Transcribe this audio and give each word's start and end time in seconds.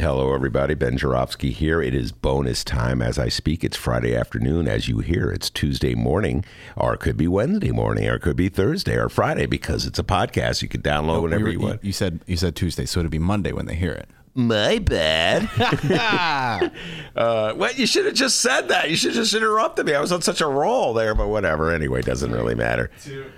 Hello, 0.00 0.32
everybody. 0.32 0.72
Ben 0.72 0.96
Joravsky 0.96 1.50
here. 1.50 1.82
It 1.82 1.94
is 1.94 2.10
bonus 2.10 2.64
time 2.64 3.02
as 3.02 3.18
I 3.18 3.28
speak. 3.28 3.62
It's 3.62 3.76
Friday 3.76 4.16
afternoon. 4.16 4.66
As 4.66 4.88
you 4.88 5.00
hear, 5.00 5.30
it's 5.30 5.50
Tuesday 5.50 5.94
morning, 5.94 6.42
or 6.74 6.94
it 6.94 7.00
could 7.00 7.18
be 7.18 7.28
Wednesday 7.28 7.70
morning, 7.70 8.08
or 8.08 8.14
it 8.14 8.22
could 8.22 8.34
be 8.36 8.48
Thursday 8.48 8.96
or 8.96 9.10
Friday 9.10 9.44
because 9.44 9.84
it's 9.84 9.98
a 9.98 10.02
podcast. 10.02 10.62
You 10.62 10.68
can 10.68 10.80
download 10.80 11.16
Oh, 11.18 11.20
whenever 11.24 11.44
we 11.44 11.52
you 11.52 11.60
want. 11.60 11.84
You 11.84 11.92
said 11.92 12.20
you 12.26 12.38
said 12.38 12.56
Tuesday, 12.56 12.86
so 12.86 13.00
it'd 13.00 13.10
be 13.10 13.18
Monday 13.18 13.52
when 13.52 13.66
they 13.66 13.74
hear 13.74 13.92
it. 13.92 14.08
My 14.34 14.78
bad. 14.78 15.50
uh, 17.16 17.52
well, 17.54 17.72
you 17.74 17.86
should 17.86 18.06
have 18.06 18.14
just 18.14 18.40
said 18.40 18.68
that. 18.68 18.88
You 18.88 18.96
should 18.96 19.10
have 19.10 19.24
just 19.24 19.34
interrupted 19.34 19.84
me. 19.84 19.92
I 19.92 20.00
was 20.00 20.12
on 20.12 20.22
such 20.22 20.40
a 20.40 20.46
roll 20.46 20.94
there, 20.94 21.14
but 21.14 21.28
whatever. 21.28 21.70
Anyway, 21.74 22.00
doesn't 22.00 22.32
really 22.32 22.54
matter. 22.54 22.90
Two, 23.02 23.24
one. 23.24 23.32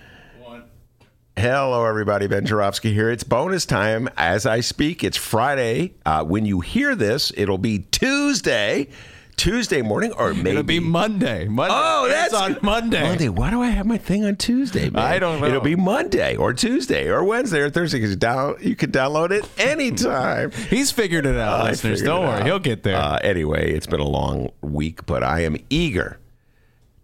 Hello, 1.37 1.87
everybody. 1.87 2.27
Ben 2.27 2.45
Joravsky 2.45 2.93
here. 2.93 3.11
It's 3.11 3.25
bonus 3.25 3.65
time 3.65 4.09
as 4.17 4.45
I 4.45 4.61
speak. 4.61 5.03
It's 5.03 5.17
Friday. 5.17 5.95
Uh, 6.05 6.23
when 6.25 6.45
you 6.45 6.61
hear 6.61 6.95
this, 6.95 7.33
it'll 7.37 7.57
be 7.59 7.81
Tuesday, 7.91 8.89
Tuesday 9.37 9.81
morning, 9.81 10.13
or 10.13 10.35
maybe 10.35 10.51
It'll 10.51 10.63
be 10.63 10.79
Monday. 10.79 11.49
Monday. 11.49 11.75
Oh, 11.75 12.05
It's 12.05 12.15
that's 12.15 12.35
on 12.35 12.59
Monday. 12.61 13.03
Monday. 13.03 13.29
Why 13.31 13.51
do 13.51 13.63
I 13.63 13.71
have 13.71 13.87
my 13.87 13.97
thing 13.97 14.27
on 14.27 14.37
Tuesday? 14.37 14.91
Man? 14.91 15.03
I 15.03 15.19
don't 15.19 15.41
know. 15.41 15.47
It'll 15.47 15.63
be 15.63 15.75
Monday 15.75 16.37
or 16.37 16.53
Tuesday 16.53 17.09
or 17.09 17.25
Wednesday 17.25 17.61
or 17.61 17.71
Thursday 17.71 17.97
because 17.99 18.11
you 18.11 18.17
down 18.17 18.57
you 18.61 18.77
can 18.77 18.93
download 18.93 19.31
it 19.31 19.49
anytime. 19.59 20.51
He's 20.71 20.91
figured 20.93 21.25
it 21.25 21.37
out, 21.37 21.61
I 21.63 21.71
listeners. 21.71 22.03
Don't 22.03 22.27
worry, 22.27 22.41
out. 22.41 22.47
he'll 22.47 22.59
get 22.59 22.83
there. 22.83 22.97
Uh, 22.97 23.17
anyway, 23.23 23.73
it's 23.73 23.87
been 23.87 24.01
a 24.01 24.09
long 24.09 24.51
week, 24.61 25.07
but 25.07 25.25
I 25.25 25.41
am 25.41 25.57
eager 25.71 26.19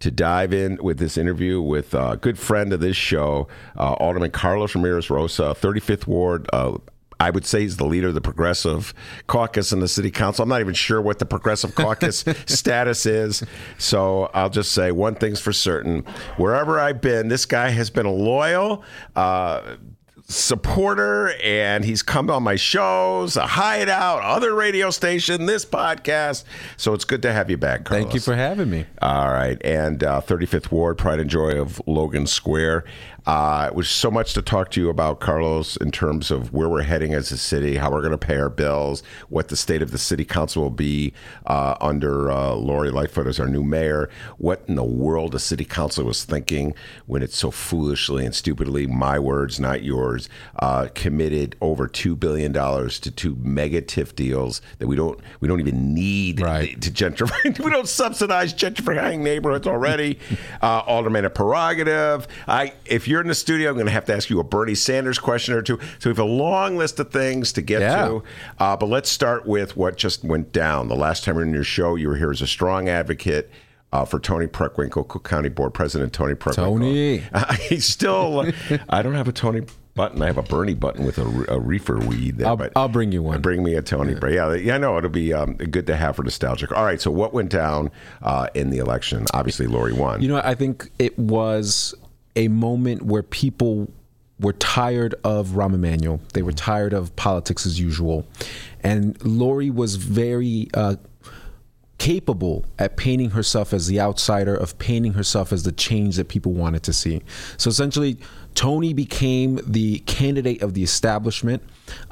to 0.01 0.11
dive 0.11 0.53
in 0.53 0.79
with 0.83 0.99
this 0.99 1.17
interview 1.17 1.61
with 1.61 1.95
a 1.95 2.19
good 2.21 2.39
friend 2.39 2.73
of 2.73 2.81
this 2.81 2.97
show, 2.97 3.49
uh, 3.77 3.95
Alderman 3.95 4.31
Carlos 4.31 4.75
Ramirez 4.75 5.11
Rosa, 5.11 5.55
35th 5.59 6.07
Ward. 6.07 6.49
Uh, 6.53 6.79
I 7.21 7.31
would 7.31 7.45
say 7.45 7.63
he's 7.63 7.77
the 7.79 7.87
leader 7.87 8.09
of 8.09 8.15
the 8.15 8.21
Progressive 8.21 8.95
Caucus 9.27 9.73
in 9.73 9.81
the 9.81 9.89
City 9.89 10.11
Council. 10.11 10.45
I'm 10.45 10.49
not 10.49 10.61
even 10.61 10.75
sure 10.75 11.03
what 11.03 11.19
the 11.19 11.27
Progressive 11.27 11.75
Caucus 11.75 12.25
status 12.47 13.07
is. 13.07 13.43
So 13.77 14.31
I'll 14.35 14.51
just 14.51 14.71
say 14.71 14.93
one 14.93 15.17
thing's 15.17 15.41
for 15.41 15.53
certain. 15.53 16.05
Wherever 16.37 16.79
I've 16.79 17.01
been, 17.01 17.27
this 17.27 17.45
guy 17.45 17.71
has 17.71 17.91
been 17.91 18.07
a 18.07 18.13
loyal, 18.13 18.85
uh, 19.17 19.77
supporter 20.29 21.33
and 21.43 21.87
he's 21.87 22.03
come 22.03 22.29
on 22.31 22.43
my 22.43 22.57
shows, 22.57 23.37
a 23.37 23.47
hideout, 23.47 24.23
other 24.23 24.55
radio 24.55 24.91
station, 24.91 25.47
this 25.47 25.65
podcast. 25.65 26.45
So 26.77 26.93
it's 26.93 27.07
good 27.07 27.23
to 27.23 27.33
have 27.33 27.51
you 27.51 27.57
back, 27.57 27.85
Carlos. 27.85 28.05
Thank 28.05 28.15
you 28.15 28.21
for 28.21 28.35
having 28.35 28.69
me. 28.69 28.85
All 29.01 29.31
right. 29.31 29.61
And 29.65 30.05
uh, 30.05 30.21
35th 30.21 30.71
Ward, 30.71 30.99
Pride 30.99 31.21
and 31.21 31.31
Joy 31.31 31.59
of 31.59 31.81
Logan 31.87 32.27
Square. 32.27 32.85
Uh, 33.29 33.67
it 33.69 33.75
was 33.75 33.91
so 33.91 34.11
much 34.11 34.33
to 34.33 34.41
talk 34.41 34.71
to 34.71 34.81
you 34.81 34.89
about, 34.89 35.21
Carlos, 35.21 35.77
in 35.77 35.91
terms 35.91 36.31
of 36.31 36.51
where 36.55 36.67
we're 36.67 36.81
heading 36.81 37.13
as 37.13 37.31
a 37.31 37.37
city, 37.37 37.77
how 37.77 37.91
we're 37.91 38.01
going 38.01 38.11
to 38.11 38.17
pay 38.17 38.39
our 38.39 38.49
bills, 38.49 39.03
what 39.29 39.49
the 39.49 39.57
state 39.57 39.83
of 39.83 39.91
the 39.91 39.99
city 39.99 40.25
council 40.25 40.63
will 40.63 40.71
be 40.71 41.13
uh, 41.45 41.77
under 41.79 42.31
uh, 42.33 42.55
Lori 42.55 42.91
Lightfoot 42.91 43.27
as 43.27 43.39
our 43.39 43.47
new 43.47 43.63
mayor, 43.63 44.09
what 44.39 44.63
in 44.67 44.77
the 44.77 44.85
world 44.85 45.33
the 45.33 45.39
city 45.39 45.67
council 45.67 46.07
was 46.07 46.25
thinking 46.25 46.75
when 47.05 47.23
it 47.23 47.31
so 47.31 47.51
foolishly 47.51 48.25
and 48.25 48.35
stupidly, 48.35 48.87
my 48.87 49.19
words, 49.19 49.61
not 49.61 49.83
yours, 49.83 50.18
uh, 50.59 50.89
committed 50.95 51.55
over 51.61 51.87
$2 51.89 52.19
billion 52.19 52.53
to 52.53 53.11
two 53.11 53.37
mega 53.43 53.83
TIF 53.83 54.17
deals 54.17 54.61
that 54.79 54.87
we 54.87 54.97
don't, 54.97 55.21
we 55.41 55.49
don't 55.49 55.61
even 55.61 55.95
need 55.95 56.41
Right. 56.41 56.81
to 56.81 56.91
gentrify. 56.91 57.59
we 57.65 57.71
don't 57.71 57.87
subsidize 57.89 58.55
gentrifying 58.55 59.21
neighborhoods 59.21 59.67
already. 59.67 60.19
uh, 60.63 60.83
aldermanic 60.87 61.35
prerogative. 61.35 62.27
I, 62.47 62.73
if 62.87 63.07
you're 63.07 63.21
in 63.21 63.29
the 63.29 63.35
studio, 63.35 63.69
I'm 63.71 63.75
going 63.77 63.87
to 63.87 63.93
have 63.93 64.07
to 64.07 64.15
ask 64.15 64.31
you 64.31 64.41
a 64.41 64.45
Bernie 64.45 64.75
Sanders 64.75 65.19
question 65.19 65.55
or 65.55 65.63
two. 65.63 65.79
So 65.99 66.09
we 66.09 66.11
have 66.11 66.19
a 66.19 66.25
long 66.25 66.77
list 66.77 66.99
of 67.01 67.11
things 67.11 67.53
to 67.55 67.63
get 67.63 67.81
Yeah. 67.83 68.07
to. 68.09 68.23
Uh, 68.59 68.77
but 68.77 68.89
let's 68.89 69.11
start 69.11 69.47
with 69.47 69.77
what 69.77 69.97
just 69.97 70.25
went 70.25 70.53
down. 70.53 70.89
The 70.89 70.97
last 70.97 71.25
time 71.25 71.35
you 71.35 71.41
were 71.41 71.47
in 71.47 71.53
your 71.55 71.65
show, 71.65 71.95
you 71.95 72.09
were 72.09 72.17
here 72.17 72.31
as 72.31 72.43
a 72.43 72.47
strong 72.47 72.89
advocate. 72.89 73.51
Uh, 73.91 74.05
for 74.05 74.21
Toni 74.21 74.47
Preckwinkle, 74.47 75.09
Cook 75.09 75.27
County 75.27 75.49
Board 75.49 75.73
President 75.73 76.13
Toni 76.13 76.35
Preckwinkle. 76.35 76.55
Toni. 76.57 77.23
Uh, 77.33 77.55
he's 77.55 77.87
still. 77.87 78.45
I 78.91 79.01
don't 79.01 79.15
have 79.15 79.29
a 79.29 79.33
Toni 79.33 79.63
button. 79.99 80.23
I 80.23 80.27
have 80.27 80.39
a 80.39 80.43
Bernie 80.43 80.73
button 80.75 81.05
with 81.05 81.19
a, 81.19 81.45
a 81.53 81.59
reefer 81.61 81.99
weed. 81.99 82.39
There, 82.39 82.47
I'll- 82.49 82.57
but 82.57 82.73
I'll 82.75 82.89
bring 82.89 83.13
you 83.13 83.23
one. 83.23 83.43
Bring 83.43 83.63
me 83.63 83.75
a 83.75 83.83
Toni. 83.83 84.15
Yeah, 84.15 84.29
yeah, 84.29 84.55
yeah. 84.55 84.75
I 84.77 84.79
know 84.79 84.97
it'll 84.97 85.11
be 85.11 85.35
um, 85.35 85.55
good 85.57 85.87
to 85.89 85.97
have 85.97 86.17
for 86.17 86.23
nostalgic. 86.23 86.73
All 86.73 86.85
right. 86.85 87.01
So 87.01 87.11
what 87.11 87.35
went 87.35 87.51
down 87.51 87.91
uh, 88.23 88.49
in 88.55 88.71
the 88.71 88.79
election? 88.79 89.27
Obviously, 89.35 89.67
Lori 89.67 89.93
won. 89.93 90.23
You 90.23 90.29
know, 90.29 90.41
I 90.43 90.55
think 90.55 90.91
it 90.99 91.19
was 91.19 91.95
a 92.37 92.49
moment 92.49 93.03
where 93.03 93.23
people 93.23 93.93
were 94.41 94.53
tired 94.55 95.15
of 95.25 95.49
Rahm 95.49 95.75
Emanuel. 95.75 96.21
They 96.33 96.43
were 96.43 96.53
tired 96.53 96.93
of 96.93 97.15
politics 97.17 97.67
as 97.67 97.81
usual. 97.81 98.25
And 98.85 99.21
Lori 99.25 99.69
was 99.69 99.97
very 99.97 100.69
uh, 100.75 100.95
capable 101.99 102.65
at 102.79 102.97
painting 102.97 103.31
herself 103.31 103.73
as 103.73 103.89
the 103.89 104.01
outsider, 104.01 104.55
of 104.55 104.79
painting 104.79 105.15
herself 105.15 105.53
as 105.53 105.65
the 105.65 105.73
change 105.73 106.17
that 106.17 106.29
people 106.29 106.53
wanted 106.53 106.83
to 106.85 106.93
see. 106.93 107.21
So 107.57 107.69
essentially, 107.69 108.19
Toni 108.55 108.93
became 108.95 109.61
the 109.67 109.99
candidate 110.01 110.63
of 110.63 110.75
the 110.75 110.83
establishment. 110.83 111.63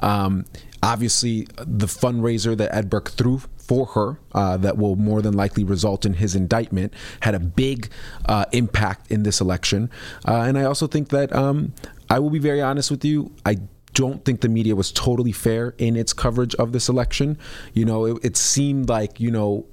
Um, 0.01 0.45
obviously, 0.83 1.47
the 1.57 1.87
fundraiser 1.87 2.55
that 2.57 2.73
Ed 2.75 2.89
Burke 2.89 3.09
threw 3.09 3.41
for 3.57 3.85
her 3.87 4.19
uh, 4.33 4.57
that 4.57 4.77
will 4.77 4.95
more 4.95 5.21
than 5.21 5.33
likely 5.33 5.63
result 5.63 6.05
in 6.05 6.13
his 6.13 6.35
indictment 6.35 6.93
had 7.21 7.35
a 7.35 7.39
big 7.39 7.89
uh, 8.25 8.45
impact 8.51 9.11
in 9.11 9.23
this 9.23 9.41
election. 9.41 9.89
Uh, 10.25 10.41
and 10.41 10.57
I 10.57 10.63
also 10.63 10.87
think 10.87 11.09
that 11.09 11.35
um, 11.35 11.73
I 12.09 12.19
will 12.19 12.29
be 12.29 12.39
very 12.39 12.61
honest 12.61 12.89
with 12.91 13.03
you. 13.03 13.31
I 13.45 13.57
don't 13.97 14.23
think 14.23 14.41
the 14.41 14.49
media 14.49 14.75
was 14.75 14.91
totally 14.91 15.31
fair 15.31 15.73
in 15.79 15.95
its 15.95 16.13
coverage 16.13 16.53
of 16.55 16.71
this 16.71 16.87
election. 16.87 17.35
You 17.73 17.83
know, 17.83 18.05
it, 18.05 18.23
it 18.23 18.37
seemed 18.37 18.89
like, 18.89 19.19
you 19.19 19.31
know, 19.31 19.65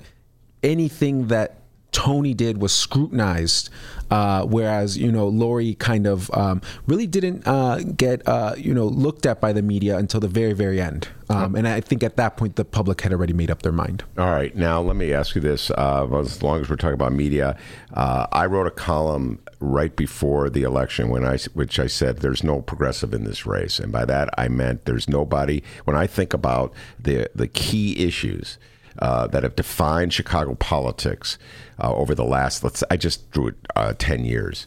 anything 0.62 1.26
that 1.28 1.58
Toni 1.92 2.32
did 2.32 2.58
was 2.60 2.72
scrutinized, 2.72 3.68
uh, 4.10 4.44
whereas 4.46 4.98
you 4.98 5.12
know 5.12 5.28
Lori 5.28 5.74
kind 5.74 6.06
of 6.06 6.28
um, 6.34 6.60
really 6.88 7.06
didn't 7.06 7.46
uh, 7.46 7.78
get 7.96 8.26
uh, 8.26 8.54
you 8.58 8.74
know 8.74 8.86
looked 8.86 9.26
at 9.26 9.40
by 9.40 9.52
the 9.52 9.62
media 9.62 9.96
until 9.96 10.18
the 10.18 10.26
very 10.26 10.54
very 10.54 10.80
end. 10.80 11.08
Um, 11.30 11.54
and 11.54 11.68
I 11.68 11.80
think 11.80 12.02
at 12.02 12.16
that 12.16 12.36
point 12.36 12.56
the 12.56 12.64
public 12.64 13.00
had 13.00 13.12
already 13.12 13.32
made 13.32 13.50
up 13.50 13.62
their 13.62 13.72
mind. 13.72 14.04
All 14.18 14.30
right. 14.30 14.54
Now, 14.54 14.80
let 14.80 14.96
me 14.96 15.12
ask 15.12 15.34
you 15.34 15.40
this. 15.40 15.70
Uh, 15.70 16.06
as 16.18 16.42
long 16.42 16.60
as 16.60 16.68
we're 16.68 16.76
talking 16.76 16.94
about 16.94 17.12
media, 17.12 17.56
uh, 17.94 18.26
I 18.32 18.46
wrote 18.46 18.66
a 18.66 18.70
column 18.70 19.38
right 19.64 19.94
before 19.96 20.50
the 20.50 20.62
election 20.62 21.08
when 21.08 21.24
I, 21.24 21.38
which 21.54 21.78
I 21.78 21.86
said 21.86 22.18
there's 22.18 22.44
no 22.44 22.60
progressive 22.60 23.12
in 23.14 23.24
this 23.24 23.46
race. 23.46 23.78
And 23.78 23.90
by 23.90 24.04
that, 24.04 24.28
I 24.38 24.48
meant 24.48 24.84
there's 24.84 25.08
nobody. 25.08 25.62
When 25.84 25.96
I 25.96 26.06
think 26.06 26.32
about 26.32 26.72
the, 26.98 27.28
the 27.34 27.48
key 27.48 28.04
issues 28.04 28.58
uh, 28.98 29.26
that 29.28 29.42
have 29.42 29.56
defined 29.56 30.12
Chicago 30.12 30.54
politics 30.54 31.38
uh, 31.82 31.92
over 31.92 32.14
the 32.14 32.24
last, 32.24 32.62
let's, 32.62 32.84
I 32.90 32.96
just 32.96 33.30
drew 33.30 33.48
it 33.48 33.56
uh, 33.74 33.94
10 33.98 34.24
years. 34.24 34.66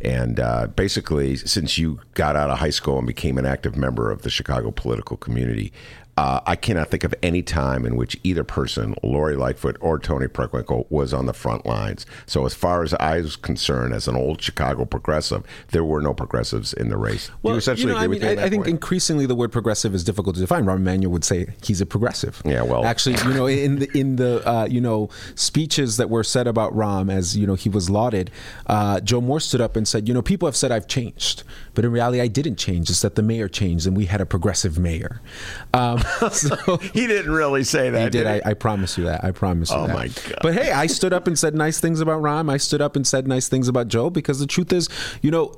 And 0.00 0.38
uh, 0.38 0.68
basically, 0.68 1.36
since 1.36 1.76
you 1.76 2.00
got 2.14 2.36
out 2.36 2.50
of 2.50 2.58
high 2.58 2.70
school 2.70 2.98
and 2.98 3.06
became 3.06 3.36
an 3.36 3.46
active 3.46 3.76
member 3.76 4.10
of 4.10 4.22
the 4.22 4.30
Chicago 4.30 4.70
political 4.70 5.16
community, 5.16 5.72
uh, 6.18 6.40
I 6.46 6.56
cannot 6.56 6.90
think 6.90 7.04
of 7.04 7.14
any 7.22 7.42
time 7.42 7.86
in 7.86 7.94
which 7.94 8.18
either 8.24 8.42
person, 8.42 8.96
Lori 9.04 9.36
Lightfoot 9.36 9.76
or 9.80 10.00
Toni 10.00 10.26
Preckwinkle, 10.26 10.90
was 10.90 11.14
on 11.14 11.26
the 11.26 11.32
front 11.32 11.64
lines. 11.64 12.06
So, 12.26 12.44
as 12.44 12.54
far 12.54 12.82
as 12.82 12.92
I 12.94 13.20
was 13.20 13.36
concerned, 13.36 13.94
as 13.94 14.08
an 14.08 14.16
old 14.16 14.42
Chicago 14.42 14.84
progressive, 14.84 15.44
there 15.68 15.84
were 15.84 16.00
no 16.00 16.12
progressives 16.12 16.72
in 16.72 16.88
the 16.88 16.96
race. 16.96 17.30
Do 17.44 17.50
you 17.50 17.54
essentially 17.54 17.92
know, 17.92 17.98
agree 18.00 18.04
I 18.04 18.08
with 18.08 18.22
me? 18.22 18.42
I, 18.42 18.46
I 18.46 18.50
think 18.50 18.64
point? 18.64 18.70
increasingly 18.70 19.26
the 19.26 19.36
word 19.36 19.52
progressive 19.52 19.94
is 19.94 20.02
difficult 20.02 20.34
to 20.34 20.40
define. 20.40 20.64
Rahm 20.64 20.78
Emanuel 20.78 21.12
would 21.12 21.22
say 21.22 21.54
he's 21.62 21.80
a 21.80 21.86
progressive. 21.86 22.42
Yeah, 22.44 22.62
well- 22.62 22.84
actually, 22.84 23.14
you 23.24 23.34
know, 23.34 23.46
in 23.46 23.78
the 23.78 23.88
in 23.96 24.16
the 24.16 24.42
uh, 24.44 24.66
you 24.68 24.80
know 24.80 25.10
speeches 25.36 25.98
that 25.98 26.10
were 26.10 26.24
said 26.24 26.48
about 26.48 26.74
Rahm 26.74 27.12
as 27.12 27.36
you 27.36 27.46
know 27.46 27.54
he 27.54 27.68
was 27.68 27.88
lauded, 27.88 28.32
uh, 28.66 28.98
Joe 28.98 29.20
Moore 29.20 29.38
stood 29.38 29.60
up 29.60 29.76
and 29.76 29.86
said, 29.86 30.08
you 30.08 30.14
know, 30.14 30.22
people 30.22 30.48
have 30.48 30.56
said 30.56 30.72
I've 30.72 30.88
changed, 30.88 31.44
but 31.74 31.84
in 31.84 31.92
reality, 31.92 32.20
I 32.20 32.26
didn't 32.26 32.56
change. 32.56 32.90
It's 32.90 33.02
that 33.02 33.14
the 33.14 33.22
mayor 33.22 33.46
changed, 33.46 33.86
and 33.86 33.96
we 33.96 34.06
had 34.06 34.20
a 34.20 34.26
progressive 34.26 34.80
mayor. 34.80 35.20
Um, 35.72 36.02
so. 36.32 36.76
he 36.92 37.06
didn't 37.06 37.32
really 37.32 37.64
say 37.64 37.90
that. 37.90 38.02
I 38.06 38.08
did. 38.08 38.26
he? 38.26 38.32
I, 38.44 38.50
I 38.50 38.54
promise 38.54 38.96
you 38.98 39.04
that. 39.04 39.24
I 39.24 39.30
promise 39.32 39.70
you 39.70 39.76
Oh, 39.76 39.86
that. 39.86 39.94
my 39.94 40.08
God. 40.08 40.38
But 40.42 40.54
hey, 40.54 40.70
I 40.72 40.86
stood 40.86 41.12
up 41.12 41.26
and 41.26 41.38
said 41.38 41.54
nice 41.54 41.80
things 41.80 42.00
about 42.00 42.22
Rahm. 42.22 42.50
I 42.50 42.56
stood 42.56 42.80
up 42.80 42.96
and 42.96 43.06
said 43.06 43.26
nice 43.28 43.48
things 43.48 43.68
about 43.68 43.88
Joe 43.88 44.10
because 44.10 44.38
the 44.40 44.46
truth 44.46 44.72
is, 44.72 44.88
you 45.22 45.30
know, 45.30 45.54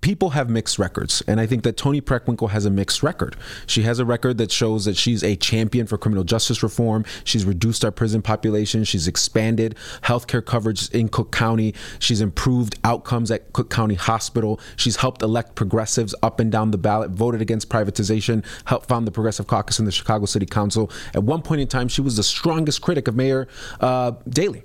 people 0.00 0.30
have 0.30 0.48
mixed 0.48 0.78
records, 0.78 1.22
and 1.26 1.40
I 1.40 1.46
think 1.46 1.62
that 1.64 1.76
Toni 1.76 2.00
Preckwinkle 2.00 2.50
has 2.50 2.64
a 2.64 2.70
mixed 2.70 3.02
record. 3.02 3.36
She 3.66 3.82
has 3.82 3.98
a 3.98 4.04
record 4.04 4.38
that 4.38 4.50
shows 4.50 4.84
that 4.84 4.96
she's 4.96 5.22
a 5.22 5.36
champion 5.36 5.86
for 5.86 5.98
criminal 5.98 6.24
justice 6.24 6.62
reform. 6.62 7.04
She's 7.24 7.44
reduced 7.44 7.84
our 7.84 7.90
prison 7.90 8.22
population. 8.22 8.84
She's 8.84 9.06
expanded 9.06 9.76
healthcare 10.02 10.44
coverage 10.44 10.88
in 10.90 11.08
Cook 11.08 11.32
County. 11.32 11.74
She's 11.98 12.20
improved 12.20 12.78
outcomes 12.84 13.30
at 13.30 13.52
Cook 13.52 13.70
County 13.70 13.94
Hospital. 13.94 14.60
She's 14.76 14.96
helped 14.96 15.22
elect 15.22 15.54
progressives 15.54 16.14
up 16.22 16.40
and 16.40 16.50
down 16.50 16.70
the 16.70 16.78
ballot, 16.78 17.10
voted 17.10 17.42
against 17.42 17.68
privatization, 17.68 18.44
helped 18.64 18.88
found 18.88 19.06
the 19.06 19.10
Progressive 19.10 19.46
Caucus 19.46 19.78
in 19.78 19.84
the 19.84 19.92
Chicago 19.92 20.26
City 20.26 20.46
Council. 20.46 20.90
At 21.14 21.24
one 21.24 21.42
point 21.42 21.60
in 21.60 21.68
time, 21.68 21.88
she 21.88 22.00
was 22.00 22.16
the 22.16 22.22
strongest 22.22 22.80
critic 22.80 23.08
of 23.08 23.16
Mayor 23.16 23.48
uh, 23.80 24.12
Daley. 24.28 24.64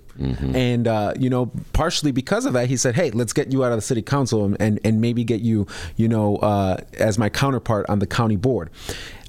And 0.56 0.88
uh, 0.88 1.14
you 1.20 1.30
know, 1.30 1.52
partially 1.74 2.12
because 2.12 2.46
of 2.46 2.54
that, 2.54 2.70
he 2.70 2.78
said, 2.78 2.96
"Hey, 2.96 3.12
let's 3.12 3.34
get 3.34 3.52
you 3.52 3.64
out 3.64 3.72
of 3.72 3.78
the 3.78 3.82
city 3.82 4.02
council 4.02 4.46
and 4.46 4.58
and, 4.60 4.80
and 4.84 5.02
maybe 5.02 5.24
get 5.24 5.42
you, 5.42 5.68
you 5.96 6.08
know, 6.08 6.38
uh, 6.38 6.78
as 6.98 7.18
my 7.18 7.30
counterpart 7.30 7.86
on 7.90 8.00
the 8.00 8.08
county 8.08 8.36
board." 8.36 8.70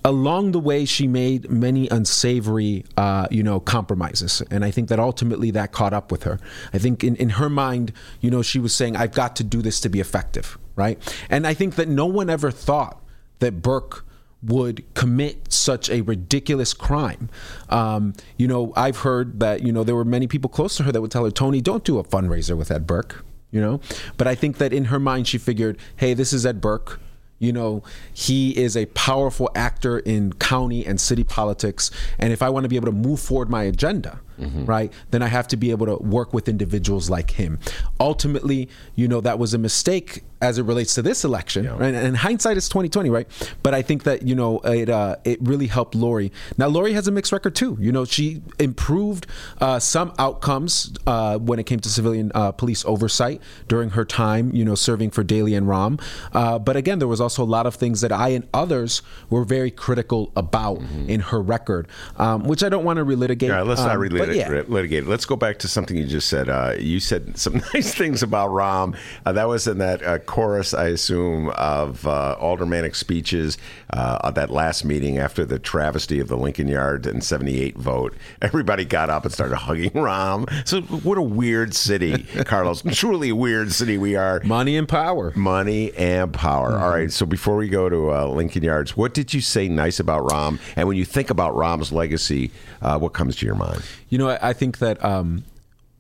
Along 0.05 0.53
the 0.53 0.61
way, 0.61 0.85
she 0.85 1.09
made 1.09 1.51
many 1.51 1.89
unsavory, 1.89 2.85
uh, 2.97 3.27
you 3.29 3.43
know, 3.43 3.59
compromises, 3.59 4.41
and 4.53 4.65
I 4.65 4.71
think 4.71 4.89
that 4.89 5.01
ultimately 5.01 5.51
that 5.51 5.73
caught 5.73 5.93
up 5.93 6.13
with 6.13 6.23
her. 6.23 6.39
I 6.73 6.79
think 6.79 7.03
in, 7.03 7.17
in 7.17 7.31
her 7.31 7.51
mind, 7.51 7.93
you 8.21 8.31
know, 8.31 8.41
she 8.43 8.61
was 8.61 8.73
saying, 8.73 8.95
"I've 8.95 9.13
got 9.13 9.35
to 9.37 9.45
do 9.45 9.63
this 9.63 9.81
to 9.81 9.89
be 9.89 9.99
effective," 9.99 10.59
right? 10.77 10.97
And 11.29 11.45
I 11.45 11.55
think 11.55 11.75
that 11.75 11.89
no 11.89 12.07
one 12.07 12.31
ever 12.31 12.53
thought 12.53 13.03
that 13.41 13.63
Burke 13.63 14.06
would 14.43 14.85
commit 14.95 15.53
such 15.53 15.91
a 15.91 16.03
ridiculous 16.03 16.75
crime. 16.75 17.29
Um, 17.69 18.15
you 18.37 18.47
know, 18.47 18.73
I've 18.77 18.99
heard 18.99 19.41
that, 19.41 19.63
you 19.63 19.73
know, 19.73 19.83
there 19.83 19.95
were 19.95 20.05
many 20.05 20.27
people 20.27 20.51
close 20.51 20.77
to 20.77 20.85
her 20.85 20.93
that 20.93 21.01
would 21.01 21.11
tell 21.11 21.25
her, 21.25 21.31
Toni, 21.31 21.61
don't 21.61 21.85
do 21.85 21.99
a 21.99 22.05
fundraiser 22.05 22.57
with 22.57 22.71
Ed 22.71 22.87
Burke, 22.87 23.25
you 23.51 23.61
know? 23.61 23.81
But 24.17 24.27
I 24.27 24.35
think 24.35 24.59
that 24.59 24.73
in 24.73 24.87
her 24.87 25.01
mind, 25.01 25.27
she 25.27 25.39
figured, 25.39 25.79
hey, 25.97 26.15
this 26.15 26.33
is 26.33 26.45
Ed 26.47 26.61
Burke. 26.61 27.01
You 27.39 27.53
know, 27.53 27.83
he 28.15 28.57
is 28.57 28.77
a 28.77 28.87
powerful 28.87 29.51
actor 29.55 29.99
in 29.99 30.33
county 30.35 30.87
and 30.87 31.01
city 31.01 31.25
politics. 31.25 31.91
And 32.19 32.33
if 32.33 32.41
I 32.41 32.49
want 32.49 32.65
to 32.65 32.69
be 32.69 32.77
able 32.77 32.87
to 32.87 32.93
move 32.93 33.21
forward 33.21 33.51
my 33.51 33.65
agenda, 33.65 34.21
right, 34.39 34.93
then 35.11 35.23
I 35.23 35.29
have 35.29 35.49
to 35.49 35.57
be 35.57 35.71
able 35.71 35.87
to 35.87 35.97
work 35.97 36.33
with 36.33 36.49
individuals 36.49 37.11
like 37.11 37.31
him. 37.33 37.59
Ultimately, 38.01 38.69
you 38.95 39.09
know, 39.09 39.21
that 39.21 39.39
was 39.39 39.55
a 39.55 39.59
mistake 39.59 40.23
as 40.43 40.59
it 40.59 40.65
relates 40.65 40.95
to 40.95 41.03
this 41.03 41.25
election. 41.25 41.65
Right? 41.77 41.95
And 41.95 42.17
hindsight 42.17 42.57
is 42.57 42.69
2020, 42.69 43.09
right? 43.11 43.27
But 43.63 43.75
I 43.75 43.83
think 43.83 44.05
that, 44.05 44.23
you 44.23 44.35
know, 44.35 44.61
it, 44.61 44.89
uh, 44.89 45.17
it 45.25 45.41
really 45.41 45.67
helped 45.67 45.95
Lori. 45.95 46.31
Now, 46.59 46.67
Lori 46.69 46.93
has 46.93 47.09
a 47.09 47.11
mixed 47.11 47.33
record 47.33 47.55
too. 47.55 47.77
You 47.81 47.91
know, 47.91 48.05
she 48.05 48.43
improved 48.59 49.27
uh, 49.61 49.79
some 49.79 50.13
outcomes 50.19 50.93
uh, 51.07 51.39
when 51.39 51.59
it 51.59 51.65
came 51.65 51.81
to 51.81 51.89
civilian 51.89 52.33
uh, 52.35 52.53
police 52.53 52.85
oversight 52.85 53.41
during 53.67 53.91
her 53.91 54.05
time, 54.05 54.55
you 54.55 54.65
know, 54.65 54.75
serving 54.75 55.11
for 55.11 55.25
Daley 55.25 55.55
and 55.55 55.67
Rahm. 55.67 56.01
Uh, 56.33 56.59
but 56.59 56.77
again, 56.77 56.99
there 56.99 57.09
was 57.09 57.21
also 57.21 57.43
a 57.43 57.45
lot 57.45 57.67
of 57.67 57.75
things 57.75 58.03
that 58.03 58.13
I 58.13 58.29
and 58.31 58.47
others 58.53 59.03
were 59.31 59.45
very 59.45 59.71
critical 59.71 60.33
about 60.37 60.81
in 61.09 61.21
her 61.21 61.41
record, 61.41 61.89
um, 62.17 62.45
which 62.45 62.63
I 62.63 62.69
don't 62.69 62.85
want 62.85 62.99
to 62.99 63.05
relitigate. 63.05 63.51
Right, 63.51 63.67
let's 63.67 63.81
not 63.81 63.93
um, 63.93 64.01
relitigate. 64.29 64.49
but 64.49 64.69
yeah. 64.69 64.75
litigate 64.75 65.03
it. 65.05 65.09
Let's 65.09 65.25
go 65.25 65.37
back 65.37 65.59
to 65.61 65.69
something 65.69 65.97
you 65.97 66.07
just 66.07 66.29
said. 66.29 66.49
Uh, 66.49 66.75
you 66.79 67.01
said 67.01 67.39
some 67.39 67.63
nice 67.75 67.95
things 67.95 68.23
about 68.23 68.51
Rahm. 68.51 68.97
Uh, 69.25 69.33
that 69.33 69.49
was 69.49 69.67
in 69.67 69.79
that 69.79 70.03
uh, 70.03 70.19
chorus, 70.19 70.75
I 70.75 70.89
assume, 70.89 71.51
of 71.51 72.07
uh, 72.07 72.37
aldermanic 72.39 72.95
speeches 72.95 73.59
uh, 73.93 74.19
at 74.25 74.35
that 74.35 74.51
last 74.51 74.85
meeting 74.85 75.19
after 75.19 75.45
the 75.45 75.59
travesty 75.59 76.21
of 76.21 76.29
the 76.29 76.37
Lincoln 76.37 76.69
Yard 76.69 77.07
and 77.07 77.23
78 77.23 77.77
vote. 77.77 78.15
Everybody 78.43 78.85
got 78.85 79.11
up 79.11 79.25
and 79.25 79.33
started 79.33 79.57
hugging 79.57 79.91
Rahm. 79.91 80.47
So, 80.67 80.81
what 80.83 81.19
a 81.19 81.23
weird 81.23 81.75
city, 81.75 82.23
Carlos. 82.45 82.83
Truly 82.93 83.31
a 83.31 83.37
weird 83.37 83.73
city 83.73 83.99
we 83.99 84.17
are. 84.17 84.41
Money 84.45 84.77
and 84.77 84.89
power. 84.89 85.33
Money 85.37 85.93
and 85.95 86.33
power. 86.33 86.79
All 86.79 86.91
right. 86.91 87.11
So 87.13 87.27
before 87.27 87.57
we 87.57 87.69
go 87.69 87.89
to 87.89 88.13
uh, 88.13 88.27
Lincoln 88.27 88.63
Yards, 88.63 88.97
what 88.97 89.15
did 89.15 89.35
you 89.35 89.41
say 89.41 89.69
nice 89.69 90.01
about 90.01 90.27
Rahm? 90.29 90.59
And 90.77 90.89
when 90.89 90.97
you 90.97 91.05
think 91.05 91.31
about 91.31 91.55
Rahm's 91.55 91.93
legacy, 91.93 92.51
uh, 92.83 92.99
what 92.99 93.13
comes 93.13 93.37
to 93.37 93.47
your 93.47 93.55
mind? 93.55 93.83
You 94.09 94.19
know, 94.19 94.31
I, 94.31 94.51
I 94.51 94.53
think 94.53 94.79
that 94.79 95.03
um, 95.05 95.45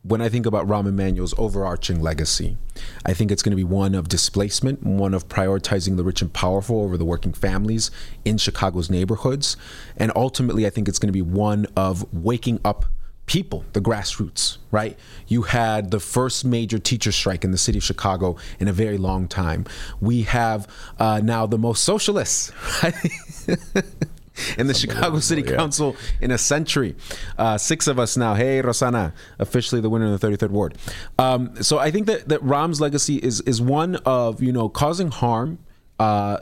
when 0.06 0.22
I 0.22 0.28
think 0.28 0.46
about 0.46 0.68
Rahm 0.68 0.86
Emanuel's 0.86 1.34
overarching 1.36 2.00
legacy, 2.00 2.56
I 3.04 3.12
think 3.12 3.32
it's 3.32 3.42
going 3.42 3.50
to 3.50 3.56
be 3.56 3.64
one 3.64 3.94
of 3.94 4.08
displacement, 4.08 4.84
one 4.84 5.14
of 5.14 5.28
prioritizing 5.28 5.96
the 5.96 6.04
rich 6.04 6.22
and 6.22 6.32
powerful 6.32 6.82
over 6.82 6.96
the 6.96 7.04
working 7.04 7.32
families 7.32 7.90
in 8.24 8.38
Chicago's 8.38 8.88
neighborhoods. 8.88 9.56
And 9.96 10.12
ultimately, 10.14 10.66
I 10.66 10.70
think 10.70 10.88
it's 10.88 11.00
going 11.00 11.08
to 11.08 11.12
be 11.12 11.22
one 11.22 11.66
of 11.76 12.06
waking 12.14 12.60
up 12.64 12.84
people, 13.26 13.64
the 13.72 13.80
grassroots, 13.80 14.58
right? 14.70 14.96
You 15.26 15.42
had 15.42 15.90
the 15.90 15.98
first 15.98 16.44
major 16.44 16.78
teacher 16.78 17.10
strike 17.10 17.42
in 17.42 17.50
the 17.50 17.58
city 17.58 17.78
of 17.78 17.84
Chicago 17.84 18.36
in 18.60 18.68
a 18.68 18.72
very 18.72 18.98
long 18.98 19.26
time. 19.26 19.66
We 20.00 20.22
have 20.22 20.68
uh, 21.00 21.20
now 21.22 21.46
the 21.46 21.58
most 21.58 21.82
socialists, 21.82 22.52
right? 22.82 22.94
in 24.58 24.66
the 24.66 24.74
Chicago 24.74 25.18
City 25.18 25.42
yeah. 25.42 25.56
Council 25.56 25.96
in 26.20 26.30
a 26.30 26.38
century. 26.38 26.94
Uh, 27.38 27.58
six 27.58 27.86
of 27.86 27.98
us 27.98 28.16
now. 28.16 28.34
Hey, 28.34 28.62
Rossana, 28.62 29.12
officially 29.38 29.80
the 29.80 29.90
winner 29.90 30.06
in 30.06 30.12
the 30.12 30.18
33rd 30.18 30.50
ward. 30.50 30.78
Um, 31.18 31.62
so 31.62 31.78
I 31.78 31.90
think 31.90 32.06
that 32.06 32.28
that 32.28 32.42
Rahm's 32.42 32.80
legacy 32.80 33.16
is 33.16 33.40
is 33.42 33.60
one 33.60 33.96
of 34.06 34.42
you 34.42 34.52
know 34.52 34.68
causing 34.68 35.10
harm. 35.10 35.58
Uh, 35.98 36.38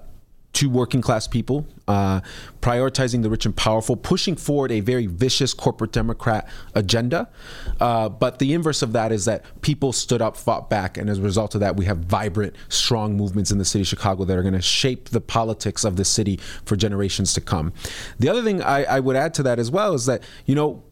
to 0.55 0.71
working 0.71 1.01
class 1.01 1.27
people, 1.27 1.67
uh, 1.87 2.21
prioritizing 2.61 3.23
the 3.23 3.31
rich 3.31 3.45
and 3.45 3.55
powerful, 3.55 3.97
pushing 3.97 4.37
forward 4.37 4.73
a 4.73 4.81
very 4.81 5.06
vicious 5.06 5.53
corporate 5.53 5.93
Democrat 5.93 6.49
agenda. 6.75 7.29
Uh, 7.81 8.09
but 8.09 8.39
the 8.39 8.55
inverse 8.55 8.83
of 8.83 8.93
that 8.93 9.12
is 9.12 9.25
that 9.27 9.45
people 9.61 9.93
stood 9.93 10.23
up, 10.23 10.37
fought 10.37 10.71
back, 10.71 10.97
and 10.97 11.11
as 11.11 11.19
a 11.19 11.23
result 11.23 11.55
of 11.55 11.61
that, 11.61 11.77
we 11.77 11.85
have 11.85 11.99
vibrant, 11.99 12.55
strong 12.69 13.17
movements 13.17 13.51
in 13.51 13.59
the 13.59 13.65
city 13.65 13.83
of 13.83 13.89
Chicago 13.89 14.25
that 14.25 14.39
are 14.39 14.43
going 14.43 14.55
to 14.55 14.62
shape 14.62 15.11
the 15.11 15.21
politics 15.21 15.85
of 15.85 15.97
the 15.97 16.05
city 16.05 16.39
for 16.65 16.77
generations 16.77 17.35
to 17.35 17.41
come. 17.41 17.73
The 18.19 18.29
other 18.29 18.43
thing 18.43 18.62
I, 18.62 18.85
I 18.85 19.00
would 19.00 19.17
add 19.17 19.35
to 19.35 19.43
that 19.43 19.59
as 19.59 19.71
well 19.71 19.95
is 19.95 20.07
that, 20.07 20.23
you 20.47 20.55
know, 20.55 20.83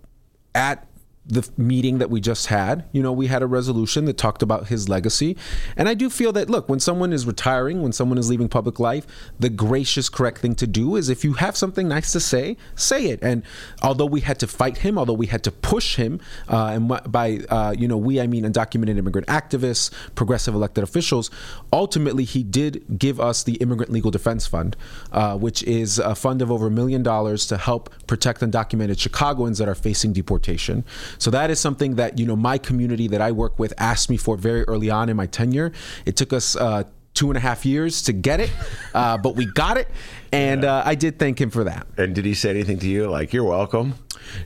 at 0.55 0.87
the 1.25 1.49
meeting 1.57 1.99
that 1.99 2.11
we 2.11 2.21
just 2.21 2.49
had, 2.49 2.85
you 2.91 3.01
know, 3.01 3.13
we 3.13 3.29
had 3.29 3.43
a 3.43 3.47
resolution 3.47 4.07
that 4.07 4.19
talked 4.19 4.43
about 4.43 4.67
his 4.67 4.89
legacy. 4.89 5.37
And 5.77 5.89
I 5.89 5.95
do 5.95 6.11
feel 6.11 6.33
that, 6.33 6.51
look, 6.51 6.69
when 6.69 6.81
someone 6.81 7.13
is 7.13 7.27
retiring, 7.27 7.81
when 7.81 7.93
someone 7.93 8.19
is 8.19 8.29
leaving 8.29 8.49
public 8.49 8.81
life, 8.81 9.07
the 9.39 9.49
gracious, 9.49 10.09
correct 10.09 10.39
thing 10.39 10.57
to 10.57 10.67
do 10.67 10.97
is 10.97 11.09
if 11.09 11.23
you 11.23 11.35
have 11.35 11.57
something 11.57 11.87
nice 11.87 12.11
to 12.13 12.21
say, 12.21 12.57
say 12.75 13.07
it. 13.07 13.21
And 13.23 13.45
although 13.83 14.07
we 14.07 14.21
had 14.21 14.41
to 14.41 14.49
fight 14.49 14.79
him, 14.79 14.99
although 14.99 15.13
we 15.13 15.27
had 15.27 15.45
to 15.45 15.53
push 15.53 15.95
him, 15.95 16.21
uh, 16.49 16.73
and 16.75 17.13
by, 17.13 17.39
uh, 17.49 17.73
you 17.79 17.87
know, 17.87 17.97
we, 17.97 18.21
I 18.21 18.27
mean 18.27 18.43
undocumented 18.45 18.99
immigrant 18.99 19.29
activists, 19.29 19.93
progressive 20.17 20.55
elected 20.55 20.83
officials, 20.83 21.31
ultimately 21.73 22.25
he 22.25 22.43
did 22.43 22.99
give 22.99 23.21
us 23.21 23.45
the 23.45 23.55
Immigrant 23.55 23.93
Legal 23.93 24.11
Defense 24.11 24.49
Fund, 24.49 24.77
uh, 25.13 25.39
which 25.39 25.63
is 25.63 26.01
a 26.01 26.17
fund 26.17 26.43
of 26.43 26.51
over 26.51 26.67
a 26.67 26.71
million 26.71 27.05
dollars 27.05 27.47
to 27.47 27.57
help 27.57 27.91
protect 28.09 28.41
undocumented 28.41 28.99
Chicagoans 28.99 29.59
that 29.59 29.69
are 29.69 29.75
facing 29.77 30.13
deportation. 30.13 30.85
So 31.19 31.31
that 31.31 31.51
is 31.51 31.61
something 31.61 31.97
that 31.97 32.19
you 32.19 32.27
know 32.27 32.37
my 32.37 32.59
community 32.59 33.09
that 33.09 33.21
I 33.21 33.33
work 33.33 33.59
with 33.59 33.73
asked 33.79 34.11
me 34.11 34.17
for 34.17 34.37
very 34.37 34.63
early 34.65 34.91
on 34.91 35.09
in 35.09 35.17
my 35.17 35.27
tenure. 35.27 35.73
It 36.07 36.17
took 36.17 36.33
us. 36.33 36.57
Uh, 36.57 36.85
Two 37.15 37.29
and 37.29 37.37
a 37.37 37.41
half 37.41 37.67
years 37.67 38.01
to 38.05 38.15
get 38.15 38.41
it, 38.41 38.51
uh, 38.95 39.19
but 39.19 39.37
we 39.37 39.45
got 39.45 39.77
it, 39.77 39.87
and 40.33 40.65
uh, 40.65 40.83
I 40.83 40.95
did 40.95 41.19
thank 41.19 41.39
him 41.39 41.51
for 41.51 41.65
that. 41.65 41.87
And 41.99 42.15
did 42.15 42.25
he 42.25 42.33
say 42.33 42.49
anything 42.49 42.79
to 42.79 42.89
you 42.89 43.11
like 43.11 43.35
"You're 43.35 43.45
welcome"? 43.45 43.97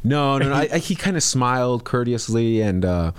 No, 0.02 0.36
no, 0.38 0.48
no. 0.48 0.54
I, 0.62 0.68
I, 0.72 0.78
he 0.78 0.96
kind 0.96 1.16
of 1.16 1.22
smiled 1.22 1.84
courteously, 1.84 2.60
and 2.60 2.84
uh, 2.84 3.12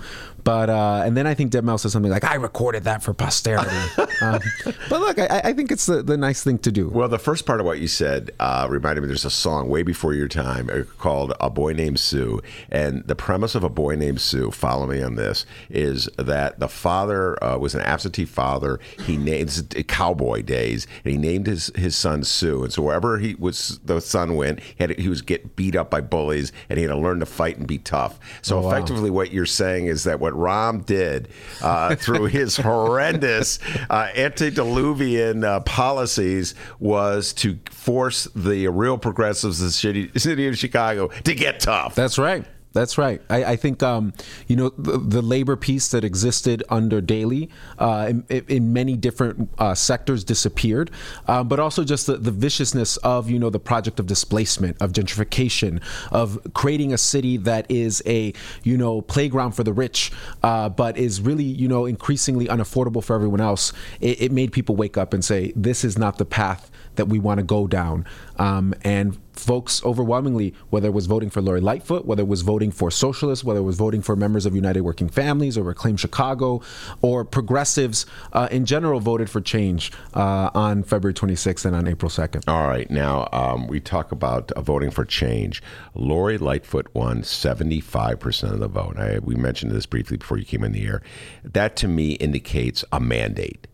but 0.44 0.70
uh, 0.70 1.02
and 1.04 1.16
then 1.16 1.26
I 1.26 1.34
think 1.34 1.50
Deb 1.50 1.64
Mell 1.64 1.78
said 1.78 1.90
something 1.90 2.10
like, 2.10 2.24
"I 2.24 2.34
recorded 2.36 2.84
that 2.84 3.02
for 3.02 3.12
posterity." 3.14 3.70
um, 4.22 4.40
but 4.88 5.00
look, 5.00 5.18
I, 5.18 5.40
I 5.44 5.52
think 5.52 5.70
it's 5.70 5.86
the, 5.86 6.02
the 6.02 6.16
nice 6.16 6.42
thing 6.42 6.58
to 6.60 6.72
do. 6.72 6.88
Well, 6.88 7.08
the 7.08 7.18
first 7.18 7.46
part 7.46 7.60
of 7.60 7.66
what 7.66 7.78
you 7.80 7.88
said 7.88 8.30
uh, 8.40 8.66
reminded 8.70 9.00
me. 9.02 9.08
There's 9.08 9.24
a 9.24 9.30
song 9.30 9.68
way 9.68 9.82
before 9.82 10.14
your 10.14 10.28
time 10.28 10.70
uh, 10.72 10.82
called 10.98 11.32
"A 11.40 11.50
Boy 11.50 11.72
Named 11.72 11.98
Sue," 12.00 12.40
and 12.70 13.04
the 13.06 13.16
premise 13.16 13.54
of 13.54 13.64
"A 13.64 13.68
Boy 13.70 13.96
Named 13.96 14.20
Sue." 14.20 14.50
Follow 14.50 14.86
me 14.86 15.02
on 15.02 15.16
this: 15.16 15.44
is 15.70 16.08
that 16.18 16.58
the 16.60 16.68
father 16.68 17.42
uh, 17.42 17.58
was 17.58 17.74
an 17.74 17.80
absentee 17.82 18.24
father. 18.24 18.78
He 19.06 19.16
named 19.16 19.48
it's 19.48 19.62
cowboy 19.88 20.42
days, 20.42 20.86
and 21.04 21.12
he 21.12 21.18
named 21.18 21.46
his 21.46 21.70
his 21.74 21.96
son 21.96 22.24
Sue. 22.24 22.64
And 22.64 22.72
so 22.72 22.82
wherever 22.82 23.18
he 23.18 23.34
was, 23.34 23.80
the 23.84 24.00
son 24.00 24.34
went, 24.36 24.60
he, 24.60 24.74
had, 24.78 24.98
he 24.98 25.08
was 25.08 25.22
get 25.22 25.56
beat 25.56 25.74
up 25.76 25.90
by 25.90 26.00
bullies, 26.00 26.52
and 26.68 26.78
he 26.78 26.84
had 26.84 26.90
to 26.92 26.98
learn 26.98 27.20
to 27.20 27.26
fight 27.26 27.58
and 27.58 27.66
be 27.66 27.78
tough. 27.78 28.18
So 28.42 28.58
Oh, 28.58 28.62
wow. 28.62 28.70
effectively, 28.70 29.10
what 29.10 29.32
you're 29.32 29.46
saying 29.46 29.86
is 29.86 30.04
that 30.04 30.18
what 30.20 30.36
Rahm 30.38 30.86
did 30.86 31.28
uh, 31.62 31.96
through 31.96 32.24
his 32.38 32.56
horrendous 32.56 33.58
uh, 33.90 34.08
antediluvian 34.14 35.44
uh, 35.44 35.60
policies 35.60 36.54
was 36.78 37.32
to 37.34 37.58
force 37.70 38.24
the 38.34 38.68
real 38.68 38.98
progressives 38.98 39.60
of 39.60 39.66
the 39.66 39.72
city, 39.72 40.10
city 40.16 40.46
of 40.46 40.56
Chicago 40.56 41.08
to 41.24 41.34
get 41.34 41.60
tough. 41.60 41.94
That's 41.94 42.18
right. 42.18 42.44
That's 42.78 42.96
right. 42.96 43.20
I, 43.28 43.44
I 43.44 43.56
think 43.56 43.82
um, 43.82 44.12
you 44.46 44.54
know 44.54 44.68
the, 44.70 44.98
the 44.98 45.22
labor 45.22 45.56
piece 45.56 45.88
that 45.88 46.04
existed 46.04 46.62
under 46.68 47.00
Daley 47.00 47.50
uh, 47.78 48.06
in, 48.08 48.44
in 48.48 48.72
many 48.72 48.96
different 48.96 49.50
uh, 49.58 49.74
sectors 49.74 50.22
disappeared, 50.22 50.90
um, 51.26 51.48
but 51.48 51.58
also 51.58 51.82
just 51.82 52.06
the, 52.06 52.16
the 52.16 52.30
viciousness 52.30 52.96
of 52.98 53.28
you 53.30 53.38
know 53.38 53.50
the 53.50 53.58
project 53.58 53.98
of 53.98 54.06
displacement, 54.06 54.80
of 54.80 54.92
gentrification, 54.92 55.82
of 56.12 56.38
creating 56.54 56.92
a 56.92 56.98
city 56.98 57.36
that 57.36 57.68
is 57.68 58.00
a 58.06 58.32
you 58.62 58.76
know 58.76 59.00
playground 59.00 59.52
for 59.52 59.64
the 59.64 59.72
rich, 59.72 60.12
uh, 60.44 60.68
but 60.68 60.96
is 60.96 61.20
really 61.20 61.44
you 61.44 61.66
know 61.66 61.84
increasingly 61.84 62.46
unaffordable 62.46 63.02
for 63.02 63.16
everyone 63.16 63.40
else. 63.40 63.72
It, 64.00 64.22
it 64.22 64.32
made 64.32 64.52
people 64.52 64.76
wake 64.76 64.96
up 64.96 65.12
and 65.12 65.24
say, 65.24 65.52
"This 65.56 65.84
is 65.84 65.98
not 65.98 66.18
the 66.18 66.24
path." 66.24 66.67
That 66.98 67.08
we 67.08 67.18
want 67.18 67.38
to 67.38 67.44
go 67.44 67.66
down. 67.66 68.04
Um, 68.36 68.74
and 68.82 69.18
folks 69.32 69.82
overwhelmingly, 69.84 70.52
whether 70.70 70.88
it 70.88 70.92
was 70.92 71.06
voting 71.06 71.30
for 71.30 71.40
Lori 71.40 71.60
Lightfoot, 71.60 72.04
whether 72.04 72.22
it 72.22 72.28
was 72.28 72.42
voting 72.42 72.70
for 72.70 72.90
socialists, 72.90 73.44
whether 73.44 73.60
it 73.60 73.64
was 73.64 73.76
voting 73.76 74.02
for 74.02 74.16
members 74.16 74.44
of 74.44 74.54
United 74.54 74.82
Working 74.82 75.08
Families 75.08 75.56
or 75.56 75.62
Reclaim 75.62 75.96
Chicago, 75.96 76.60
or 77.00 77.24
progressives 77.24 78.04
uh, 78.32 78.48
in 78.50 78.66
general, 78.66 79.00
voted 79.00 79.30
for 79.30 79.40
change 79.40 79.92
uh, 80.14 80.50
on 80.54 80.82
February 80.82 81.14
26th 81.14 81.64
and 81.64 81.74
on 81.74 81.86
April 81.86 82.10
2nd. 82.10 82.42
All 82.48 82.66
right. 82.66 82.90
Now, 82.90 83.28
um, 83.32 83.68
we 83.68 83.80
talk 83.80 84.12
about 84.12 84.50
uh, 84.52 84.60
voting 84.60 84.90
for 84.90 85.04
change. 85.04 85.62
Lori 85.94 86.36
Lightfoot 86.36 86.88
won 86.94 87.22
75% 87.22 88.52
of 88.52 88.58
the 88.58 88.68
vote. 88.68 88.98
I, 88.98 89.20
we 89.20 89.36
mentioned 89.36 89.72
this 89.72 89.86
briefly 89.86 90.16
before 90.16 90.36
you 90.36 90.44
came 90.44 90.64
in 90.64 90.72
the 90.72 90.84
air. 90.86 91.02
That 91.44 91.76
to 91.76 91.88
me 91.88 92.12
indicates 92.14 92.84
a 92.92 92.98
mandate. 93.00 93.68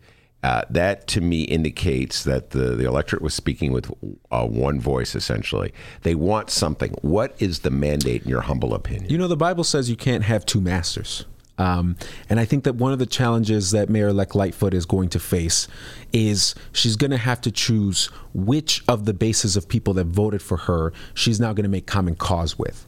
Uh, 0.45 0.61
that 0.69 1.07
to 1.07 1.21
me 1.21 1.41
indicates 1.41 2.23
that 2.23 2.51
the, 2.51 2.75
the 2.75 2.85
electorate 2.85 3.23
was 3.23 3.33
speaking 3.33 3.71
with 3.71 3.91
uh, 4.29 4.45
one 4.45 4.79
voice, 4.79 5.15
essentially. 5.15 5.73
They 6.03 6.13
want 6.13 6.51
something. 6.51 6.91
What 7.01 7.33
is 7.39 7.61
the 7.61 7.71
mandate, 7.71 8.21
in 8.21 8.29
your 8.29 8.41
humble 8.41 8.75
opinion? 8.75 9.09
You 9.09 9.17
know, 9.17 9.27
the 9.27 9.35
Bible 9.35 9.63
says 9.63 9.89
you 9.89 9.95
can't 9.95 10.23
have 10.23 10.45
two 10.45 10.61
masters. 10.61 11.25
Um, 11.57 11.95
and 12.29 12.39
I 12.39 12.45
think 12.45 12.63
that 12.65 12.75
one 12.75 12.93
of 12.93 12.99
the 12.99 13.07
challenges 13.07 13.71
that 13.71 13.89
Mayor 13.89 14.09
elect 14.09 14.35
Lightfoot 14.35 14.75
is 14.75 14.85
going 14.85 15.09
to 15.09 15.19
face 15.19 15.67
is 16.13 16.53
she's 16.71 16.95
going 16.95 17.09
to 17.09 17.17
have 17.17 17.41
to 17.41 17.51
choose 17.51 18.05
which 18.35 18.83
of 18.87 19.05
the 19.05 19.15
bases 19.15 19.57
of 19.57 19.67
people 19.67 19.95
that 19.95 20.05
voted 20.05 20.43
for 20.43 20.57
her 20.57 20.93
she's 21.15 21.39
now 21.39 21.53
going 21.53 21.63
to 21.63 21.69
make 21.69 21.87
common 21.87 22.15
cause 22.15 22.59
with. 22.59 22.85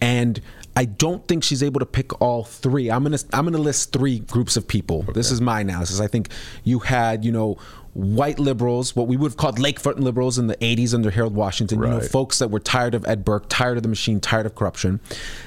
And 0.00 0.40
I 0.76 0.86
don't 0.86 1.26
think 1.28 1.44
she's 1.44 1.62
able 1.62 1.80
to 1.80 1.86
pick 1.86 2.20
all 2.20 2.44
three. 2.44 2.90
I'm 2.90 3.02
gonna 3.02 3.18
I'm 3.32 3.44
gonna 3.44 3.58
list 3.58 3.92
three 3.92 4.18
groups 4.20 4.56
of 4.56 4.66
people. 4.66 5.00
Okay. 5.00 5.12
This 5.12 5.30
is 5.30 5.40
my 5.40 5.60
analysis. 5.60 6.00
I 6.00 6.06
think 6.06 6.28
you 6.64 6.80
had 6.80 7.24
you 7.24 7.32
know 7.32 7.58
white 7.94 8.40
liberals, 8.40 8.96
what 8.96 9.06
we 9.06 9.16
would 9.16 9.30
have 9.30 9.36
called 9.36 9.58
lakefront 9.58 10.00
liberals 10.00 10.36
in 10.36 10.48
the 10.48 10.56
80s 10.56 10.94
under 10.94 11.10
Harold 11.12 11.34
Washington, 11.34 11.78
right. 11.78 11.88
you 11.88 11.94
know, 11.94 12.00
folks 12.00 12.40
that 12.40 12.50
were 12.50 12.58
tired 12.58 12.92
of 12.94 13.06
Ed 13.06 13.24
Burke, 13.24 13.46
tired 13.48 13.76
of 13.76 13.84
the 13.84 13.88
machine, 13.88 14.20
tired 14.20 14.46
of 14.46 14.56
corruption. 14.56 15.00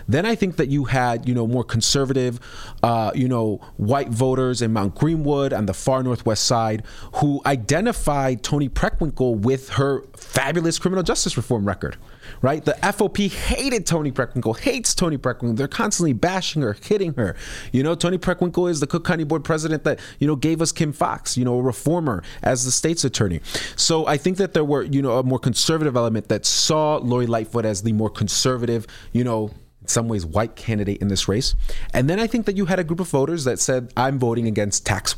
Then 0.08 0.26
I 0.26 0.34
think 0.34 0.56
that 0.56 0.70
you 0.70 0.86
had, 0.86 1.28
you 1.28 1.36
know, 1.36 1.46
more 1.46 1.66
conservative, 1.66 2.40
uh, 2.82 3.12
you 3.14 3.28
know, 3.28 3.62
white 3.76 4.10
voters 4.10 4.62
in 4.62 4.72
Mount 4.72 4.96
Greenwood 4.96 5.52
and 5.52 5.68
the 5.68 5.74
far 5.74 6.02
northwest 6.04 6.46
side 6.46 6.84
who 7.16 7.42
identified 7.46 8.44
Toni 8.44 8.70
Preckwinkle 8.70 9.40
with 9.40 9.72
her 9.72 10.04
fabulous 10.16 10.80
criminal 10.80 11.04
justice 11.04 11.36
reform 11.36 11.68
record 11.68 11.98
right? 12.42 12.64
The 12.64 12.74
FOP 12.84 13.30
hated 13.30 13.86
Toni 13.86 14.12
Preckwinkle, 14.12 14.58
hates 14.60 14.94
Toni 14.96 15.18
Preckwinkle. 15.18 15.58
They're 15.58 15.68
constantly 15.68 16.14
bashing 16.14 16.62
her, 16.62 16.74
hitting 16.74 17.14
her. 17.16 17.36
You 17.72 17.84
know, 17.84 17.96
Toni 17.96 18.18
Preckwinkle 18.18 18.70
is 18.70 18.80
the 18.80 18.88
Cook 18.88 19.06
County 19.06 19.24
Board 19.24 19.44
president 19.44 19.84
that, 19.84 20.00
you 20.20 20.28
know, 20.28 20.36
gave 20.36 20.62
us 20.62 20.72
Kim 20.72 20.94
Foxx, 20.94 21.38
you 21.38 21.46
know, 21.46 21.60
a 21.60 21.62
reformer 21.62 22.24
as 22.44 22.66
the 22.66 22.72
state's 22.72 23.04
attorney. 23.04 23.42
So 23.76 24.06
I 24.08 24.18
think 24.18 24.38
that 24.38 24.54
there 24.54 24.66
were, 24.66 24.84
you 24.84 25.02
know, 25.02 25.18
a 25.18 25.24
more 25.24 25.40
conservative 25.40 25.96
element 25.96 26.28
that 26.30 26.46
saw 26.46 26.98
Lori 26.98 27.28
Lightfoot 27.28 27.66
as 27.66 27.84
the 27.84 27.94
more 27.94 28.10
conservative, 28.10 28.88
you 29.12 29.24
know, 29.24 29.52
in 29.82 29.88
some 29.88 30.08
ways 30.08 30.26
white 30.26 30.56
candidate 30.56 31.02
in 31.02 31.08
this 31.08 31.28
race. 31.28 31.56
And 31.94 32.10
then 32.10 32.20
I 32.20 32.28
think 32.28 32.46
that 32.46 32.58
you 32.58 32.66
had 32.66 32.80
a 32.80 32.84
group 32.84 33.00
of 33.00 33.10
voters 33.10 33.44
that 33.46 33.60
said, 33.60 33.92
I'm 33.96 34.20
voting 34.20 34.48
against 34.48 34.86
Tax 34.86 35.18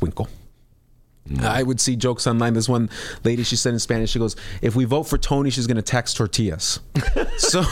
Winkle. 1.30 1.48
Mm. 1.48 1.50
I 1.50 1.62
would 1.62 1.80
see 1.80 1.96
jokes 1.96 2.26
online. 2.26 2.54
This 2.54 2.68
one 2.68 2.90
lady, 3.24 3.42
she 3.42 3.56
said 3.56 3.72
in 3.72 3.78
Spanish, 3.78 4.10
she 4.10 4.18
goes, 4.18 4.36
"If 4.62 4.74
we 4.76 4.84
vote 4.84 5.04
for 5.04 5.18
Toni, 5.18 5.50
she's 5.50 5.66
going 5.66 5.76
to 5.76 5.82
tax 5.82 6.12
tortillas." 6.12 6.80
so, 7.38 7.62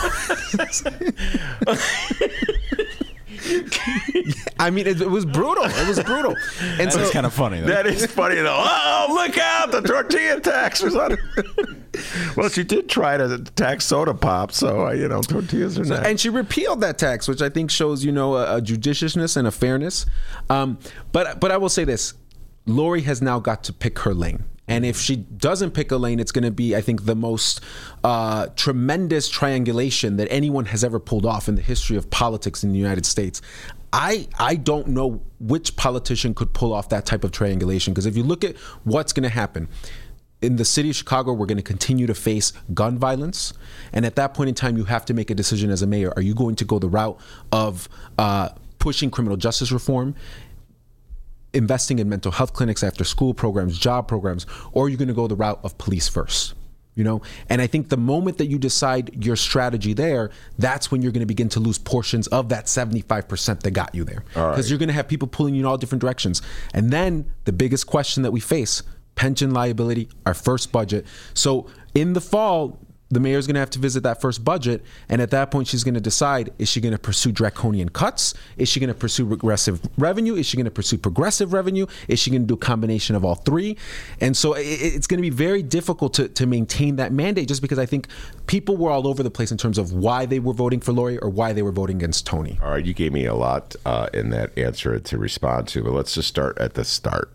I 4.59 4.71
mean, 4.71 4.87
it, 4.87 5.01
it, 5.01 5.11
was 5.11 5.25
brutal. 5.25 5.65
It 5.65 5.89
was 5.89 6.03
brutal. 6.03 6.35
And 6.79 6.93
so, 6.93 7.11
kind 7.11 7.27
of 7.27 7.33
funny. 7.33 7.61
Though. 7.61 7.69
That 7.69 7.87
is 7.87 8.07
funny 8.07 8.37
though. 8.37 8.57
Oh, 8.59 9.07
look 9.11 9.39
out! 9.39 9.73
The 9.73 9.81
tortilla 9.83 10.41
tax 10.41 10.83
was 10.83 10.95
on. 10.95 11.17
well, 12.37 12.49
she 12.49 12.65
did 12.65 12.89
try 12.89 13.17
to 13.17 13.39
tax 13.57 13.87
soda 13.87 14.15
pop, 14.15 14.53
so 14.53 14.89
uh, 14.89 14.91
you 14.93 15.09
know 15.09 15.23
tortillas 15.23 15.79
are 15.79 15.85
so, 15.85 15.95
And 15.95 16.19
she 16.19 16.29
repealed 16.29 16.81
that 16.83 16.99
tax, 16.99 17.29
which 17.29 17.43
I 17.43 17.49
think 17.49 17.71
shows 17.71 18.05
you 18.05 18.13
know 18.13 18.37
a, 18.37 18.57
a 18.57 18.61
judiciousness 18.61 19.37
and 19.37 19.47
a 19.47 19.53
fairness. 19.53 20.07
Um, 20.51 20.79
but 21.13 21.41
but 21.41 21.51
I 21.51 21.57
will 21.57 21.69
say 21.69 21.85
this: 21.85 22.15
Lori 22.69 23.03
has 23.03 23.21
now 23.23 23.41
got 23.41 23.65
to 23.65 23.73
pick 23.73 24.01
her 24.01 24.15
lane. 24.15 24.45
And 24.69 24.85
if 24.85 25.01
she 25.01 25.17
doesn't 25.17 25.71
pick 25.71 25.91
a 25.91 25.97
lane, 25.97 26.21
it's 26.21 26.31
going 26.31 26.45
to 26.45 26.51
be, 26.51 26.77
I 26.77 26.83
think, 26.83 27.07
the 27.07 27.17
most 27.17 27.63
uh, 28.05 28.49
tremendous 28.55 29.29
triangulation 29.29 30.19
that 30.19 30.29
anyone 30.31 30.67
has 30.67 30.85
ever 30.85 31.01
pulled 31.01 31.25
off 31.25 31.49
in 31.49 31.55
the 31.55 31.63
history 31.63 31.97
of 31.97 32.11
politics 32.11 32.63
in 32.63 32.73
the 32.73 32.79
United 32.79 33.07
States. 33.07 33.41
I 33.91 34.29
I 34.39 34.57
don't 34.57 34.89
know 34.89 35.23
which 35.41 35.75
politician 35.77 36.35
could 36.35 36.53
pull 36.53 36.75
off 36.75 36.91
that 36.91 37.07
type 37.07 37.25
of 37.25 37.33
triangulation 37.33 37.95
because 37.95 38.05
if 38.05 38.19
you 38.19 38.23
look 38.23 38.45
at 38.45 38.55
what's 38.85 39.15
going 39.15 39.23
to 39.23 39.31
happen 39.31 39.67
in 40.43 40.57
the 40.57 40.65
city 40.67 40.91
of 40.91 40.97
Chicago, 40.97 41.33
we're 41.33 41.47
going 41.47 41.57
to 41.57 41.63
continue 41.63 42.07
to 42.07 42.15
face 42.15 42.53
gun 42.75 42.99
violence, 42.99 43.55
and 43.95 44.05
at 44.05 44.15
that 44.17 44.35
point 44.35 44.49
in 44.51 44.55
time, 44.55 44.77
you 44.77 44.85
have 44.85 45.07
to 45.07 45.15
make 45.15 45.31
a 45.31 45.35
decision 45.35 45.71
as 45.71 45.81
a 45.81 45.87
mayor: 45.87 46.13
Are 46.17 46.23
you 46.23 46.35
going 46.35 46.55
to 46.57 46.67
go 46.67 46.79
the 46.79 46.89
route 46.89 47.19
of 47.51 47.89
uh, 48.19 48.51
pushing 48.79 49.11
criminal 49.11 49.39
justice 49.39 49.73
reform? 49.73 50.15
Investing 51.53 51.99
in 51.99 52.09
mental 52.09 52.33
health 52.33 52.53
clinics, 52.53 52.83
after 52.83 53.05
school 53.05 53.35
programs, 53.35 53.79
job 53.79 54.09
programs, 54.09 54.47
or 54.73 54.87
are 54.87 54.89
you 54.89 54.97
going 54.97 55.09
to 55.09 55.15
go 55.15 55.27
the 55.27 55.37
route 55.37 55.61
of 55.63 55.77
police 55.79 56.09
first? 56.09 56.55
You 56.95 57.05
know, 57.05 57.23
and 57.49 57.63
I 57.63 57.69
think 57.69 57.91
the 57.91 57.97
moment 57.97 58.39
that 58.39 58.47
you 58.47 58.59
decide 58.59 59.25
your 59.25 59.37
strategy 59.37 59.93
there, 59.93 60.31
that's 60.59 60.91
when 60.91 61.01
you're 61.01 61.13
going 61.13 61.21
to 61.21 61.27
begin 61.27 61.49
to 61.51 61.61
lose 61.61 61.79
portions 61.79 62.27
of 62.27 62.49
that 62.49 62.65
75% 62.65 63.61
that 63.61 63.71
got 63.71 63.95
you 63.95 64.03
there. 64.03 64.25
Because 64.27 64.57
right. 64.57 64.69
you're 64.69 64.81
going 64.81 64.89
to 64.89 64.95
have 64.95 65.07
people 65.07 65.29
pulling 65.29 65.55
you 65.55 65.61
in 65.61 65.67
all 65.67 65.77
different 65.77 66.01
directions. 66.01 66.43
And 66.75 66.91
then 66.91 67.31
the 67.45 67.53
biggest 67.53 67.87
question 67.87 68.25
that 68.25 68.33
we 68.33 68.41
face 68.41 68.83
pension 69.15 69.53
liability, 69.53 70.09
our 70.27 70.35
first 70.35 70.73
budget. 70.73 71.07
So 71.35 71.69
in 71.95 72.15
the 72.15 72.21
fall, 72.21 72.81
the 73.11 73.21
mayor's 73.21 73.47
going 73.47 73.55
to 73.55 73.61
have 73.61 73.71
to 73.71 73.79
visit 73.79 74.03
that 74.03 74.21
first 74.21 74.45
budget. 74.45 74.83
And 75.09 75.23
at 75.23 75.31
that 75.31 75.51
point, 75.51 75.69
she's 75.69 75.85
going 75.85 75.95
to 75.95 76.01
decide 76.01 76.51
is 76.59 76.69
she 76.69 76.81
going 76.81 76.93
to 76.93 76.99
pursue 76.99 77.33
draconian 77.33 77.89
cuts? 77.89 78.35
Is 78.57 78.69
she 78.69 78.81
going 78.81 78.89
to 78.89 78.95
pursue 78.95 79.25
regressive 79.25 79.81
revenue? 79.97 80.35
Is 80.35 80.47
she 80.47 80.57
going 80.57 80.67
to 80.67 80.71
pursue 80.71 80.99
progressive 80.99 81.53
revenue? 81.53 81.87
Is 82.07 82.19
she 82.19 82.31
going 82.31 82.43
to 82.43 82.47
do 82.47 82.55
a 82.55 82.59
combination 82.59 83.17
of 83.17 83.25
all 83.25 83.37
three? 83.37 83.77
And 84.21 84.37
so 84.37 84.55
it's 84.57 85.07
going 85.07 85.19
to 85.19 85.23
be 85.23 85.31
very 85.31 85.63
difficult 85.63 86.15
to, 86.15 86.29
to 86.29 86.47
maintain 86.47 86.97
that 86.97 87.13
mandate 87.13 87.49
just 87.49 87.63
because 87.63 87.79
I 87.79 87.87
think 87.87 88.09
people 88.47 88.77
were 88.77 88.91
all 88.91 89.07
over 89.07 89.23
the 89.23 89.31
place 89.31 89.51
in 89.51 89.59
terms 89.59 89.79
of 89.79 89.93
why 89.93 90.27
they 90.27 90.39
were 90.39 90.53
voting 90.53 90.81
for 90.81 90.93
Lori 90.93 91.19
or 91.19 91.31
why 91.31 91.53
they 91.53 91.63
were 91.63 91.73
voting 91.73 91.97
against 91.97 92.27
tony 92.27 92.59
All 92.63 92.71
right, 92.71 92.85
you 92.85 92.95
gave 92.95 93.13
me 93.13 93.25
a 93.27 93.35
lot 93.35 93.75
uh, 93.87 94.09
in 94.13 94.31
that 94.31 94.57
answer 94.59 94.99
to 94.99 95.19
respond 95.19 95.69
to, 95.69 95.83
but 95.83 95.93
let's 95.93 96.15
just 96.15 96.29
start 96.29 96.59
at 96.59 96.75
the 96.75 96.85
start. 96.85 97.33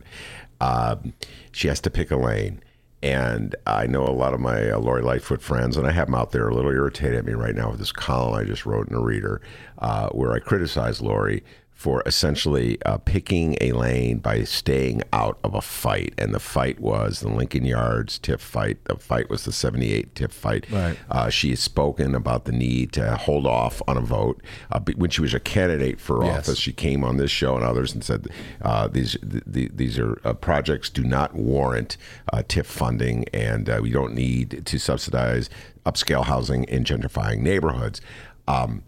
Um, 0.61 1.13
she 1.51 1.67
has 1.67 1.79
to 1.81 1.89
pick 1.89 2.11
a 2.11 2.15
lane 2.15 2.61
and 3.03 3.53
I 3.67 3.85
know 3.85 4.05
a 4.05 4.15
lot 4.15 4.33
of 4.33 4.39
my 4.39 4.71
uh, 4.71 4.79
Lori 4.79 5.01
Lightfoot 5.01 5.41
friends, 5.41 5.75
and 5.75 5.85
I 5.85 5.91
have 5.91 6.07
them 6.07 6.15
out 6.15 6.31
there 6.31 6.47
a 6.47 6.55
little 6.55 6.71
irritated 6.71 7.19
at 7.19 7.25
me 7.25 7.33
right 7.33 7.53
now 7.53 7.69
with 7.71 7.79
this 7.79 7.91
column 7.91 8.33
I 8.33 8.45
just 8.45 8.65
wrote 8.65 8.87
in 8.87 8.95
a 8.95 9.01
reader 9.01 9.41
uh, 9.79 10.07
where 10.11 10.31
I 10.31 10.39
criticize 10.39 11.01
Lori 11.01 11.43
for 11.73 12.01
essentially 12.05 12.77
uh, 12.85 12.97
picking 12.97 13.57
a 13.59 13.73
lane 13.73 14.19
by 14.19 14.43
staying 14.43 15.01
out 15.11 15.37
of 15.43 15.53
a 15.53 15.61
fight. 15.61 16.13
And 16.17 16.33
the 16.33 16.39
fight 16.39 16.79
was 16.79 17.19
the 17.19 17.27
Lincoln 17.27 17.65
Yards 17.65 18.19
TIF 18.19 18.39
fight. 18.39 18.83
The 18.85 18.95
fight 18.95 19.29
was 19.29 19.43
the 19.43 19.51
78 19.51 20.15
TIF 20.15 20.31
fight. 20.31 20.65
Right. 20.71 20.97
Uh, 21.09 21.29
she 21.29 21.49
has 21.49 21.59
spoken 21.59 22.15
about 22.15 22.45
the 22.45 22.51
need 22.51 22.93
to 22.93 23.15
hold 23.17 23.45
off 23.45 23.81
on 23.87 23.97
a 23.97 24.01
vote. 24.01 24.41
Uh, 24.71 24.79
when 24.95 25.09
she 25.09 25.21
was 25.21 25.33
a 25.33 25.39
candidate 25.39 25.99
for 25.99 26.23
yes. 26.23 26.47
office, 26.47 26.59
she 26.59 26.71
came 26.71 27.03
on 27.03 27.17
this 27.17 27.31
show 27.31 27.55
and 27.55 27.65
others 27.65 27.93
and 27.93 28.03
said 28.03 28.27
uh, 28.61 28.87
these 28.87 29.17
the, 29.21 29.69
these 29.73 29.99
are 29.99 30.21
uh, 30.23 30.33
projects 30.33 30.89
do 30.89 31.03
not 31.03 31.33
warrant 31.33 31.97
uh, 32.31 32.37
TIF 32.37 32.65
funding, 32.65 33.25
and 33.33 33.67
we 33.81 33.89
don't 33.89 34.13
need 34.13 34.65
to 34.65 34.79
subsidize 34.79 35.49
upscale 35.85 36.25
housing 36.25 36.63
in 36.65 36.83
gentrifying 36.83 37.39
neighborhoods. 37.39 37.99
Um, 38.47 38.83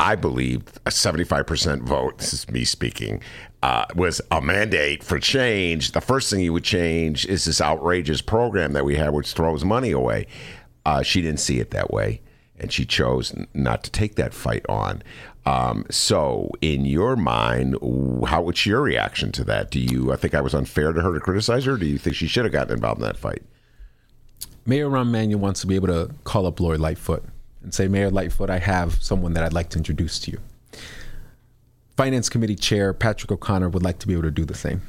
I 0.00 0.16
believe 0.16 0.62
a 0.86 0.90
75% 0.90 1.82
vote, 1.82 2.16
this 2.16 2.32
is 2.32 2.48
me 2.48 2.64
speaking, 2.64 3.20
uh, 3.62 3.84
was 3.94 4.22
a 4.30 4.40
mandate 4.40 5.04
for 5.04 5.18
change. 5.18 5.92
The 5.92 6.00
first 6.00 6.30
thing 6.30 6.40
you 6.40 6.54
would 6.54 6.64
change 6.64 7.26
is 7.26 7.44
this 7.44 7.60
outrageous 7.60 8.22
program 8.22 8.72
that 8.72 8.86
we 8.86 8.96
have, 8.96 9.12
which 9.12 9.34
throws 9.34 9.62
money 9.62 9.90
away. 9.90 10.26
Uh, 10.86 11.02
she 11.02 11.20
didn't 11.20 11.40
see 11.40 11.60
it 11.60 11.70
that 11.72 11.90
way, 11.90 12.22
and 12.58 12.72
she 12.72 12.86
chose 12.86 13.34
not 13.52 13.84
to 13.84 13.90
take 13.90 14.14
that 14.14 14.32
fight 14.32 14.64
on. 14.70 15.02
Um, 15.44 15.84
so, 15.90 16.50
in 16.62 16.86
your 16.86 17.14
mind, 17.14 17.76
how 18.26 18.40
was 18.40 18.64
your 18.64 18.80
reaction 18.80 19.32
to 19.32 19.44
that? 19.44 19.70
Do 19.70 19.78
you 19.78 20.14
I 20.14 20.16
think 20.16 20.34
I 20.34 20.40
was 20.40 20.54
unfair 20.54 20.94
to 20.94 21.02
her 21.02 21.12
to 21.12 21.20
criticize 21.20 21.66
her? 21.66 21.76
do 21.76 21.84
you 21.84 21.98
think 21.98 22.16
she 22.16 22.26
should 22.26 22.46
have 22.46 22.52
gotten 22.52 22.72
involved 22.72 23.02
in 23.02 23.06
that 23.06 23.18
fight? 23.18 23.42
Mayor 24.64 24.88
Rahm 24.88 25.08
Emanuel 25.08 25.40
wants 25.40 25.60
to 25.60 25.66
be 25.66 25.74
able 25.74 25.88
to 25.88 26.14
call 26.24 26.46
up 26.46 26.58
Lori 26.58 26.78
Lightfoot 26.78 27.22
and 27.62 27.74
say, 27.74 27.88
Mayor 27.88 28.10
Lightfoot, 28.10 28.50
I 28.50 28.58
have 28.58 29.02
someone 29.02 29.34
that 29.34 29.44
I'd 29.44 29.52
like 29.52 29.70
to 29.70 29.78
introduce 29.78 30.18
to 30.20 30.32
you. 30.32 30.40
Finance 31.96 32.28
Committee 32.28 32.56
Chair 32.56 32.92
Patrick 32.92 33.30
O'Connor 33.30 33.68
would 33.68 33.82
like 33.82 33.98
to 33.98 34.06
be 34.06 34.14
able 34.14 34.22
to 34.22 34.30
do 34.30 34.44
the 34.44 34.54
same. 34.54 34.82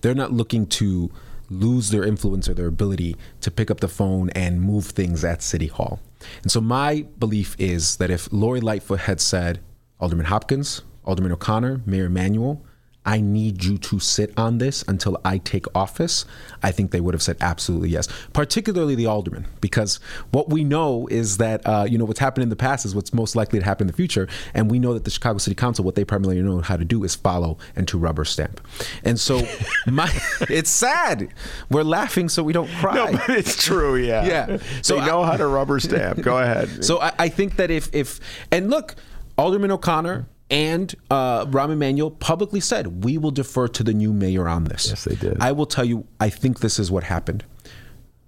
They're 0.00 0.14
not 0.14 0.32
looking 0.32 0.66
to 0.66 1.10
lose 1.48 1.90
their 1.90 2.04
influence 2.04 2.48
or 2.48 2.54
their 2.54 2.66
ability 2.66 3.16
to 3.42 3.50
pick 3.50 3.70
up 3.70 3.80
the 3.80 3.88
phone 3.88 4.30
and 4.30 4.60
move 4.60 4.86
things 4.86 5.24
at 5.24 5.42
City 5.42 5.66
Hall. 5.66 6.00
And 6.42 6.50
so 6.50 6.60
my 6.60 7.06
belief 7.18 7.54
is 7.58 7.96
that 7.96 8.10
if 8.10 8.32
Lori 8.32 8.60
Lightfoot 8.60 9.00
had 9.00 9.20
said, 9.20 9.60
Alderman 10.00 10.26
Hopkins, 10.26 10.82
Alderman 11.04 11.32
O'Connor, 11.32 11.82
Mayor 11.86 12.06
Emanuel, 12.06 12.64
I 13.04 13.20
need 13.20 13.64
you 13.64 13.78
to 13.78 13.98
sit 13.98 14.32
on 14.36 14.58
this 14.58 14.84
until 14.86 15.20
I 15.24 15.38
take 15.38 15.66
office, 15.74 16.24
I 16.62 16.70
think 16.70 16.92
they 16.92 17.00
would 17.00 17.14
have 17.14 17.22
said 17.22 17.36
absolutely 17.40 17.88
yes. 17.88 18.06
Particularly 18.32 18.94
the 18.94 19.06
aldermen, 19.06 19.46
because 19.60 19.96
what 20.30 20.48
we 20.50 20.62
know 20.62 21.08
is 21.10 21.38
that 21.38 21.66
uh, 21.66 21.84
you 21.88 21.98
know 21.98 22.04
what's 22.04 22.20
happened 22.20 22.44
in 22.44 22.48
the 22.48 22.54
past 22.56 22.86
is 22.86 22.94
what's 22.94 23.12
most 23.12 23.34
likely 23.34 23.58
to 23.58 23.64
happen 23.64 23.84
in 23.84 23.86
the 23.88 23.92
future, 23.96 24.28
and 24.54 24.70
we 24.70 24.78
know 24.78 24.94
that 24.94 25.02
the 25.02 25.10
Chicago 25.10 25.38
City 25.38 25.56
Council, 25.56 25.84
what 25.84 25.96
they 25.96 26.04
primarily 26.04 26.40
know 26.42 26.60
how 26.60 26.76
to 26.76 26.84
do 26.84 27.02
is 27.02 27.16
follow 27.16 27.58
and 27.74 27.88
to 27.88 27.98
rubber 27.98 28.24
stamp. 28.24 28.60
And 29.04 29.18
so, 29.18 29.42
my 29.86 30.08
it's 30.48 30.70
sad. 30.70 31.28
We're 31.70 31.82
laughing 31.82 32.28
so 32.28 32.44
we 32.44 32.52
don't 32.52 32.70
cry. 32.74 32.94
No, 32.94 33.12
but 33.12 33.30
it's 33.30 33.60
true. 33.62 33.96
Yeah. 33.96 34.24
Yeah. 34.24 34.56
So 34.80 34.94
So 34.94 35.00
they 35.00 35.06
know 35.06 35.22
I- 35.22 35.26
how 35.32 35.36
to 35.38 35.46
rubber 35.48 35.80
stamp. 35.80 36.20
Go 36.22 36.38
ahead. 36.38 36.68
So 36.84 37.00
I, 37.00 37.12
I 37.18 37.28
think 37.28 37.56
that 37.56 37.70
if 37.70 37.92
if 37.94 38.20
and 38.52 38.70
look, 38.70 38.94
Alderman 39.38 39.70
O'Connor 39.72 40.26
and 40.52 40.94
uh, 41.10 41.46
Rahm 41.46 41.72
Emanuel 41.72 42.10
publicly 42.10 42.60
said 42.60 43.02
we 43.04 43.16
will 43.16 43.30
defer 43.30 43.68
to 43.68 43.82
the 43.82 43.94
new 43.94 44.12
mayor 44.12 44.48
on 44.48 44.64
this. 44.64 44.90
Yes, 44.90 45.04
they 45.04 45.14
did. 45.14 45.40
I 45.40 45.50
will 45.50 45.64
tell 45.64 45.84
you, 45.84 46.06
I 46.20 46.28
think 46.28 46.60
this 46.60 46.78
is 46.78 46.90
what 46.90 47.04
happened. 47.04 47.42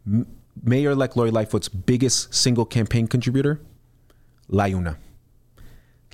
M- 0.06 0.26
Mayor-elect 0.62 1.16
Lori 1.16 1.30
Lightfoot's 1.30 1.68
biggest 1.68 2.34
single 2.34 2.64
campaign 2.64 3.08
contributor, 3.08 3.60
LiUNA. 4.50 4.96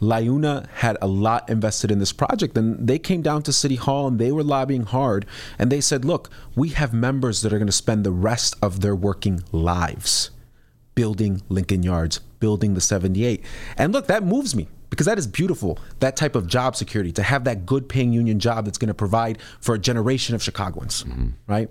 LiUNA 0.00 0.66
had 0.68 0.96
a 1.00 1.06
lot 1.06 1.48
invested 1.48 1.92
in 1.92 2.00
this 2.00 2.12
project, 2.12 2.58
and 2.58 2.88
they 2.88 2.98
came 2.98 3.22
down 3.22 3.42
to 3.44 3.52
City 3.52 3.76
Hall 3.76 4.08
and 4.08 4.18
they 4.18 4.32
were 4.32 4.42
lobbying 4.42 4.84
hard. 4.84 5.26
And 5.58 5.70
they 5.70 5.80
said, 5.80 6.04
Look, 6.04 6.30
we 6.56 6.70
have 6.70 6.92
members 6.92 7.42
that 7.42 7.52
are 7.52 7.58
going 7.58 7.66
to 7.66 7.72
spend 7.72 8.04
the 8.04 8.10
rest 8.10 8.56
of 8.60 8.80
their 8.80 8.96
working 8.96 9.44
lives 9.52 10.30
building 10.96 11.42
Lincoln 11.48 11.82
Yards, 11.82 12.18
building 12.40 12.74
the 12.74 12.80
78. 12.80 13.44
And 13.76 13.92
look, 13.92 14.06
that 14.08 14.24
moves 14.24 14.56
me 14.56 14.68
because 14.90 15.06
that 15.06 15.18
is 15.18 15.26
beautiful. 15.26 15.78
That 16.00 16.16
type 16.16 16.34
of 16.34 16.46
job 16.46 16.76
security, 16.76 17.12
to 17.12 17.22
have 17.22 17.44
that 17.44 17.64
good 17.64 17.88
paying 17.88 18.12
union 18.12 18.38
job 18.38 18.64
that's 18.64 18.78
going 18.78 18.88
to 18.88 18.94
provide 18.94 19.38
for 19.60 19.74
a 19.74 19.78
generation 19.78 20.34
of 20.34 20.42
Chicagoans, 20.42 21.04
mm-hmm. 21.04 21.28
right? 21.46 21.70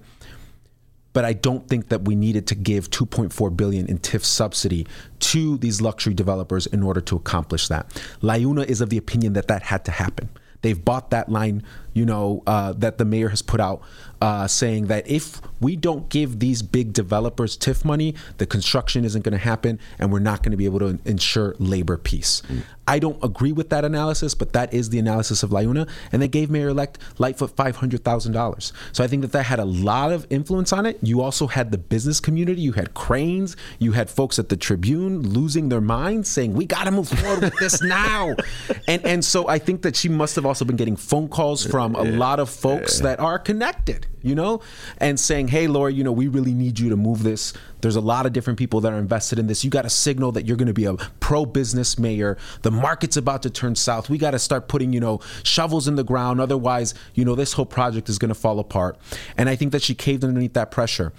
but 1.13 1.25
I 1.25 1.33
don't 1.33 1.67
think 1.67 1.89
that 1.89 2.05
we 2.05 2.15
needed 2.15 2.47
to 2.47 2.55
give 2.55 2.89
2.4 2.89 3.57
billion 3.57 3.87
in 3.87 3.99
TIF 3.99 4.23
subsidy 4.23 4.87
to 5.19 5.57
these 5.57 5.81
luxury 5.81 6.13
developers 6.13 6.65
in 6.67 6.83
order 6.83 7.01
to 7.01 7.15
accomplish 7.15 7.67
that. 7.67 7.89
LiUNA 8.21 8.65
is 8.65 8.81
of 8.81 8.89
the 8.89 8.97
opinion 8.97 9.33
that 9.33 9.47
that 9.47 9.63
had 9.63 9.85
to 9.85 9.91
happen. 9.91 10.29
They've 10.61 10.83
bought 10.83 11.09
that 11.11 11.29
line, 11.29 11.63
you 11.99 12.05
know, 12.05 12.41
uh, 12.47 12.71
that 12.71 12.97
the 12.97 13.03
mayor 13.03 13.27
has 13.27 13.41
put 13.41 13.59
out, 13.59 13.81
uh, 14.21 14.47
saying 14.47 14.87
that 14.87 15.05
if 15.05 15.41
we 15.59 15.75
don't 15.75 16.07
give 16.07 16.39
these 16.39 16.61
big 16.61 16.93
developers 16.93 17.57
TIF 17.57 17.83
money, 17.83 18.15
the 18.37 18.45
construction 18.45 19.03
isn't 19.03 19.21
going 19.21 19.33
to 19.33 19.37
happen, 19.37 19.77
and 19.99 20.09
we're 20.09 20.19
not 20.19 20.41
going 20.41 20.51
to 20.51 20.57
be 20.57 20.63
able 20.63 20.79
to 20.79 20.97
ensure 21.03 21.55
labor 21.59 21.97
peace. 21.97 22.41
I 22.89 22.97
don't 22.97 23.23
agree 23.23 23.51
with 23.51 23.69
that 23.69 23.85
analysis, 23.85 24.33
but 24.33 24.53
that 24.53 24.73
is 24.73 24.89
the 24.89 24.97
analysis 24.97 25.43
of 25.43 25.51
LiUNA, 25.51 25.87
and 26.11 26.21
they 26.21 26.27
gave 26.27 26.49
Lightfoot 26.49 27.55
five 27.55 27.75
hundred 27.75 28.03
thousand 28.03 28.31
dollars. 28.33 28.73
So 28.93 29.03
I 29.03 29.07
think 29.07 29.21
that 29.21 29.31
that 29.33 29.43
had 29.43 29.59
a 29.59 29.65
lot 29.65 30.11
of 30.11 30.25
influence 30.31 30.73
on 30.73 30.87
it. 30.87 30.97
You 31.03 31.21
also 31.21 31.45
had 31.45 31.71
the 31.71 31.77
business 31.77 32.19
community, 32.19 32.61
you 32.61 32.71
had 32.71 32.95
cranes, 32.95 33.55
you 33.77 33.91
had 33.91 34.09
folks 34.09 34.39
at 34.39 34.49
the 34.49 34.57
Tribune 34.57 35.21
losing 35.21 35.69
their 35.69 35.81
minds, 35.81 36.29
saying 36.29 36.53
we 36.53 36.65
got 36.65 36.85
to 36.85 36.91
move 36.91 37.09
forward 37.09 37.43
with 37.43 37.57
this 37.59 37.79
now, 37.83 38.35
and 38.87 39.05
and 39.05 39.23
so 39.23 39.47
I 39.47 39.59
think 39.59 39.83
that 39.83 39.95
she 39.95 40.09
must 40.09 40.35
have 40.35 40.47
also 40.47 40.65
been 40.65 40.77
getting 40.77 40.95
phone 40.95 41.27
calls 41.27 41.63
from 41.63 41.88
a 41.95 42.03
lot 42.03 42.39
of 42.39 42.49
folks 42.49 42.99
that 42.99 43.19
are 43.19 43.39
connected, 43.39 44.07
you 44.21 44.35
know, 44.35 44.61
and 44.97 45.19
saying, 45.19 45.49
hey, 45.49 45.67
Lori, 45.67 45.93
you 45.93 46.03
know, 46.03 46.11
we 46.11 46.27
really 46.27 46.53
need 46.53 46.79
you 46.79 46.89
to 46.89 46.95
move 46.95 47.23
this. 47.23 47.53
There's 47.81 47.95
a 47.95 48.01
lot 48.01 48.25
of 48.25 48.33
different 48.33 48.59
people 48.59 48.81
that 48.81 48.93
are 48.93 48.97
invested 48.97 49.39
in 49.39 49.47
this. 49.47 49.63
You 49.63 49.69
got 49.69 49.83
to 49.83 49.89
signal 49.89 50.31
that 50.33 50.45
you're 50.45 50.57
going 50.57 50.67
to 50.67 50.73
be 50.73 50.85
a 50.85 50.95
pro 51.19 51.45
business 51.45 51.97
mayor. 51.97 52.37
The 52.61 52.71
market's 52.71 53.17
about 53.17 53.43
to 53.43 53.49
turn 53.49 53.75
south. 53.75 54.09
We 54.09 54.17
got 54.17 54.31
to 54.31 54.39
start 54.39 54.67
putting, 54.67 54.93
you 54.93 54.99
know, 54.99 55.19
shovels 55.43 55.87
in 55.87 55.95
the 55.95 56.03
ground. 56.03 56.41
Otherwise, 56.41 56.93
you 57.13 57.25
know, 57.25 57.35
this 57.35 57.53
whole 57.53 57.65
project 57.65 58.09
is 58.09 58.17
going 58.17 58.29
to 58.29 58.35
fall 58.35 58.59
apart. 58.59 58.97
And 59.37 59.49
I 59.49 59.55
think 59.55 59.71
that 59.71 59.81
she 59.81 59.95
caved 59.95 60.23
underneath 60.23 60.53
that 60.53 60.71
pressure. 60.71 61.13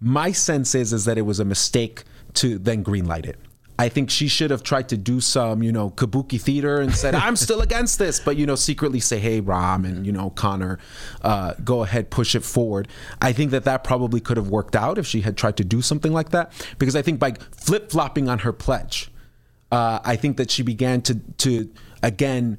My 0.00 0.32
sense 0.32 0.74
is 0.74 0.92
is 0.92 1.04
that 1.06 1.18
it 1.18 1.22
was 1.22 1.40
a 1.40 1.44
mistake 1.44 2.04
to 2.34 2.58
then 2.58 2.84
greenlight 2.84 3.26
it. 3.26 3.38
I 3.78 3.88
think 3.88 4.08
she 4.08 4.28
should 4.28 4.50
have 4.52 4.62
tried 4.62 4.88
to 4.90 4.96
do 4.96 5.20
some, 5.20 5.62
you 5.62 5.72
know, 5.72 5.90
kabuki 5.90 6.40
theater 6.40 6.80
and 6.80 6.94
said, 6.94 7.14
"I'm 7.14 7.34
still 7.34 7.60
against 7.68 7.98
this," 7.98 8.20
but 8.20 8.36
you 8.36 8.46
know, 8.46 8.54
secretly 8.54 9.00
say, 9.00 9.18
"Hey, 9.18 9.40
Rahm 9.42 9.84
and 9.84 10.06
you 10.06 10.12
know, 10.12 10.30
Connor, 10.30 10.78
uh, 11.22 11.54
go 11.64 11.82
ahead, 11.82 12.10
push 12.10 12.34
it 12.34 12.44
forward." 12.44 12.86
I 13.20 13.32
think 13.32 13.50
that 13.50 13.64
that 13.64 13.82
probably 13.82 14.20
could 14.20 14.36
have 14.36 14.48
worked 14.48 14.76
out 14.76 14.98
if 14.98 15.06
she 15.06 15.22
had 15.22 15.36
tried 15.36 15.56
to 15.56 15.64
do 15.64 15.82
something 15.82 16.12
like 16.12 16.30
that, 16.30 16.52
because 16.78 16.94
I 16.94 17.02
think 17.02 17.18
by 17.18 17.32
flip 17.50 17.90
flopping 17.90 18.28
on 18.28 18.40
her 18.40 18.52
pledge, 18.52 19.10
uh, 19.72 19.98
I 20.04 20.16
think 20.16 20.36
that 20.36 20.50
she 20.50 20.62
began 20.62 21.02
to 21.02 21.16
to 21.38 21.70
again 22.02 22.58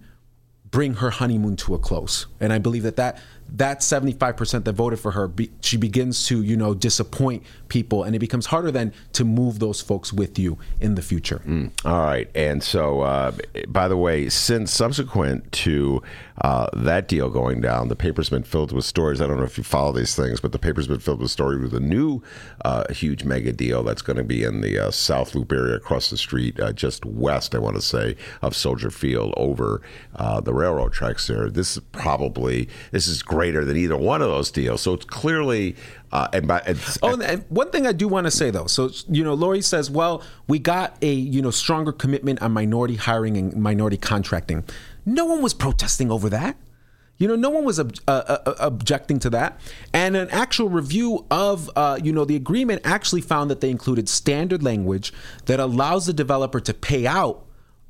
bring 0.69 0.95
her 0.95 1.11
honeymoon 1.11 1.55
to 1.55 1.75
a 1.75 1.79
close, 1.79 2.25
and 2.41 2.51
I 2.51 2.57
believe 2.57 2.83
that 2.83 2.97
that 2.97 3.17
that 3.49 3.79
75% 3.79 4.63
that 4.65 4.73
voted 4.73 4.99
for 4.99 5.11
her, 5.11 5.27
be, 5.27 5.51
she 5.61 5.77
begins 5.77 6.27
to 6.27 6.41
you 6.41 6.57
know 6.57 6.73
disappoint 6.73 7.43
people, 7.67 8.03
and 8.03 8.15
it 8.15 8.19
becomes 8.19 8.47
harder 8.47 8.71
then 8.71 8.93
to 9.13 9.23
move 9.23 9.59
those 9.59 9.81
folks 9.81 10.11
with 10.11 10.37
you 10.39 10.57
in 10.79 10.95
the 10.95 11.01
future. 11.01 11.41
All 11.85 12.01
right. 12.01 12.29
And 12.35 12.63
so, 12.63 13.01
uh, 13.01 13.31
by 13.67 13.87
the 13.87 13.97
way, 13.97 14.29
since 14.29 14.71
subsequent 14.71 15.51
to 15.53 16.01
uh, 16.41 16.67
that 16.73 17.07
deal 17.07 17.29
going 17.29 17.61
down, 17.61 17.87
the 17.87 17.95
paper's 17.95 18.29
been 18.29 18.43
filled 18.43 18.71
with 18.71 18.85
stories. 18.85 19.21
I 19.21 19.27
don't 19.27 19.37
know 19.37 19.43
if 19.43 19.57
you 19.57 19.63
follow 19.63 19.91
these 19.91 20.15
things, 20.15 20.39
but 20.39 20.51
the 20.51 20.59
paper's 20.59 20.87
been 20.87 20.99
filled 20.99 21.21
with 21.21 21.31
stories 21.31 21.61
with 21.61 21.73
a 21.73 21.79
new 21.79 22.21
uh, 22.63 22.91
huge 22.91 23.23
mega 23.23 23.53
deal 23.53 23.83
that's 23.83 24.01
going 24.01 24.17
to 24.17 24.23
be 24.23 24.43
in 24.43 24.61
the 24.61 24.77
uh, 24.79 24.91
South 24.91 25.33
Loop 25.33 25.51
area 25.51 25.75
across 25.75 26.09
the 26.09 26.17
street, 26.17 26.59
uh, 26.59 26.73
just 26.73 27.05
west, 27.05 27.55
I 27.55 27.59
want 27.59 27.75
to 27.75 27.81
say, 27.81 28.17
of 28.41 28.55
Soldier 28.55 28.91
Field 28.91 29.33
over 29.37 29.81
uh, 30.15 30.41
the 30.41 30.53
railroad 30.53 30.91
tracks 30.91 31.27
there. 31.27 31.49
This 31.49 31.77
is 31.77 31.83
probably, 31.91 32.67
this 32.91 33.07
is 33.07 33.23
greater 33.23 33.63
than 33.63 33.77
either 33.77 33.97
one 33.97 34.21
of 34.21 34.27
those 34.29 34.51
deals. 34.51 34.81
So 34.81 34.93
it's 34.93 35.05
clearly, 35.05 35.75
uh, 36.15 36.27
and 36.31 36.47
by, 36.47 36.61
it's, 36.65 36.97
Oh, 37.03 37.19
and- 37.19 37.43
one 37.49 37.69
thing 37.71 37.85
I 37.85 37.91
do 37.91 38.07
want 38.07 38.25
to 38.25 38.31
say 38.31 38.49
though, 38.49 38.67
so 38.67 38.89
you 39.09 39.23
know, 39.23 39.33
Lori 39.33 39.61
says, 39.61 39.91
"Well, 39.91 40.23
we 40.47 40.59
got 40.59 40.95
a 41.01 41.11
you 41.11 41.41
know 41.41 41.51
stronger 41.51 41.91
commitment 41.91 42.41
on 42.41 42.51
minority 42.53 42.95
hiring 42.95 43.35
and 43.37 43.55
minority 43.55 43.97
contracting." 43.97 44.63
No 45.05 45.25
one 45.25 45.41
was 45.41 45.53
protesting 45.53 46.09
over 46.11 46.29
that. 46.29 46.55
You 47.17 47.27
know, 47.29 47.35
no 47.35 47.49
one 47.49 47.63
was 47.63 47.79
ob- 47.79 47.95
uh, 48.09 48.37
uh, 48.45 48.55
objecting 48.59 49.19
to 49.19 49.29
that. 49.29 49.59
And 49.93 50.17
an 50.17 50.29
actual 50.31 50.67
review 50.67 51.25
of, 51.31 51.69
uh, 51.75 51.97
you 52.03 52.11
know, 52.11 52.25
the 52.25 52.35
agreement 52.35 52.81
actually 52.83 53.21
found 53.21 53.49
that 53.51 53.61
they 53.61 53.69
included 53.69 54.09
standard 54.09 54.61
language 54.63 55.13
that 55.45 55.59
allows 55.61 56.07
the 56.07 56.13
developer 56.13 56.59
to 56.59 56.73
pay 56.73 57.07
out 57.07 57.44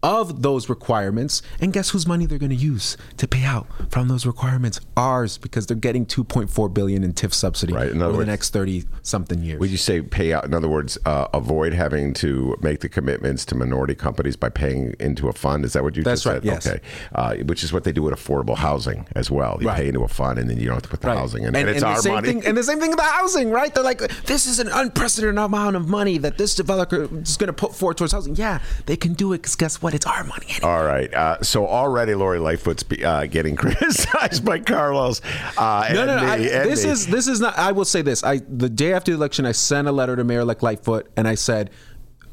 of 0.06 0.44
those 0.44 0.70
requirements. 0.70 1.42
And 1.60 1.74
guess 1.74 1.90
whose 1.90 2.06
money 2.08 2.26
they're 2.28 2.38
going 2.38 2.52
to 2.52 2.56
use 2.56 2.96
to 3.18 3.28
pay 3.28 3.44
out 3.44 3.68
from 3.90 4.08
those 4.08 4.26
requirements? 4.26 4.80
Ours, 4.96 5.38
because 5.40 5.66
they're 5.66 5.76
getting 5.76 6.06
2.4 6.06 6.72
billion 6.74 7.04
in 7.04 7.12
TIF 7.14 7.34
subsidy 7.34 7.74
Right, 7.74 7.90
in 7.90 8.02
over 8.02 8.12
words- 8.18 8.20
the 8.20 8.26
next 8.32 8.50
30 8.54 8.86
something 9.02 9.42
years. 9.42 9.60
Would 9.60 9.72
you 9.72 9.78
say 9.78 10.02
pay 10.02 10.32
out? 10.32 10.46
In 10.46 10.54
other 10.54 10.70
words, 10.70 10.98
uh, 11.06 11.28
avoid 11.34 11.74
having 11.74 12.14
to 12.16 12.56
make 12.62 12.82
the 12.82 12.90
commitments 12.90 13.46
to 13.46 13.56
minority 13.56 13.96
companies 13.96 14.36
by 14.36 14.50
paying 14.50 14.94
into 15.00 15.28
a 15.28 15.34
fund. 15.34 15.66
Is 15.66 15.74
that 15.74 15.84
what 15.84 15.96
you 15.98 16.04
That's 16.04 16.22
just 16.22 16.26
right, 16.28 16.36
said? 16.44 16.46
yes. 16.46 16.68
Okay, 16.68 16.80
uh, 17.16 17.36
which 17.46 17.64
is 17.64 17.74
what 17.74 17.84
they 17.84 17.92
do 17.92 18.04
with 18.04 18.14
affordable 18.14 18.56
housing 18.58 19.08
as 19.16 19.32
well. 19.32 19.58
You 19.60 19.68
Right. 19.68 19.78
pay 19.78 19.88
into 19.88 20.04
a 20.04 20.08
fund, 20.08 20.38
and 20.38 20.48
then 20.50 20.58
you 20.60 20.66
don't 20.66 20.76
have 20.76 20.84
to 20.84 20.90
put 20.90 21.02
the 21.02 21.08
Right. 21.08 21.18
housing 21.18 21.44
in, 21.44 21.56
and, 21.56 21.68
it's 21.70 21.80
the 21.82 21.88
our 21.88 22.02
money. 22.04 22.28
Thing, 22.28 22.46
and 22.46 22.56
the 22.56 22.64
same 22.64 22.80
thing 22.80 22.90
with 22.92 23.00
the 23.00 23.04
housing, 23.06 23.50
right? 23.50 23.74
They're 23.74 23.84
like, 23.84 24.00
this 24.26 24.46
is 24.46 24.60
an 24.60 24.68
unprecedented 24.72 25.38
amount 25.38 25.76
of 25.76 25.88
money 25.90 26.18
that 26.20 26.38
this 26.38 26.54
developer 26.54 27.10
is 27.22 27.38
going 27.38 27.48
to 27.48 27.54
put 27.54 27.76
forward 27.76 27.98
towards 27.98 28.14
housing. 28.14 28.36
Yeah, 28.36 28.60
they 28.86 28.96
can 28.98 29.14
do 29.14 29.34
it 29.34 29.40
because 29.40 29.56
guess 29.56 29.82
what? 29.82 29.95
It's 29.96 30.06
our 30.06 30.26
money. 30.26 30.48
Anyway. 30.50 30.70
All 30.70 30.84
right. 30.84 31.14
Uh, 31.14 31.42
so 31.42 31.66
already 31.66 32.16
Lori 32.16 32.38
Lightfoot's 32.38 32.84
be- 32.84 33.04
uh, 33.06 33.28
getting 33.28 33.56
criticized 33.64 34.44
by 34.44 34.60
Carlos. 34.60 35.22
Uh, 35.58 35.90
No, 35.94 36.02
and 36.02 36.08
no, 36.08 36.18
no. 36.18 36.26
I, 36.26 36.38
me- 36.38 36.52
and 36.52 36.70
this 36.70 36.84
me. 36.84 36.92
is 36.92 37.08
this 37.08 37.28
is 37.28 37.40
not. 37.40 37.58
I 37.58 37.72
will 37.72 37.86
say 37.86 38.02
this. 38.02 38.22
I 38.24 38.42
the 38.50 38.70
day 38.70 38.92
after 38.92 39.12
the 39.12 39.18
election, 39.18 39.46
I 39.46 39.54
sent 39.54 39.88
a 39.88 39.92
letter 39.94 40.16
to 40.18 40.24
Mayor-elect 40.26 40.62
Lightfoot, 40.62 41.10
and 41.16 41.30
I 41.30 41.36
said, 41.36 41.70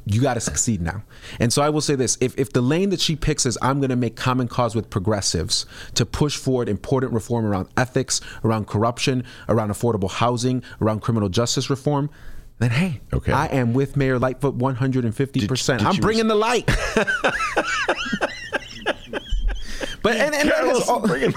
"You 0.07 0.21
got 0.21 0.35
to 0.35 0.41
succeed 0.41 0.83
now." 0.83 1.05
And 1.39 1.53
so 1.53 1.63
I 1.63 1.71
will 1.71 1.81
say 1.81 1.95
this: 1.95 2.19
if 2.21 2.37
if 2.37 2.53
the 2.53 2.63
lane 2.63 2.91
that 2.91 3.01
she 3.01 3.15
picks 3.15 3.47
is, 3.47 3.57
I'm 3.63 3.79
going 3.79 3.91
to 3.91 3.97
make 3.97 4.17
common 4.17 4.49
cause 4.49 4.75
with 4.75 4.91
progressives 4.91 5.65
to 5.95 6.05
push 6.05 6.37
forward 6.37 6.69
important 6.69 7.13
reform 7.13 7.45
around 7.47 7.69
ethics, 7.77 8.21
around 8.45 8.67
corruption, 8.67 9.23
around 9.49 9.71
affordable 9.71 10.11
housing, 10.11 10.65
around 10.81 11.01
criminal 11.03 11.29
justice 11.29 11.71
reform. 11.71 12.11
Then 12.63 12.71
hey, 12.71 13.01
Okay. 13.13 13.33
I 13.33 13.47
am 13.47 13.75
with 13.75 13.97
Mayor 13.97 14.21
Lightfoot 14.21 14.55
150. 14.55 15.49
percent 15.49 15.81
did 15.81 15.89
I'm 15.89 15.97
bringing 15.97 16.29
the 16.29 16.37
light. 16.37 16.65
but 20.03 20.17
and, 20.17 20.33
and 20.33 20.49
that 20.49 20.65
is 20.67 20.89
all- 20.89 21.01
bringing-. 21.01 21.35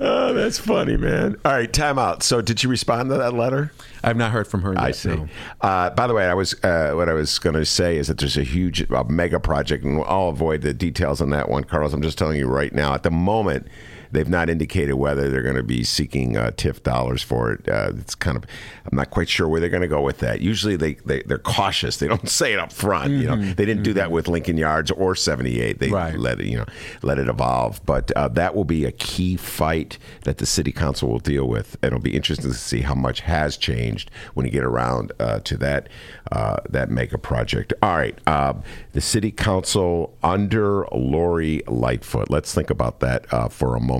Oh, 0.00 0.32
that's 0.34 0.58
funny, 0.58 0.96
man. 0.96 1.36
All 1.44 1.52
right, 1.52 1.72
time 1.72 1.96
out. 1.96 2.24
So, 2.24 2.40
did 2.42 2.64
you 2.64 2.68
respond 2.68 3.08
to 3.10 3.18
that 3.18 3.34
letter? 3.34 3.70
I've 4.02 4.16
not 4.16 4.32
heard 4.32 4.48
from 4.48 4.62
her 4.62 4.72
yet. 4.72 4.82
I 4.82 4.90
see. 4.90 5.10
no. 5.10 5.28
Uh, 5.60 5.90
by 5.90 6.08
the 6.08 6.14
way, 6.14 6.26
I 6.26 6.34
was 6.34 6.54
uh, 6.64 6.94
what 6.94 7.08
I 7.08 7.12
was 7.12 7.38
going 7.38 7.54
to 7.54 7.64
say 7.64 7.98
is 7.98 8.08
that 8.08 8.18
there's 8.18 8.36
a 8.36 8.42
huge 8.42 8.90
uh, 8.90 9.04
mega 9.04 9.38
project, 9.38 9.84
and 9.84 10.02
I'll 10.08 10.30
avoid 10.30 10.62
the 10.62 10.74
details 10.74 11.20
on 11.20 11.30
that 11.30 11.48
one, 11.48 11.62
Carlos. 11.62 11.92
I'm 11.92 12.02
just 12.02 12.18
telling 12.18 12.36
you 12.36 12.48
right 12.48 12.72
now. 12.72 12.94
At 12.94 13.04
the 13.04 13.12
moment, 13.12 13.68
they've 14.12 14.28
not 14.28 14.48
indicated 14.50 14.94
whether 14.94 15.28
they're 15.30 15.42
going 15.42 15.56
to 15.56 15.62
be 15.62 15.84
seeking 15.84 16.36
uh, 16.36 16.50
TIF 16.56 16.82
dollars 16.82 17.22
for 17.22 17.52
it. 17.52 17.68
Uh, 17.68 17.92
it's 17.96 18.14
kind 18.14 18.36
of 18.36 18.44
I'm 18.90 18.96
not 18.96 19.10
quite 19.10 19.28
sure 19.28 19.48
where 19.48 19.60
they're 19.60 19.68
going 19.68 19.82
to 19.82 19.88
go 19.88 20.00
with 20.02 20.18
that. 20.18 20.40
Usually, 20.40 20.76
they, 20.76 20.94
they 21.04 21.22
they're 21.22 21.38
cautious. 21.38 21.98
They 21.98 22.08
don't 22.08 22.28
say 22.40 22.52
it 22.52 22.58
up 22.58 22.72
front. 22.72 23.12
You 23.12 23.26
know, 23.28 23.36
they 23.36 23.64
didn't 23.64 23.82
do 23.82 23.92
that 23.94 24.10
with 24.10 24.28
Lincoln 24.28 24.56
Yards 24.56 24.90
or 24.90 25.14
78. 25.14 25.78
They 25.78 25.90
Right. 25.90 26.18
let 26.18 26.40
it 26.40 26.46
you 26.46 26.58
know 26.58 26.66
let 27.02 27.18
it 27.18 27.28
evolve. 27.28 27.84
But 27.84 28.10
uh, 28.12 28.28
that 28.28 28.54
will 28.54 28.64
be 28.64 28.84
a 28.84 28.92
key 28.92 29.36
fight 29.36 29.98
that 30.24 30.38
the 30.38 30.46
city 30.46 30.72
council 30.72 31.08
will 31.08 31.18
deal 31.18 31.46
with. 31.48 31.76
And 31.82 31.88
it'll 31.88 31.98
be 32.00 32.14
interesting 32.16 32.50
to 32.50 32.56
see 32.56 32.80
how 32.82 32.94
much 32.94 33.20
has 33.20 33.56
changed 33.56 34.10
when 34.34 34.46
you 34.46 34.52
get 34.52 34.64
around 34.64 35.12
uh, 35.20 35.40
to 35.40 35.56
that 35.58 35.88
uh, 36.32 36.56
that 36.68 36.90
mega 36.90 37.18
project. 37.18 37.72
All 37.82 37.96
right, 37.96 38.18
uh, 38.26 38.54
the 38.92 39.00
city 39.00 39.30
council 39.30 40.16
under 40.22 40.86
Lori 40.92 41.62
Lightfoot. 41.66 42.30
Let's 42.30 42.54
think 42.54 42.70
about 42.70 43.00
that 43.00 43.32
uh, 43.32 43.48
for 43.48 43.76
a 43.76 43.80
moment. 43.80 43.97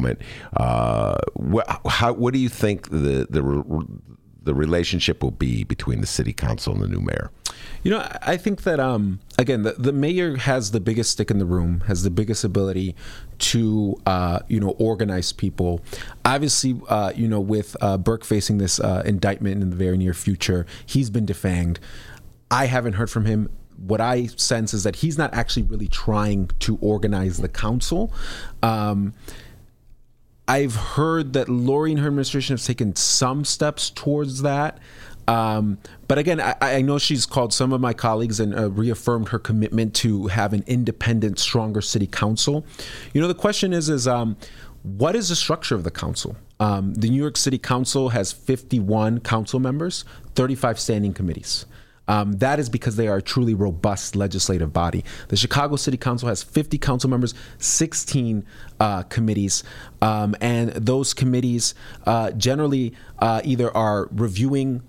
Uh, 0.57 1.19
what, 1.35 1.67
how, 1.87 2.13
what 2.13 2.33
do 2.35 2.41
you 2.41 2.49
think 2.49 2.89
the 2.91 3.27
the 3.31 3.43
re- 3.43 3.85
the 4.43 4.55
relationship 4.55 5.23
will 5.23 5.31
be 5.31 5.65
between 5.65 6.01
the 6.01 6.07
city 6.07 6.33
council 6.33 6.73
and 6.73 6.83
the 6.83 6.89
new 6.89 7.01
mayor? 7.01 7.31
You 7.83 7.91
know, 7.91 7.99
I- 7.99 8.19
I 8.23 8.37
think 8.37 8.63
that 8.63 8.81
um, 8.81 9.21
again, 9.39 9.63
the, 9.63 9.73
the 9.73 9.93
mayor 9.93 10.37
has 10.37 10.71
the 10.71 10.81
biggest 10.81 11.11
stick 11.11 11.31
in 11.31 11.39
the 11.39 11.45
room, 11.45 11.81
has 11.87 12.03
the 12.03 12.11
biggest 12.11 12.45
ability 12.45 12.95
to 13.39 13.97
uh, 14.07 14.41
you 14.49 14.59
know 14.61 14.71
organize 14.79 15.33
people. 15.33 15.81
Obviously, 16.25 16.81
uh, 16.89 17.13
you 17.15 17.29
know, 17.29 17.41
with 17.41 17.77
uh, 17.81 17.99
Burke 17.99 18.25
facing 18.25 18.59
this 18.59 18.81
uh, 18.81 19.03
indictment 19.05 19.63
in 19.63 19.71
the 19.71 19.77
very 19.77 19.97
near 19.99 20.15
future, 20.15 20.67
he's 20.87 21.11
been 21.11 21.27
defanged. 21.27 21.79
I 22.51 22.67
haven't 22.67 22.95
heard 22.95 23.11
from 23.11 23.27
him. 23.27 23.51
What 23.77 24.01
I 24.01 24.27
sense 24.27 24.75
is 24.75 24.83
that 24.83 24.97
he's 24.97 25.17
not 25.17 25.33
actually 25.35 25.63
really 25.63 25.87
trying 25.87 26.51
to 26.61 26.79
organize 26.81 27.37
the 27.37 27.49
council. 27.49 28.13
Um, 28.63 29.15
I've 30.49 30.75
heard 30.75 31.35
that 31.35 31.49
Lori 31.49 31.91
and 31.91 32.01
her 32.01 32.07
administration 32.07 32.57
have 32.57 32.65
taken 32.65 32.97
some 32.97 33.45
steps 33.45 33.91
towards 33.91 34.43
that. 34.43 34.79
Um, 35.29 35.77
but 36.09 36.17
again, 36.17 36.41
I, 36.41 36.57
I 36.63 36.81
know 36.81 36.99
she's 36.99 37.27
called 37.27 37.53
some 37.53 37.75
of 37.75 37.83
my 37.83 37.93
colleagues 37.93 38.41
and 38.41 38.59
uh, 38.59 38.71
reaffirmed 38.71 39.29
her 39.29 39.39
commitment 39.39 39.95
to 39.97 40.29
have 40.29 40.55
an 40.55 40.65
independent, 40.67 41.39
stronger 41.39 41.83
city 41.83 42.07
council. 42.07 42.65
You 43.13 43.21
know, 43.21 43.29
the 43.29 43.35
question 43.35 43.75
is, 43.75 43.91
is 43.91 44.09
um, 44.09 44.39
what 44.83 45.15
is 45.15 45.29
the 45.29 45.37
structure 45.37 45.75
of 45.75 45.85
the 45.85 45.91
council? 45.91 46.35
Um, 46.61 46.95
the 46.95 47.11
New 47.11 47.21
York 47.21 47.37
City 47.37 47.59
Council 47.59 48.09
has 48.09 48.33
51 48.33 49.21
council 49.21 49.61
members, 49.61 50.07
35 50.35 50.81
standing 50.81 51.13
committees. 51.13 51.67
Um, 52.09 52.33
that 52.39 52.59
is 52.59 52.69
because 52.69 52.97
they 52.97 53.07
are 53.07 53.19
a 53.19 53.23
truly 53.23 53.55
robust 53.55 54.17
legislative 54.17 54.73
body. 54.73 55.05
The 55.29 55.37
Chicago 55.37 55.77
City 55.77 55.97
Council 55.97 56.29
has 56.29 56.43
50 56.43 56.79
council 56.79 57.11
members, 57.11 57.35
16 57.59 58.45
uh, 58.81 59.03
committees, 59.05 59.63
um, 60.03 60.35
and 60.41 60.71
those 60.71 61.15
committees 61.15 61.75
uh, 62.07 62.31
generally 62.33 62.95
uh, 63.19 63.43
either 63.45 63.75
are 63.77 64.09
reviewing 64.11 64.83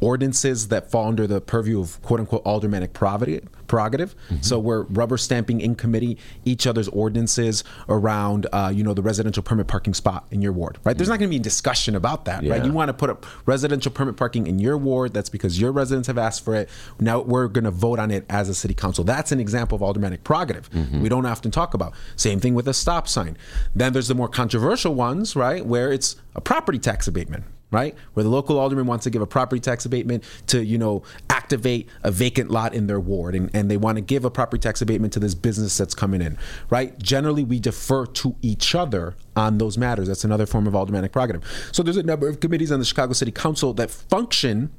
ordinances 0.00 0.68
that 0.68 0.90
fall 0.90 1.08
under 1.08 1.26
the 1.26 1.40
purview 1.40 1.80
of 1.80 2.00
quote 2.02 2.20
unquote 2.20 2.44
aldermanic 2.44 2.92
prerogative. 2.92 3.48
prerogative. 3.66 4.14
So 4.42 4.58
we're 4.58 4.82
rubber 4.82 5.16
stamping 5.16 5.60
in 5.60 5.74
committee 5.74 6.18
each 6.44 6.66
other's 6.66 6.88
ordinances 6.88 7.64
around, 7.88 8.46
uh, 8.52 8.70
you 8.74 8.84
know, 8.84 8.92
the 8.92 9.02
residential 9.02 9.42
permit 9.42 9.66
parking 9.68 9.94
spot 9.94 10.26
in 10.30 10.42
your 10.42 10.52
ward, 10.52 10.78
right? 10.84 10.96
There's 10.96 11.08
not 11.08 11.18
going 11.18 11.30
to 11.30 11.34
be 11.34 11.38
discussion 11.42 11.94
about 11.96 12.26
that, 12.26 12.44
right? 12.44 12.64
You 12.64 12.72
want 12.72 12.88
to 12.90 12.92
put 12.92 13.08
up 13.08 13.24
residential 13.46 13.90
permit 13.90 14.16
parking 14.16 14.46
in 14.46 14.58
your 14.58 14.76
ward. 14.76 15.14
That's 15.14 15.30
because 15.30 15.58
your 15.60 15.72
residents 15.72 16.08
have 16.08 16.18
asked 16.18 16.44
for 16.44 16.54
it. 16.54 16.68
Now 17.00 17.20
we're 17.20 17.48
going 17.48 17.64
to 17.64 17.70
vote 17.70 17.98
on 17.98 18.10
it 18.10 18.26
as 18.28 18.48
a 18.48 18.54
city 18.54 18.74
council. 18.74 19.04
That's 19.04 19.32
an 19.32 19.40
example 19.40 19.76
of 19.76 19.82
aldermanic 19.82 20.24
prerogative. 20.24 20.68
We 21.02 21.08
don't 21.08 21.26
often 21.26 21.50
talk 21.50 21.72
about. 21.74 21.94
Same 22.16 22.40
thing 22.40 22.54
with 22.54 22.68
a 22.68 22.74
stop 22.74 23.08
sign. 23.08 23.36
Then 23.74 23.92
there's 23.92 24.08
the 24.08 24.14
more 24.14 24.28
controversial 24.28 24.94
ones, 24.94 25.34
right, 25.36 25.64
where 25.64 25.92
it's 25.92 26.16
a 26.34 26.40
property 26.40 26.78
tax 26.78 27.08
abatement 27.08 27.44
right? 27.70 27.96
Where 28.12 28.22
the 28.22 28.30
local 28.30 28.58
alderman 28.58 28.86
wants 28.86 29.04
to 29.04 29.10
give 29.10 29.20
a 29.20 29.26
property 29.26 29.60
tax 29.60 29.84
abatement 29.84 30.24
to, 30.46 30.64
you 30.64 30.78
know, 30.78 31.02
activate 31.28 31.88
a 32.02 32.10
vacant 32.10 32.50
lot 32.50 32.72
in 32.72 32.86
their 32.86 33.00
ward 33.00 33.34
and, 33.34 33.50
and 33.54 33.70
they 33.70 33.76
want 33.76 33.96
to 33.96 34.02
give 34.02 34.24
a 34.24 34.30
property 34.30 34.60
tax 34.60 34.80
abatement 34.80 35.12
to 35.14 35.20
this 35.20 35.34
business 35.34 35.76
that's 35.76 35.94
coming 35.94 36.22
in, 36.22 36.38
right? 36.70 36.98
Generally, 37.00 37.44
we 37.44 37.58
defer 37.58 38.06
to 38.06 38.36
each 38.42 38.74
other 38.74 39.16
on 39.34 39.58
those 39.58 39.76
matters. 39.76 40.08
That's 40.08 40.24
another 40.24 40.46
form 40.46 40.66
of 40.66 40.74
aldermanic 40.74 41.12
prerogative. 41.12 41.42
So 41.72 41.82
there's 41.82 41.96
a 41.96 42.02
number 42.02 42.28
of 42.28 42.40
committees 42.40 42.70
on 42.70 42.78
the 42.78 42.84
Chicago 42.84 43.12
City 43.12 43.32
Council 43.32 43.72
that 43.74 43.90
function 43.90 44.70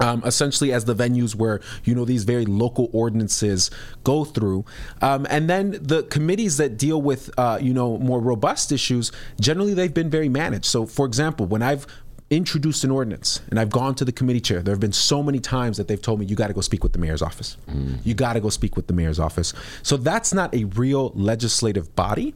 um, 0.00 0.22
essentially 0.24 0.72
as 0.72 0.84
the 0.84 0.94
venues 0.94 1.34
where 1.34 1.60
you 1.84 1.94
know 1.94 2.04
these 2.04 2.24
very 2.24 2.46
local 2.46 2.88
ordinances 2.92 3.70
go 4.04 4.24
through, 4.24 4.64
um, 5.02 5.26
and 5.28 5.48
then 5.48 5.78
the 5.80 6.04
committees 6.04 6.56
that 6.56 6.78
deal 6.78 7.00
with 7.00 7.30
uh, 7.38 7.58
you 7.60 7.74
know 7.74 7.98
more 7.98 8.20
robust 8.20 8.72
issues 8.72 9.12
generally 9.40 9.74
they've 9.74 9.94
been 9.94 10.10
very 10.10 10.28
managed. 10.28 10.64
So, 10.64 10.86
for 10.86 11.06
example, 11.06 11.46
when 11.46 11.62
I've 11.62 11.86
introduced 12.30 12.84
an 12.84 12.92
ordinance 12.92 13.40
and 13.50 13.58
I've 13.58 13.70
gone 13.70 13.96
to 13.96 14.04
the 14.04 14.12
committee 14.12 14.40
chair, 14.40 14.62
there 14.62 14.72
have 14.72 14.80
been 14.80 14.92
so 14.92 15.20
many 15.20 15.40
times 15.40 15.76
that 15.78 15.88
they've 15.88 16.00
told 16.00 16.20
me 16.20 16.26
you 16.26 16.36
got 16.36 16.46
to 16.46 16.52
go 16.52 16.60
speak 16.60 16.84
with 16.84 16.92
the 16.92 16.98
mayor's 17.00 17.22
office. 17.22 17.56
You 18.04 18.14
got 18.14 18.34
to 18.34 18.40
go 18.40 18.50
speak 18.50 18.76
with 18.76 18.86
the 18.86 18.92
mayor's 18.92 19.18
office. 19.18 19.52
So 19.82 19.96
that's 19.96 20.32
not 20.32 20.54
a 20.54 20.64
real 20.64 21.10
legislative 21.16 21.94
body. 21.96 22.34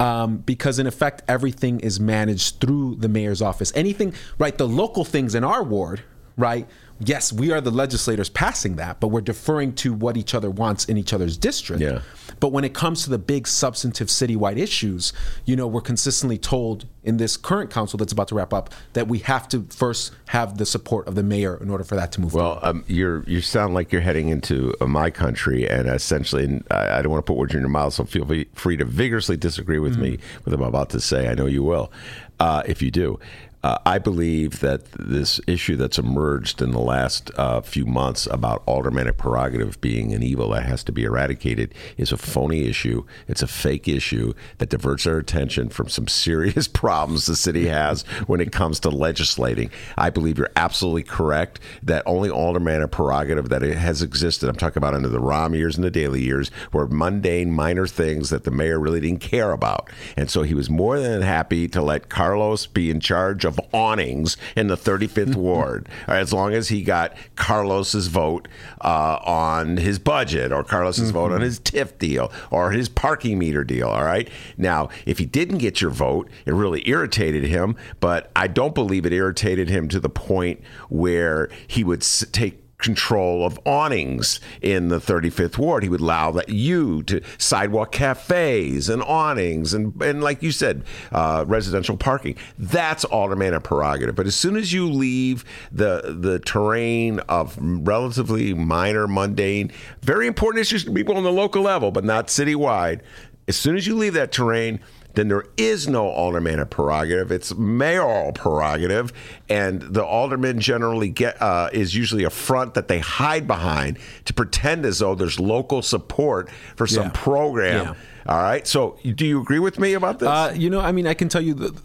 Um, 0.00 0.38
because 0.38 0.78
in 0.78 0.86
effect, 0.86 1.22
everything 1.28 1.80
is 1.80 2.00
managed 2.00 2.60
through 2.60 2.96
the 2.96 3.08
mayor's 3.08 3.42
office. 3.42 3.72
Anything, 3.74 4.14
right? 4.38 4.56
The 4.56 4.68
local 4.68 5.04
things 5.04 5.34
in 5.34 5.44
our 5.44 5.62
ward, 5.62 6.02
right? 6.36 6.66
Yes, 7.00 7.32
we 7.32 7.50
are 7.50 7.60
the 7.60 7.70
legislators 7.70 8.28
passing 8.28 8.76
that, 8.76 9.00
but 9.00 9.08
we're 9.08 9.20
deferring 9.20 9.74
to 9.76 9.92
what 9.92 10.16
each 10.16 10.34
other 10.34 10.50
wants 10.50 10.84
in 10.84 10.96
each 10.96 11.12
other's 11.12 11.36
district. 11.36 11.82
Yeah. 11.82 12.00
But 12.40 12.52
when 12.52 12.64
it 12.64 12.72
comes 12.72 13.04
to 13.04 13.10
the 13.10 13.18
big 13.18 13.46
substantive 13.48 14.08
citywide 14.08 14.58
issues, 14.58 15.12
you 15.44 15.56
know, 15.56 15.66
we're 15.66 15.80
consistently 15.80 16.38
told 16.38 16.86
in 17.02 17.16
this 17.16 17.36
current 17.36 17.70
council 17.70 17.98
that's 17.98 18.12
about 18.12 18.28
to 18.28 18.34
wrap 18.34 18.52
up 18.52 18.72
that 18.92 19.08
we 19.08 19.18
have 19.20 19.48
to 19.48 19.62
first 19.70 20.12
have 20.28 20.56
the 20.58 20.64
support 20.66 21.06
of 21.06 21.14
the 21.16 21.22
mayor 21.22 21.56
in 21.60 21.68
order 21.68 21.84
for 21.84 21.96
that 21.96 22.12
to 22.12 22.20
move 22.20 22.32
forward. 22.32 22.60
Well, 22.62 22.70
um, 22.70 22.84
you're 22.86 23.24
you 23.24 23.40
sound 23.40 23.74
like 23.74 23.92
you're 23.92 24.00
heading 24.00 24.28
into 24.28 24.74
uh, 24.80 24.86
my 24.86 25.10
country, 25.10 25.68
and 25.68 25.88
essentially, 25.88 26.44
and 26.44 26.64
I, 26.70 26.98
I 26.98 27.02
don't 27.02 27.10
want 27.10 27.24
to 27.24 27.30
put 27.30 27.36
words 27.36 27.54
in 27.54 27.60
your 27.60 27.68
mouth, 27.68 27.94
so 27.94 28.04
feel 28.04 28.26
free 28.54 28.76
to 28.76 28.84
vigorously 28.84 29.36
disagree 29.36 29.78
with 29.78 29.98
me 29.98 30.18
with 30.44 30.54
what 30.54 30.60
I'm 30.60 30.62
about 30.62 30.90
to 30.90 31.00
say. 31.00 31.28
I 31.28 31.34
know 31.34 31.46
you 31.46 31.62
will, 31.62 31.92
uh, 32.40 32.62
if 32.66 32.82
you 32.82 32.90
do. 32.90 33.18
Uh, 33.64 33.78
I 33.86 33.98
believe 33.98 34.60
that 34.60 34.84
this 34.92 35.40
issue 35.46 35.76
that's 35.76 35.98
emerged 35.98 36.60
in 36.60 36.72
the 36.72 36.78
last 36.78 37.30
uh, 37.38 37.62
few 37.62 37.86
months 37.86 38.28
about 38.30 38.62
aldermanic 38.68 39.16
prerogative 39.16 39.80
being 39.80 40.12
an 40.12 40.22
evil 40.22 40.50
that 40.50 40.66
has 40.66 40.84
to 40.84 40.92
be 40.92 41.04
eradicated 41.04 41.72
is 41.96 42.12
a 42.12 42.18
phony 42.18 42.68
issue. 42.68 43.06
It's 43.26 43.40
a 43.40 43.46
fake 43.46 43.88
issue 43.88 44.34
that 44.58 44.68
diverts 44.68 45.06
our 45.06 45.16
attention 45.16 45.70
from 45.70 45.88
some 45.88 46.08
serious 46.08 46.68
problems 46.84 47.24
the 47.24 47.36
city 47.36 47.66
has 47.68 48.02
when 48.26 48.42
it 48.42 48.52
comes 48.52 48.80
to 48.80 48.90
legislating. 48.90 49.70
I 49.96 50.10
believe 50.10 50.36
you're 50.36 50.52
absolutely 50.56 51.04
correct 51.04 51.58
that 51.82 52.02
only 52.04 52.28
aldermanic 52.28 52.90
prerogative 52.90 53.48
that 53.48 53.62
has 53.62 54.02
existed. 54.02 54.50
I'm 54.50 54.56
talking 54.56 54.76
about 54.82 54.92
under 54.92 55.08
the 55.08 55.22
Rahm 55.22 55.56
years 55.56 55.76
and 55.76 55.84
the 55.84 55.90
Daley 55.90 56.20
years 56.20 56.50
were 56.74 56.86
mundane, 56.86 57.50
minor 57.50 57.86
things 57.86 58.28
that 58.28 58.44
the 58.44 58.50
mayor 58.50 58.78
really 58.78 59.00
didn't 59.00 59.22
care 59.22 59.52
about, 59.52 59.88
and 60.18 60.30
so 60.30 60.42
he 60.42 60.52
was 60.52 60.68
more 60.68 61.00
than 61.00 61.22
happy 61.22 61.66
to 61.68 61.80
let 61.80 62.10
Carlos 62.10 62.66
be 62.66 62.90
in 62.90 63.00
charge 63.00 63.46
of 63.46 63.53
awnings 63.72 64.36
in 64.56 64.66
the 64.68 64.76
35th 64.76 65.34
ward, 65.36 65.88
as 66.06 66.32
long 66.32 66.54
as 66.54 66.68
he 66.68 66.82
got 66.82 67.14
Carlos's 67.36 68.08
vote 68.08 68.48
uh, 68.80 69.18
on 69.24 69.76
his 69.76 69.98
budget 69.98 70.52
or 70.52 70.64
Carlos's 70.64 71.10
vote 71.10 71.32
on 71.32 71.40
his 71.40 71.60
TIF 71.60 71.98
deal 71.98 72.32
or 72.50 72.70
his 72.70 72.88
parking 72.88 73.38
meter 73.38 73.64
deal. 73.64 73.88
All 73.88 74.04
right. 74.04 74.28
Now, 74.56 74.88
if 75.06 75.18
he 75.18 75.26
didn't 75.26 75.58
get 75.58 75.80
your 75.80 75.90
vote, 75.90 76.28
it 76.46 76.52
really 76.52 76.88
irritated 76.88 77.44
him, 77.44 77.76
but 78.00 78.30
I 78.36 78.46
don't 78.46 78.74
believe 78.74 79.06
it 79.06 79.12
irritated 79.12 79.68
him 79.68 79.88
to 79.88 80.00
the 80.00 80.08
point 80.10 80.60
where 80.88 81.48
he 81.66 81.84
would 81.84 82.00
s- 82.02 82.24
take 82.32 82.63
control 82.78 83.46
of 83.46 83.58
awnings 83.64 84.40
in 84.60 84.88
the 84.88 84.98
35th 84.98 85.58
ward. 85.58 85.82
He 85.82 85.88
would 85.88 86.00
allow 86.00 86.30
that 86.32 86.48
you 86.48 87.02
to 87.04 87.20
sidewalk 87.38 87.92
cafes 87.92 88.88
and 88.88 89.02
awnings 89.02 89.74
and, 89.74 90.00
and 90.02 90.22
like 90.22 90.42
you 90.42 90.52
said, 90.52 90.84
uh, 91.12 91.44
residential 91.46 91.96
parking. 91.96 92.36
That's 92.58 93.04
aldermanic 93.04 93.62
prerogative. 93.62 94.14
But 94.14 94.26
as 94.26 94.36
soon 94.36 94.56
as 94.56 94.72
you 94.72 94.88
leave 94.90 95.44
the 95.72 96.16
the 96.18 96.38
terrain 96.40 97.20
of 97.20 97.56
relatively 97.60 98.54
minor, 98.54 99.06
mundane, 99.06 99.72
very 100.02 100.26
important 100.26 100.60
issues 100.60 100.84
to 100.84 100.92
people 100.92 101.16
on 101.16 101.22
the 101.22 101.32
local 101.32 101.62
level, 101.62 101.90
but 101.90 102.04
not 102.04 102.28
citywide, 102.28 103.00
as 103.46 103.56
soon 103.56 103.76
as 103.76 103.86
you 103.86 103.96
leave 103.96 104.14
that 104.14 104.32
terrain, 104.32 104.80
then 105.14 105.28
there 105.28 105.44
is 105.56 105.88
no 105.88 106.08
aldermanic 106.08 106.70
prerogative. 106.70 107.30
It's 107.32 107.54
mayoral 107.54 108.32
prerogative, 108.32 109.12
and 109.48 109.80
the 109.82 110.04
alderman 110.04 110.60
generally 110.60 111.08
get 111.08 111.40
uh, 111.40 111.70
is 111.72 111.94
usually 111.94 112.24
a 112.24 112.30
front 112.30 112.74
that 112.74 112.88
they 112.88 112.98
hide 112.98 113.46
behind 113.46 113.98
to 114.24 114.34
pretend 114.34 114.84
as 114.84 114.98
though 114.98 115.14
there's 115.14 115.38
local 115.38 115.82
support 115.82 116.48
for 116.76 116.86
some 116.86 117.04
Yeah. 117.04 117.10
program. 117.14 117.84
Yeah. 117.86 117.94
All 118.26 118.38
right. 118.42 118.66
So, 118.66 118.96
do 119.14 119.26
you 119.26 119.40
agree 119.40 119.58
with 119.58 119.78
me 119.78 119.92
about 119.94 120.18
this? 120.18 120.28
Uh, 120.28 120.52
you 120.56 120.70
know, 120.70 120.80
I 120.80 120.92
mean, 120.92 121.06
I 121.06 121.14
can 121.14 121.28
tell 121.28 121.42
you, 121.42 121.54
the, 121.54 121.80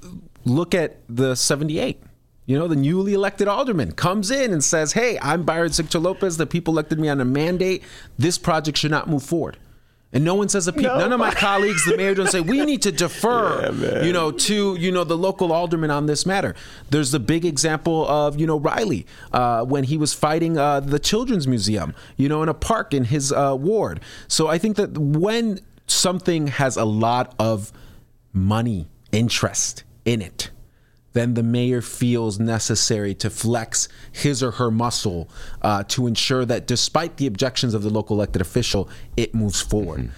look 0.45 0.73
at 0.73 0.97
the 1.09 1.35
78. 1.35 2.01
You 2.45 2.57
know, 2.57 2.67
the 2.67 2.75
newly 2.75 3.13
elected 3.13 3.47
alderman 3.47 3.91
comes 3.91 4.31
in 4.31 4.51
and 4.51 4.63
says, 4.63 4.93
Hey, 4.93 5.19
I'm 5.21 5.43
Byron 5.43 5.69
Sigcho 5.69 6.01
Lopez. 6.01 6.37
The 6.37 6.47
people 6.47 6.73
elected 6.73 6.97
me 6.97 7.07
on 7.07 7.21
a 7.21 7.25
mandate. 7.25 7.83
This 8.17 8.39
project 8.39 8.79
should 8.79 8.89
not 8.89 9.07
move 9.07 9.21
forward. 9.21 9.57
And 10.11 10.25
no 10.25 10.33
one 10.33 10.49
says 10.49 10.67
a 10.67 10.73
peep. 10.73 10.83
None 10.83 11.13
of 11.13 11.19
my 11.19 11.31
colleagues, 11.31 11.85
the 11.85 11.95
mayor, 11.95 12.15
don't 12.15 12.27
say 12.31 12.41
we 12.41 12.65
need 12.65 12.81
to 12.81 12.91
defer, 12.91 13.71
you 14.03 14.11
know, 14.11 14.31
to 14.31 14.75
you 14.75 14.91
know 14.91 15.03
the 15.03 15.17
local 15.17 15.53
alderman 15.53 15.91
on 15.91 16.07
this 16.07 16.25
matter. 16.25 16.55
There's 16.89 17.11
the 17.11 17.19
big 17.19 17.45
example 17.45 18.07
of 18.07 18.39
you 18.39 18.47
know 18.47 18.57
Reilly 18.57 19.05
uh, 19.31 19.65
when 19.65 19.83
he 19.83 19.97
was 19.97 20.15
fighting 20.15 20.57
uh, 20.57 20.79
the 20.79 20.97
Children's 20.97 21.47
Museum, 21.47 21.93
you 22.17 22.27
know, 22.27 22.41
in 22.41 22.49
a 22.49 22.55
park 22.55 22.93
in 22.93 23.05
his 23.05 23.31
uh, 23.31 23.55
ward. 23.59 23.99
So 24.27 24.47
I 24.47 24.57
think 24.57 24.77
that 24.77 24.97
when 24.97 25.59
something 25.85 26.47
has 26.47 26.75
a 26.75 26.85
lot 26.85 27.35
of 27.37 27.71
money 28.33 28.87
interest 29.11 29.83
in 30.05 30.23
it, 30.23 30.49
then 31.19 31.33
the 31.33 31.43
mayor 31.43 31.81
feels 31.81 32.39
necessary 32.39 33.13
to 33.15 33.29
flex 33.29 33.89
his 34.11 34.41
or 34.41 34.51
her 34.51 34.71
muscle 34.71 35.29
uh, 35.61 35.83
to 35.89 36.07
ensure 36.07 36.45
that 36.45 36.65
despite 36.65 37.17
the 37.17 37.27
objections 37.27 37.73
of 37.73 37.83
the 37.83 37.89
local 37.89 38.15
elected 38.15 38.41
official, 38.41 38.89
it 39.17 39.35
moves 39.35 39.61
forward. 39.61 40.11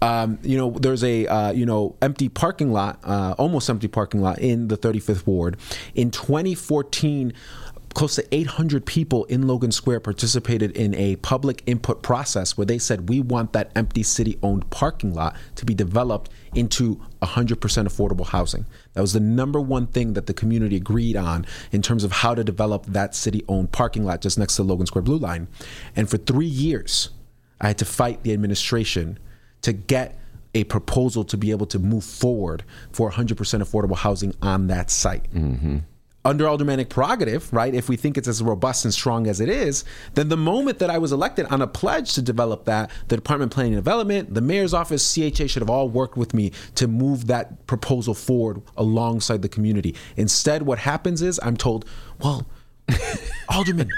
Um, 0.00 0.38
you 0.42 0.56
know, 0.56 0.70
there's 0.70 1.02
a 1.02 1.26
uh, 1.26 1.52
you 1.52 1.66
know 1.66 1.96
empty 2.02 2.28
parking 2.28 2.72
lot, 2.72 3.00
uh, 3.02 3.34
almost 3.38 3.68
empty 3.68 3.88
parking 3.88 4.20
lot 4.20 4.38
in 4.38 4.68
the 4.68 4.76
35th 4.76 5.26
ward. 5.26 5.56
In 5.94 6.10
2014, 6.10 7.32
close 7.98 8.14
to 8.14 8.24
800 8.32 8.86
people 8.86 9.24
in 9.24 9.48
Logan 9.48 9.72
Square 9.72 9.98
participated 10.00 10.70
in 10.76 10.94
a 10.94 11.16
public 11.16 11.64
input 11.66 12.00
process 12.00 12.56
where 12.56 12.64
they 12.64 12.78
said 12.78 13.08
we 13.08 13.20
want 13.20 13.52
that 13.54 13.72
empty 13.74 14.04
city-owned 14.04 14.70
parking 14.70 15.14
lot 15.14 15.34
to 15.56 15.64
be 15.64 15.74
developed 15.74 16.30
into 16.54 17.00
100% 17.22 17.56
affordable 17.58 18.24
housing. 18.24 18.66
That 18.92 19.00
was 19.00 19.14
the 19.14 19.20
number 19.20 19.60
one 19.60 19.88
thing 19.88 20.12
that 20.12 20.26
the 20.26 20.32
community 20.32 20.76
agreed 20.76 21.16
on 21.16 21.44
in 21.72 21.82
terms 21.82 22.04
of 22.04 22.12
how 22.12 22.36
to 22.36 22.44
develop 22.44 22.86
that 22.86 23.16
city-owned 23.16 23.72
parking 23.72 24.04
lot 24.04 24.20
just 24.20 24.38
next 24.38 24.54
to 24.54 24.62
Logan 24.62 24.86
Square 24.86 25.02
Blue 25.02 25.18
Line. 25.18 25.48
And 25.96 26.08
for 26.08 26.18
3 26.18 26.46
years, 26.46 27.10
I 27.60 27.66
had 27.66 27.78
to 27.78 27.84
fight 27.84 28.22
the 28.22 28.32
administration 28.32 29.18
to 29.62 29.72
get 29.72 30.16
a 30.54 30.62
proposal 30.62 31.24
to 31.24 31.36
be 31.36 31.50
able 31.50 31.66
to 31.66 31.80
move 31.80 32.04
forward 32.04 32.62
for 32.92 33.10
100% 33.10 33.34
affordable 33.34 33.96
housing 33.96 34.36
on 34.40 34.68
that 34.68 34.88
site. 34.88 35.28
Mm-hmm. 35.34 35.78
Under 36.24 36.48
aldermanic 36.48 36.88
prerogative, 36.88 37.50
right? 37.52 37.72
If 37.72 37.88
we 37.88 37.96
think 37.96 38.18
it's 38.18 38.28
as 38.28 38.42
robust 38.42 38.84
and 38.84 38.92
strong 38.92 39.26
as 39.28 39.40
it 39.40 39.48
is, 39.48 39.84
then 40.14 40.28
the 40.28 40.36
moment 40.36 40.80
that 40.80 40.90
I 40.90 40.98
was 40.98 41.12
elected 41.12 41.46
on 41.46 41.62
a 41.62 41.66
pledge 41.66 42.14
to 42.14 42.22
develop 42.22 42.64
that, 42.64 42.90
the 43.06 43.16
Department 43.16 43.52
of 43.52 43.54
Planning 43.54 43.74
and 43.74 43.84
Development, 43.84 44.34
the 44.34 44.40
mayor's 44.40 44.74
office, 44.74 45.14
CHA 45.14 45.46
should 45.46 45.62
have 45.62 45.70
all 45.70 45.88
worked 45.88 46.16
with 46.16 46.34
me 46.34 46.52
to 46.74 46.88
move 46.88 47.28
that 47.28 47.66
proposal 47.66 48.14
forward 48.14 48.62
alongside 48.76 49.42
the 49.42 49.48
community. 49.48 49.94
Instead, 50.16 50.62
what 50.62 50.80
happens 50.80 51.22
is 51.22 51.38
I'm 51.42 51.56
told, 51.56 51.84
well, 52.20 52.46
Alderman, 53.48 53.90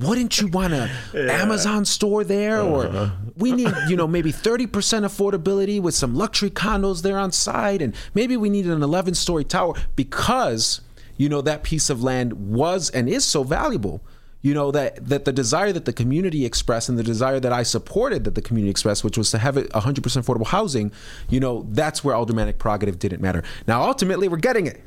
wouldn't 0.00 0.40
you 0.40 0.48
want 0.48 0.72
a 0.72 0.90
Amazon 1.14 1.84
store 1.84 2.24
there, 2.24 2.60
or 2.60 2.86
uh-huh. 2.86 3.10
we 3.36 3.52
need, 3.52 3.72
you 3.88 3.96
know, 3.96 4.06
maybe 4.06 4.32
thirty 4.32 4.66
percent 4.66 5.04
affordability 5.04 5.80
with 5.80 5.94
some 5.94 6.14
luxury 6.14 6.50
condos 6.50 7.02
there 7.02 7.18
on 7.18 7.32
site, 7.32 7.82
and 7.82 7.94
maybe 8.14 8.36
we 8.36 8.50
need 8.50 8.66
an 8.66 8.82
eleven-story 8.82 9.44
tower 9.44 9.74
because 9.96 10.80
you 11.18 11.28
know 11.28 11.42
that 11.42 11.62
piece 11.62 11.90
of 11.90 12.02
land 12.02 12.32
was 12.32 12.88
and 12.88 13.08
is 13.08 13.24
so 13.24 13.42
valuable. 13.42 14.02
You 14.40 14.54
know 14.54 14.70
that 14.70 15.04
that 15.08 15.24
the 15.24 15.32
desire 15.32 15.72
that 15.72 15.84
the 15.84 15.92
community 15.92 16.44
expressed 16.44 16.88
and 16.88 16.96
the 16.96 17.02
desire 17.02 17.40
that 17.40 17.52
I 17.52 17.64
supported 17.64 18.22
that 18.22 18.36
the 18.36 18.42
community 18.42 18.70
expressed, 18.70 19.02
which 19.02 19.18
was 19.18 19.32
to 19.32 19.38
have 19.38 19.56
it 19.56 19.68
100% 19.70 20.00
affordable 20.00 20.46
housing, 20.46 20.92
you 21.28 21.40
know 21.40 21.66
that's 21.70 22.04
where 22.04 22.14
aldermanic 22.14 22.58
prerogative 22.58 23.00
didn't 23.00 23.20
matter. 23.20 23.42
Now 23.66 23.82
ultimately 23.82 24.28
we're 24.28 24.36
getting 24.36 24.66
it. 24.68 24.80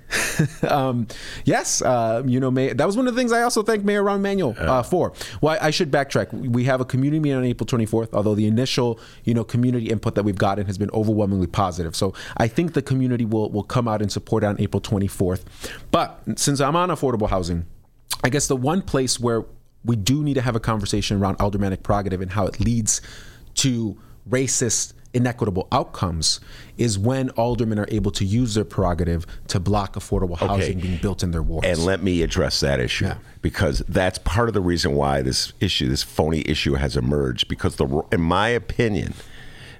um, 0.71 1.05
yes, 1.43 1.81
uh, 1.81 2.23
you 2.25 2.39
know 2.39 2.49
May, 2.49 2.71
that 2.71 2.85
was 2.85 2.95
one 2.95 3.07
of 3.09 3.13
the 3.13 3.19
things 3.19 3.33
I 3.33 3.41
also 3.41 3.61
thank 3.61 3.83
Mayor 3.83 4.03
Rahm 4.03 4.17
Emanuel 4.17 4.55
uh, 4.57 4.83
for. 4.83 5.11
Well, 5.41 5.57
I, 5.61 5.67
I 5.67 5.71
should 5.71 5.91
backtrack. 5.91 6.31
We 6.31 6.63
have 6.63 6.79
a 6.79 6.85
community 6.85 7.19
meeting 7.19 7.37
on 7.37 7.43
April 7.43 7.67
24th. 7.67 8.13
Although 8.13 8.35
the 8.35 8.47
initial 8.47 8.99
you 9.25 9.33
know 9.33 9.43
community 9.43 9.89
input 9.89 10.15
that 10.15 10.23
we've 10.23 10.37
gotten 10.37 10.65
has 10.65 10.77
been 10.77 10.91
overwhelmingly 10.91 11.47
positive, 11.47 11.93
so 11.93 12.13
I 12.37 12.47
think 12.47 12.71
the 12.71 12.81
community 12.81 13.25
will 13.25 13.51
will 13.51 13.63
come 13.63 13.89
out 13.89 14.01
and 14.01 14.09
support 14.09 14.43
it 14.43 14.47
on 14.47 14.61
April 14.61 14.79
24th. 14.79 15.43
But 15.91 16.21
since 16.37 16.61
I'm 16.61 16.77
on 16.77 16.87
affordable 16.87 17.29
housing. 17.29 17.65
I 18.23 18.29
guess 18.29 18.47
the 18.47 18.55
one 18.55 18.81
place 18.81 19.19
where 19.19 19.45
we 19.83 19.95
do 19.95 20.23
need 20.23 20.35
to 20.35 20.41
have 20.41 20.55
a 20.55 20.59
conversation 20.59 21.17
around 21.21 21.37
aldermanic 21.39 21.83
prerogative 21.83 22.21
and 22.21 22.31
how 22.31 22.45
it 22.45 22.59
leads 22.59 23.01
to 23.55 23.97
racist, 24.29 24.93
inequitable 25.13 25.67
outcomes 25.71 26.39
is 26.77 26.97
when 26.97 27.29
aldermen 27.31 27.77
are 27.79 27.87
able 27.89 28.11
to 28.11 28.23
use 28.23 28.53
their 28.53 28.63
prerogative 28.63 29.25
to 29.47 29.59
block 29.59 29.95
affordable 29.95 30.37
housing 30.37 30.79
being 30.79 30.97
built 31.01 31.21
in 31.23 31.31
their 31.31 31.41
wards. 31.41 31.67
And 31.67 31.79
let 31.79 32.01
me 32.01 32.21
address 32.21 32.59
that 32.61 32.79
issue 32.79 33.05
Yeah. 33.05 33.15
because 33.41 33.83
that's 33.89 34.19
part 34.19 34.47
of 34.47 34.53
the 34.53 34.61
reason 34.61 34.93
why 34.95 35.21
this 35.21 35.51
issue, 35.59 35.89
this 35.89 36.03
phony 36.03 36.43
issue, 36.47 36.75
has 36.75 36.95
emerged. 36.95 37.47
Because 37.49 37.75
the, 37.75 38.03
in 38.11 38.21
my 38.21 38.49
opinion, 38.49 39.13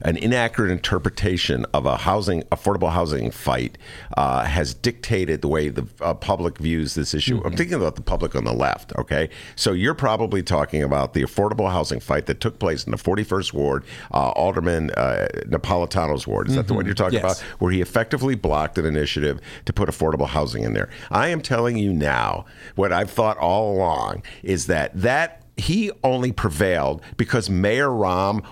an 0.04 0.18
inaccurate 0.18 0.72
interpretation 0.72 1.66
of 1.74 1.86
a 1.86 1.98
housing, 1.98 2.44
affordable 2.44 2.92
housing 2.92 3.32
fight, 3.32 3.78
uh, 4.18 4.44
has 4.46 4.74
dictated 4.74 5.42
the 5.42 5.48
way 5.48 5.70
the 5.70 5.88
uh, 6.02 6.14
public 6.14 6.58
views 6.58 6.96
this 6.96 7.14
issue. 7.14 7.42
I'm 7.46 7.56
thinking 7.56 7.76
about 7.76 7.96
the 7.96 8.02
public 8.02 8.36
on 8.36 8.44
the 8.44 8.54
left. 8.54 8.94
Okay, 8.98 9.30
so 9.56 9.74
you're 9.74 9.94
probably 9.94 10.44
talking 10.44 10.84
about 10.84 11.14
the 11.14 11.24
affordable 11.24 11.72
housing 11.72 12.00
fight 12.00 12.26
that 12.28 12.40
took 12.40 12.60
place 12.60 12.84
in 12.84 12.92
the 12.92 12.98
41st 12.98 13.54
ward, 13.54 13.84
uh, 14.14 14.30
Alderman 14.32 14.92
uh, 14.92 15.28
Napolitano's 15.48 16.28
ward. 16.28 16.50
Is 16.50 16.56
that 16.56 16.68
the 16.68 16.74
one 16.74 16.86
you're 16.86 16.94
talking 16.96 17.20
Yes. 17.20 17.40
about? 17.40 17.42
where 17.60 17.72
he 17.72 17.82
effectively 17.82 18.36
blocked 18.36 18.78
an 18.78 18.86
initiative 18.86 19.40
to 19.66 19.74
put 19.74 19.90
affordable 19.90 20.28
housing 20.28 20.64
in 20.64 20.74
there. 20.74 20.90
I 21.10 21.28
am 21.30 21.42
telling 21.42 21.78
you 21.78 21.94
now 21.94 22.46
what 22.76 22.92
I've 22.92 23.10
thought 23.12 23.38
all 23.38 23.74
along 23.76 24.24
is 24.44 24.68
that 24.68 24.92
that 25.02 25.44
he 25.58 25.92
only 26.04 26.32
prevailed 26.32 27.02
because 27.18 27.50
Mayor 27.50 27.90
Rahm 27.90 28.44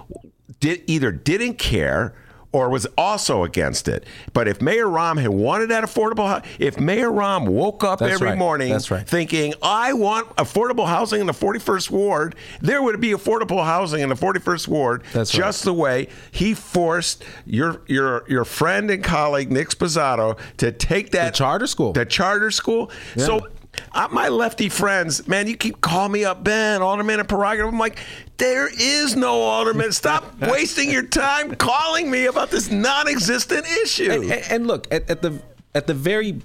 did 0.59 0.83
either 0.87 1.11
didn't 1.11 1.55
care 1.55 2.13
or 2.51 2.67
was 2.67 2.87
also 2.97 3.43
against 3.43 3.87
it. 3.87 4.03
But 4.33 4.47
if 4.47 4.59
Mayor 4.59 4.87
Rahm 4.87 5.21
had 5.21 5.29
wanted 5.29 5.69
that 5.69 5.83
affordable, 5.83 6.43
if 6.57 6.79
Mayor 6.79 7.11
Rahm 7.11 7.47
woke 7.47 7.83
up 7.83 7.99
That's 7.99 8.13
every 8.13 8.29
right. 8.29 8.37
morning 8.39 8.71
That's 8.71 8.89
right. 8.89 9.07
thinking, 9.07 9.53
I 9.61 9.93
want 9.93 10.35
affordable 10.35 10.87
housing 10.87 11.21
in 11.21 11.27
the 11.27 11.31
41st 11.33 11.91
ward, 11.91 12.33
there 12.59 12.81
would 12.81 12.99
be 12.99 13.09
affordable 13.11 13.63
housing 13.63 14.01
in 14.01 14.09
the 14.09 14.15
41st 14.15 14.67
ward 14.67 15.03
That's 15.13 15.31
right. 15.35 15.45
just 15.45 15.63
the 15.63 15.73
way 15.73 16.07
he 16.31 16.55
forced 16.55 17.23
your 17.45 17.81
your 17.85 18.23
your 18.27 18.45
friend 18.45 18.89
and 18.89 19.03
colleague 19.03 19.51
Nick 19.51 19.69
Sposato 19.69 20.35
to 20.57 20.71
take 20.71 21.11
that 21.11 21.33
The 21.33 21.37
charter 21.37 21.67
school. 21.67 21.93
the 21.93 22.03
charter 22.05 22.49
school. 22.49 22.89
So 23.15 23.47
uh, 23.91 24.07
my 24.11 24.27
lefty 24.29 24.69
friends, 24.69 25.27
man, 25.27 25.45
you 25.45 25.55
keep 25.55 25.81
calling 25.81 26.11
me 26.13 26.25
up, 26.25 26.43
Ben, 26.43 26.81
aldermanic 26.81 27.27
prerogative. 27.27 27.71
I'm 27.71 27.77
like, 27.79 27.99
there 28.39 28.67
is 28.67 29.15
no 29.15 29.41
alderman. 29.41 29.91
Stop 29.91 30.33
wasting 30.41 30.89
your 30.91 31.03
time 31.03 31.55
calling 31.55 32.09
me 32.09 32.25
about 32.25 32.49
this 32.49 32.71
non-existent 32.71 33.65
issue. 33.83 34.11
and, 34.11 34.23
and- 34.23 34.43
and 34.51 34.67
look 34.67 34.87
at, 34.91 35.09
at 35.09 35.21
the 35.21 35.41
at 35.75 35.85
the 35.85 35.93
very 35.93 36.41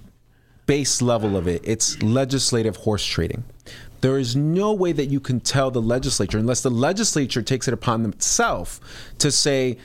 base 0.66 1.00
level 1.00 1.37
of 1.37 1.48
it, 1.48 1.62
it's 1.64 2.00
legislative 2.02 2.76
horse 2.76 3.04
trading. 3.04 3.44
There 4.02 4.18
is 4.18 4.37
no 4.37 4.72
way 4.74 4.92
that 4.92 5.07
you 5.07 5.18
can 5.20 5.40
tell 5.40 5.70
the 5.70 5.80
legislature 5.80 6.37
unless 6.37 6.61
the 6.61 6.70
legislature 6.70 7.40
takes 7.40 7.66
it 7.68 7.72
upon 7.74 8.02
themselves 8.02 8.80
to 9.18 9.30
say, 9.30 9.78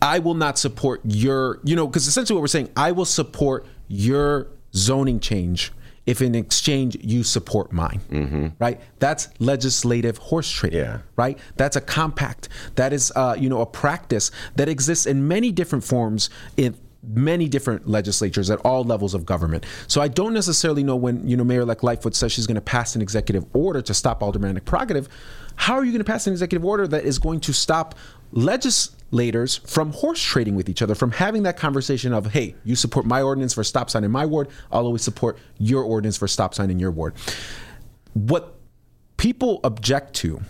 "I 0.00 0.20
will 0.20 0.34
not 0.34 0.58
support 0.58 1.00
your," 1.04 1.58
you 1.64 1.74
know, 1.74 1.86
because 1.88 2.06
essentially 2.06 2.36
what 2.36 2.40
we're 2.42 2.46
saying, 2.48 2.70
I 2.76 2.92
will 2.92 3.04
support 3.04 3.66
your 3.88 4.46
zoning 4.74 5.18
change 5.18 5.72
if 6.04 6.20
in 6.20 6.34
exchange 6.34 6.96
you 7.00 7.22
support 7.22 7.72
mine. 7.72 8.54
Right? 8.58 8.80
That's 8.98 9.28
legislative 9.38 10.18
horse 10.18 10.50
trading 10.50 10.80
Yeah. 10.80 10.98
right? 11.16 11.38
That's 11.56 11.76
a 11.76 11.80
compact. 11.80 12.48
That 12.74 12.92
is, 12.92 13.12
uh, 13.14 13.36
you 13.38 13.48
know, 13.48 13.60
a 13.60 13.66
practice 13.66 14.30
that 14.56 14.68
exists 14.68 15.06
in 15.06 15.28
many 15.28 15.52
different 15.52 15.84
forms 15.84 16.28
in 16.56 16.74
many 17.04 17.48
different 17.48 17.88
legislatures 17.88 18.48
at 18.48 18.60
all 18.60 18.84
levels 18.84 19.12
of 19.12 19.26
government. 19.26 19.64
So 19.88 20.00
I 20.00 20.06
don't 20.06 20.32
necessarily 20.32 20.84
know 20.84 20.94
when, 20.94 21.26
you 21.28 21.36
know, 21.36 21.42
Mayor-elect 21.42 21.82
Lightfoot 21.82 22.14
says 22.14 22.30
she's 22.30 22.46
going 22.46 22.54
to 22.54 22.60
pass 22.60 22.94
an 22.94 23.02
executive 23.02 23.44
order 23.52 23.82
to 23.82 23.92
stop 23.92 24.22
aldermanic 24.22 24.64
prerogative. 24.64 25.08
How 25.56 25.74
are 25.74 25.84
you 25.84 25.90
going 25.90 26.04
to 26.04 26.10
pass 26.10 26.28
an 26.28 26.32
executive 26.32 26.64
order 26.64 26.86
that 26.86 27.04
is 27.04 27.18
going 27.18 27.40
to 27.40 27.52
stop 27.52 27.96
legislators 28.32 29.58
from 29.58 29.92
horse 29.92 30.22
trading 30.22 30.54
with 30.56 30.68
each 30.68 30.82
other, 30.82 30.94
from 30.94 31.12
having 31.12 31.44
that 31.44 31.56
conversation 31.56 32.12
of, 32.12 32.26
hey, 32.26 32.54
you 32.64 32.74
support 32.74 33.06
my 33.06 33.22
ordinance 33.22 33.54
for 33.54 33.62
stop 33.62 33.90
sign 33.90 34.04
in 34.04 34.10
my 34.10 34.26
ward, 34.26 34.48
I'll 34.70 34.86
always 34.86 35.02
support 35.02 35.38
your 35.58 35.82
ordinance 35.84 36.16
for 36.16 36.26
stop 36.26 36.54
sign 36.54 36.70
in 36.70 36.78
your 36.78 36.90
ward. 36.90 37.14
What 38.14 38.58
people 39.16 39.60
object 39.64 40.14
to 40.14 40.40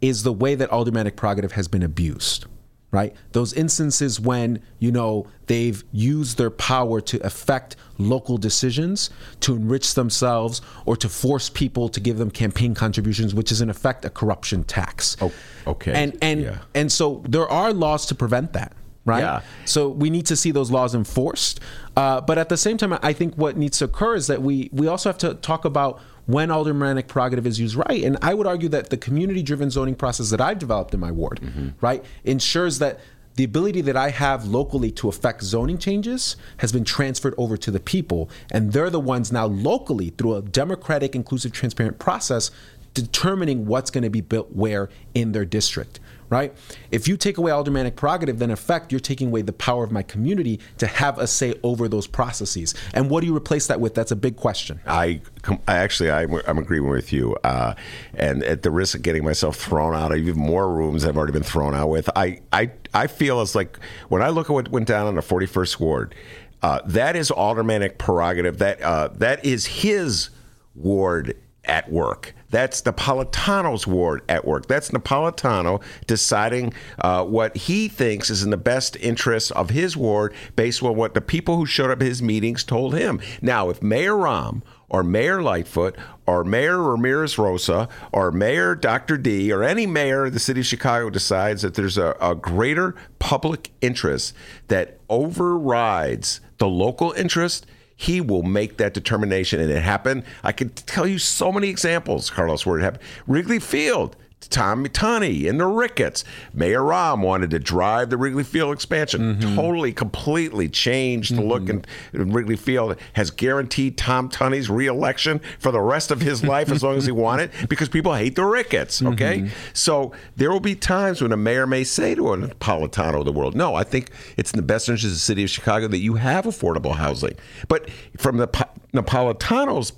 is 0.00 0.24
the 0.24 0.32
way 0.32 0.54
that 0.56 0.70
aldermanic 0.70 1.16
prerogative 1.16 1.52
has 1.52 1.68
been 1.68 1.82
abused. 1.82 2.46
Right? 2.92 3.14
Those 3.32 3.52
instances 3.54 4.20
when, 4.20 4.60
you 4.78 4.92
know, 4.92 5.26
they've 5.46 5.82
used 5.92 6.38
their 6.38 6.50
power 6.50 7.00
to 7.00 7.18
affect 7.26 7.74
local 7.98 8.36
decisions 8.38 9.10
to 9.40 9.56
enrich 9.56 9.94
themselves 9.94 10.60
or 10.86 10.96
to 10.98 11.08
force 11.08 11.48
people 11.48 11.88
to 11.88 11.98
give 12.00 12.18
them 12.18 12.30
campaign 12.30 12.74
contributions, 12.74 13.34
which 13.34 13.50
is 13.50 13.60
in 13.60 13.70
effect 13.70 14.04
a 14.04 14.10
corruption 14.10 14.62
tax. 14.62 15.16
Oh, 15.20 15.32
okay. 15.66 15.92
And 15.94 16.16
and 16.22 16.42
Yeah. 16.42 16.58
and 16.74 16.92
so 16.92 17.22
there 17.28 17.48
are 17.48 17.72
laws 17.72 18.06
to 18.06 18.14
prevent 18.14 18.52
that. 18.52 18.72
Right. 19.04 19.20
Yeah. 19.20 19.40
So 19.64 19.88
we 19.88 20.10
need 20.10 20.26
to 20.26 20.36
see 20.36 20.52
those 20.52 20.70
laws 20.70 20.94
enforced. 20.94 21.58
Uh, 21.96 22.20
but 22.20 22.38
at 22.38 22.48
the 22.48 22.56
same 22.56 22.76
time, 22.76 22.96
I 23.02 23.12
think 23.12 23.34
what 23.34 23.56
needs 23.56 23.78
to 23.78 23.86
occur 23.86 24.14
is 24.14 24.28
that 24.28 24.42
we 24.42 24.70
we 24.72 24.86
also 24.86 25.08
have 25.08 25.18
to 25.18 25.34
talk 25.34 25.64
about 25.64 26.00
when 26.26 26.50
aldermanic 26.50 27.08
prerogative 27.08 27.46
is 27.46 27.58
used 27.58 27.74
right. 27.74 28.04
And 28.04 28.16
I 28.22 28.34
would 28.34 28.46
argue 28.46 28.68
that 28.70 28.90
the 28.90 28.96
community 28.96 29.42
driven 29.42 29.70
zoning 29.70 29.94
process 29.94 30.30
that 30.30 30.40
I've 30.40 30.58
developed 30.58 30.94
in 30.94 31.00
my 31.00 31.10
ward, 31.10 31.40
mm-hmm. 31.42 31.70
right, 31.80 32.04
ensures 32.24 32.78
that 32.78 33.00
the 33.34 33.44
ability 33.44 33.80
that 33.82 33.96
I 33.96 34.10
have 34.10 34.44
locally 34.44 34.90
to 34.92 35.08
affect 35.08 35.42
zoning 35.42 35.78
changes 35.78 36.36
has 36.58 36.70
been 36.70 36.84
transferred 36.84 37.34
over 37.38 37.56
to 37.56 37.70
the 37.70 37.80
people. 37.80 38.28
And 38.50 38.72
they're 38.72 38.90
the 38.90 39.00
ones 39.00 39.32
now 39.32 39.46
locally, 39.46 40.10
through 40.10 40.36
a 40.36 40.42
democratic, 40.42 41.14
inclusive, 41.14 41.52
transparent 41.52 41.98
process, 41.98 42.50
determining 42.94 43.66
what's 43.66 43.90
going 43.90 44.04
to 44.04 44.10
be 44.10 44.20
built 44.20 44.52
where 44.52 44.90
in 45.14 45.32
their 45.32 45.46
district 45.46 45.98
right? 46.32 46.54
If 46.90 47.06
you 47.06 47.18
take 47.18 47.36
away 47.36 47.52
aldermanic 47.52 47.94
prerogative, 47.94 48.38
then 48.38 48.48
in 48.48 48.54
effect, 48.54 48.90
you're 48.90 49.00
taking 49.00 49.28
away 49.28 49.42
the 49.42 49.52
power 49.52 49.84
of 49.84 49.92
my 49.92 50.02
community 50.02 50.60
to 50.78 50.86
have 50.86 51.18
a 51.18 51.26
say 51.26 51.54
over 51.62 51.88
those 51.88 52.06
processes. 52.06 52.74
And 52.94 53.10
what 53.10 53.20
do 53.20 53.26
you 53.26 53.36
replace 53.36 53.66
that 53.66 53.80
with? 53.80 53.94
That's 53.94 54.12
a 54.12 54.16
big 54.16 54.36
question. 54.36 54.80
I, 54.86 55.20
I 55.68 55.76
actually 55.76 56.10
I'm, 56.10 56.32
I'm 56.46 56.56
agreeing 56.56 56.88
with 56.88 57.12
you, 57.12 57.36
uh, 57.44 57.74
and 58.14 58.42
at 58.44 58.62
the 58.62 58.70
risk 58.70 58.94
of 58.94 59.02
getting 59.02 59.24
myself 59.24 59.56
thrown 59.56 59.94
out 59.94 60.10
of 60.10 60.16
even 60.16 60.38
more 60.38 60.72
rooms 60.72 61.04
I've 61.04 61.18
already 61.18 61.34
been 61.34 61.42
thrown 61.42 61.74
out 61.74 61.90
with, 61.90 62.08
I 62.16 62.40
I, 62.50 62.70
I 62.94 63.08
feel 63.08 63.42
it's 63.42 63.54
like 63.54 63.78
when 64.08 64.22
I 64.22 64.30
look 64.30 64.48
at 64.48 64.54
what 64.54 64.68
went 64.70 64.88
down 64.88 65.06
on 65.06 65.16
the 65.16 65.20
41st 65.20 65.80
ward, 65.80 66.14
uh, 66.62 66.80
that 66.86 67.14
is 67.14 67.30
aldermanic 67.30 67.98
prerogative. 67.98 68.56
That 68.58 68.80
uh, 68.80 69.08
that 69.16 69.44
is 69.44 69.66
his 69.66 70.30
ward 70.74 71.36
at 71.64 71.92
work. 71.92 72.34
That's 72.52 72.82
Napolitano's 72.82 73.86
ward 73.86 74.22
at 74.28 74.44
work. 74.44 74.68
That's 74.68 74.90
Napolitano 74.90 75.82
deciding 76.06 76.74
uh, 77.00 77.24
what 77.24 77.56
he 77.56 77.88
thinks 77.88 78.30
is 78.30 78.44
in 78.44 78.50
the 78.50 78.56
best 78.56 78.94
interest 78.96 79.50
of 79.52 79.70
his 79.70 79.96
ward 79.96 80.34
based 80.54 80.82
on 80.82 80.94
what 80.94 81.14
the 81.14 81.20
people 81.20 81.56
who 81.56 81.66
showed 81.66 81.90
up 81.90 82.00
at 82.00 82.06
his 82.06 82.22
meetings 82.22 82.62
told 82.62 82.94
him. 82.94 83.20
Now, 83.40 83.70
if 83.70 83.82
Mayor 83.82 84.12
Rahm 84.12 84.62
or 84.92 85.02
Mayor 85.02 85.42
Lightfoot 85.42 85.96
or 86.26 86.44
Mayor 86.44 86.80
Ramirez 86.80 87.38
Rosa 87.38 87.88
or 88.12 88.30
Mayor 88.30 88.74
Dr. 88.74 89.16
D 89.16 89.50
or 89.50 89.62
any 89.62 89.86
mayor 89.86 90.26
of 90.26 90.34
the 90.34 90.38
city 90.38 90.60
of 90.60 90.66
Chicago 90.66 91.08
decides 91.08 91.62
that 91.62 91.74
there's 91.74 91.96
a, 91.96 92.14
a 92.20 92.34
greater 92.34 92.94
public 93.18 93.72
interest 93.80 94.34
that 94.68 94.98
overrides 95.08 96.40
the 96.58 96.68
local 96.68 97.12
interest, 97.12 97.66
he 97.96 98.20
will 98.20 98.42
make 98.42 98.78
that 98.78 98.94
determination. 98.94 99.60
And 99.60 99.70
it 99.70 99.82
happened. 99.82 100.24
I 100.42 100.52
could 100.52 100.74
tell 100.76 101.06
you 101.06 101.18
so 101.18 101.52
many 101.52 101.68
examples, 101.68 102.30
Carlos, 102.30 102.66
where 102.66 102.78
it 102.78 102.82
happened. 102.82 103.02
Wrigley 103.26 103.58
Field. 103.58 104.16
Tommy 104.50 104.88
Tunney 104.88 105.48
and 105.48 105.58
the 105.58 105.66
Ricketts. 105.66 106.24
Mayor 106.52 106.80
Rahm 106.80 107.20
wanted 107.20 107.50
to 107.50 107.58
drive 107.58 108.10
the 108.10 108.16
Wrigley 108.16 108.44
Field 108.44 108.72
expansion. 108.72 109.36
Mm-hmm. 109.36 109.56
Totally, 109.56 109.92
completely 109.92 110.68
changed 110.68 111.32
the 111.32 111.40
mm-hmm. 111.40 111.48
look 111.48 111.68
in, 111.68 111.84
in 112.12 112.32
Wrigley 112.32 112.56
Field. 112.56 112.96
Has 113.14 113.30
guaranteed 113.30 113.96
Tom 113.96 114.28
Tunney's 114.28 114.68
reelection 114.68 115.40
for 115.58 115.70
the 115.70 115.80
rest 115.80 116.10
of 116.10 116.20
his 116.20 116.44
life 116.44 116.70
as 116.70 116.82
long 116.82 116.96
as 116.96 117.06
he 117.06 117.12
wanted 117.12 117.50
because 117.68 117.88
people 117.88 118.14
hate 118.14 118.36
the 118.36 118.44
Ricketts. 118.44 119.00
Mm-hmm. 119.00 119.12
Okay, 119.12 119.50
so 119.72 120.12
there 120.36 120.50
will 120.50 120.60
be 120.60 120.74
times 120.74 121.22
when 121.22 121.32
a 121.32 121.36
mayor 121.36 121.66
may 121.66 121.84
say 121.84 122.14
to 122.14 122.32
a 122.32 122.36
Napolitano 122.36 123.20
of 123.20 123.24
the 123.24 123.32
world, 123.32 123.54
"No, 123.54 123.74
I 123.74 123.84
think 123.84 124.10
it's 124.36 124.52
in 124.52 124.56
the 124.56 124.62
best 124.62 124.88
interest 124.88 125.06
of 125.06 125.12
the 125.12 125.18
city 125.18 125.44
of 125.44 125.50
Chicago 125.50 125.88
that 125.88 125.98
you 125.98 126.14
have 126.14 126.44
affordable 126.44 126.96
housing." 126.96 127.36
But 127.68 127.88
from 128.18 128.36
the 128.38 128.46
Po- 128.48 128.70
Napolitano's 128.92 129.92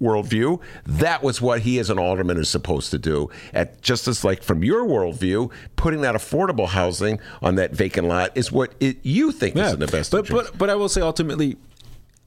worldview, 0.00 0.60
that 0.86 1.22
was 1.22 1.40
what 1.40 1.60
he 1.60 1.78
as 1.78 1.90
an 1.90 1.98
alderman 1.98 2.38
is 2.38 2.48
supposed 2.48 2.90
to 2.90 2.98
do. 2.98 3.30
At 3.52 3.82
just 3.88 4.06
as 4.06 4.22
like 4.22 4.42
from 4.42 4.62
your 4.62 4.84
worldview, 4.84 5.50
putting 5.76 6.02
that 6.02 6.14
affordable 6.14 6.68
housing 6.68 7.18
on 7.40 7.54
that 7.54 7.72
vacant 7.72 8.06
lot 8.06 8.30
is 8.36 8.52
what 8.52 8.74
it, 8.80 8.98
you 9.02 9.32
think 9.32 9.56
is 9.56 9.72
in 9.72 9.80
the 9.80 9.86
best 9.86 10.10
but, 10.12 10.18
interest. 10.18 10.50
but 10.52 10.58
but 10.58 10.68
I 10.70 10.74
will 10.74 10.90
say 10.90 11.00
ultimately, 11.00 11.56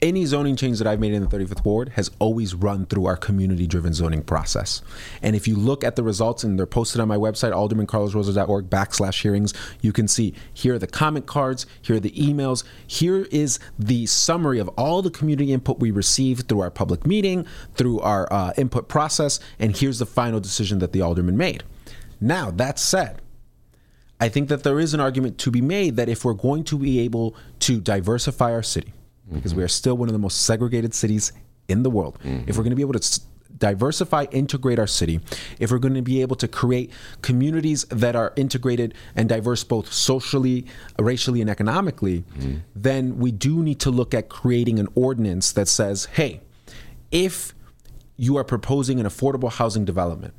any 0.02 0.26
zoning 0.26 0.56
change 0.56 0.80
that 0.80 0.88
I've 0.88 1.00
made 1.00 1.14
in 1.14 1.22
the 1.22 1.28
35th 1.28 1.64
ward 1.64 1.90
has 1.90 2.10
always 2.18 2.56
run 2.56 2.86
through 2.88 3.06
our 3.06 3.16
community-driven 3.16 3.94
zoning 3.94 4.24
process. 4.24 4.82
And 5.22 5.36
if 5.36 5.48
you 5.48 5.56
look 5.56 5.84
at 5.84 5.96
the 5.96 6.04
results, 6.04 6.44
and 6.44 6.58
they're 6.58 6.66
posted 6.66 7.00
on 7.02 7.08
my 7.08 7.18
website, 7.18 7.52
aldermancarlosrosa.org 7.52 8.70
backslash 8.70 9.22
hearings, 9.22 9.54
you 9.82 9.94
can 9.94 10.08
see 10.08 10.34
here 10.54 10.76
are 10.76 10.80
the 10.80 10.88
comment 10.88 11.28
cards, 11.28 11.66
here 11.82 11.98
are 11.98 12.00
the 12.00 12.12
emails, 12.12 12.64
here 12.88 13.28
is 13.32 13.60
the 13.78 14.06
summary 14.08 14.60
of 14.60 14.68
all 14.70 15.02
the 15.02 15.12
community 15.12 15.54
input 15.54 15.80
we 15.80 15.92
received 15.92 16.48
through 16.48 16.62
our 16.62 16.72
public 16.72 17.06
meeting, 17.06 17.46
through 17.76 18.00
our 18.00 18.32
uh, 18.34 18.54
input 18.58 18.88
process, 18.88 19.40
and 19.60 19.78
here's 19.78 20.00
the 20.00 20.06
final 20.06 20.40
decision 20.40 20.80
that 20.80 20.94
the 20.94 21.02
alderman 21.02 21.38
made. 21.38 21.64
Now, 22.20 22.50
that 22.52 22.80
said, 22.80 23.22
I 24.20 24.30
think 24.30 24.50
that 24.50 24.64
there 24.64 24.80
is 24.80 24.94
an 24.94 25.00
argument 25.00 25.38
to 25.40 25.52
be 25.52 25.62
made 25.62 25.96
that 25.96 26.10
if 26.10 26.24
we're 26.24 26.34
going 26.34 26.64
to 26.66 26.78
be 26.78 27.00
able 27.00 27.36
to 27.62 27.82
diversify 27.82 28.52
our 28.52 28.62
city, 28.62 28.94
because 29.32 29.54
we 29.56 29.64
are 29.64 29.68
still 29.68 29.96
one 29.98 30.10
of 30.10 30.14
the 30.14 30.20
most 30.20 30.42
segregated 30.44 30.94
cities 30.94 31.32
in 31.68 31.84
the 31.84 31.90
world, 31.90 32.18
if 32.48 32.58
we're 32.58 32.64
going 32.64 32.72
to 32.72 32.76
be 32.76 32.82
able 32.82 33.00
to 33.00 33.22
diversify, 33.58 34.26
integrate 34.32 34.80
our 34.80 34.88
city, 34.88 35.20
if 35.60 35.72
we're 35.72 35.78
going 35.78 35.94
to 35.94 36.02
be 36.02 36.22
able 36.22 36.36
to 36.36 36.48
create 36.48 36.92
communities 37.22 37.84
that 37.86 38.16
are 38.16 38.34
integrated 38.36 38.94
and 39.16 39.30
diverse 39.30 39.64
both 39.64 39.92
socially, 39.94 40.66
racially, 40.98 41.42
and 41.42 41.50
economically, 41.50 42.24
then 42.76 43.18
we 43.18 43.32
do 43.32 43.62
need 43.62 43.80
to 43.80 43.92
look 43.92 44.14
at 44.14 44.30
creating 44.30 44.80
an 44.80 44.88
ordinance 44.96 45.52
that 45.54 45.68
says, 45.68 46.06
hey, 46.06 46.42
if 47.12 47.54
you 48.18 48.38
are 48.38 48.44
proposing 48.44 49.00
an 49.00 49.06
affordable 49.06 49.52
housing 49.52 49.86
development, 49.86 50.34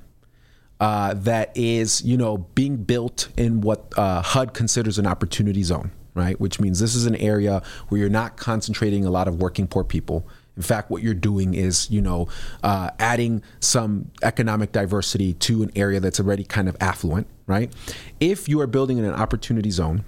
uh, 0.81 1.15
that 1.15 1.57
is, 1.57 2.03
you 2.03 2.17
know, 2.17 2.39
being 2.57 2.77
built 2.77 3.29
in 3.37 3.61
what 3.61 3.97
uh, 3.97 4.21
HUD 4.21 4.53
considers 4.53 4.99
an 4.99 5.07
opportunity 5.07 5.63
zone, 5.63 5.93
right? 6.15 6.39
Which 6.41 6.61
means 6.61 6.81
this 6.81 6.95
is 6.95 7.07
an 7.07 7.17
area 7.17 7.63
where 7.89 8.01
you're 8.01 8.11
not 8.11 8.37
concentrating 8.37 9.05
a 9.05 9.11
lot 9.11 9.29
of 9.29 9.41
working 9.41 9.67
poor 9.67 9.85
people. 9.85 10.27
In 10.57 10.63
fact, 10.63 10.91
what 10.91 11.03
you're 11.03 11.15
doing 11.15 11.55
is, 11.55 11.91
you 11.91 12.03
know, 12.03 12.29
uh, 12.63 12.91
adding 12.99 13.43
some 13.61 14.11
economic 14.23 14.73
diversity 14.73 15.33
to 15.35 15.63
an 15.63 15.71
area 15.75 15.99
that's 15.99 16.21
already 16.21 16.45
kind 16.45 16.69
of 16.69 16.77
affluent, 16.81 17.27
right? 17.47 17.73
If 18.21 18.49
you 18.49 18.61
are 18.61 18.67
building 18.67 18.99
in 18.99 19.05
an 19.05 19.15
opportunity 19.15 19.71
zone, 19.71 20.05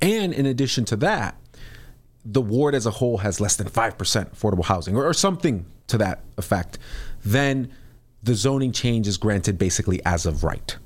and 0.00 0.32
in 0.32 0.46
addition 0.46 0.84
to 0.86 0.96
that, 0.96 1.36
the 2.24 2.40
ward 2.40 2.74
as 2.74 2.86
a 2.86 2.90
whole 2.90 3.18
has 3.18 3.40
less 3.40 3.56
than 3.56 3.68
5% 3.68 3.96
affordable 3.96 4.64
housing 4.64 4.96
or, 4.96 5.04
or 5.04 5.12
something 5.14 5.66
to 5.88 5.98
that 5.98 6.20
effect, 6.38 6.78
then 7.24 7.70
the 8.22 8.34
zoning 8.34 8.72
change 8.72 9.06
is 9.08 9.16
granted 9.16 9.58
basically 9.58 10.04
as 10.04 10.24
of 10.24 10.44
right, 10.44 10.76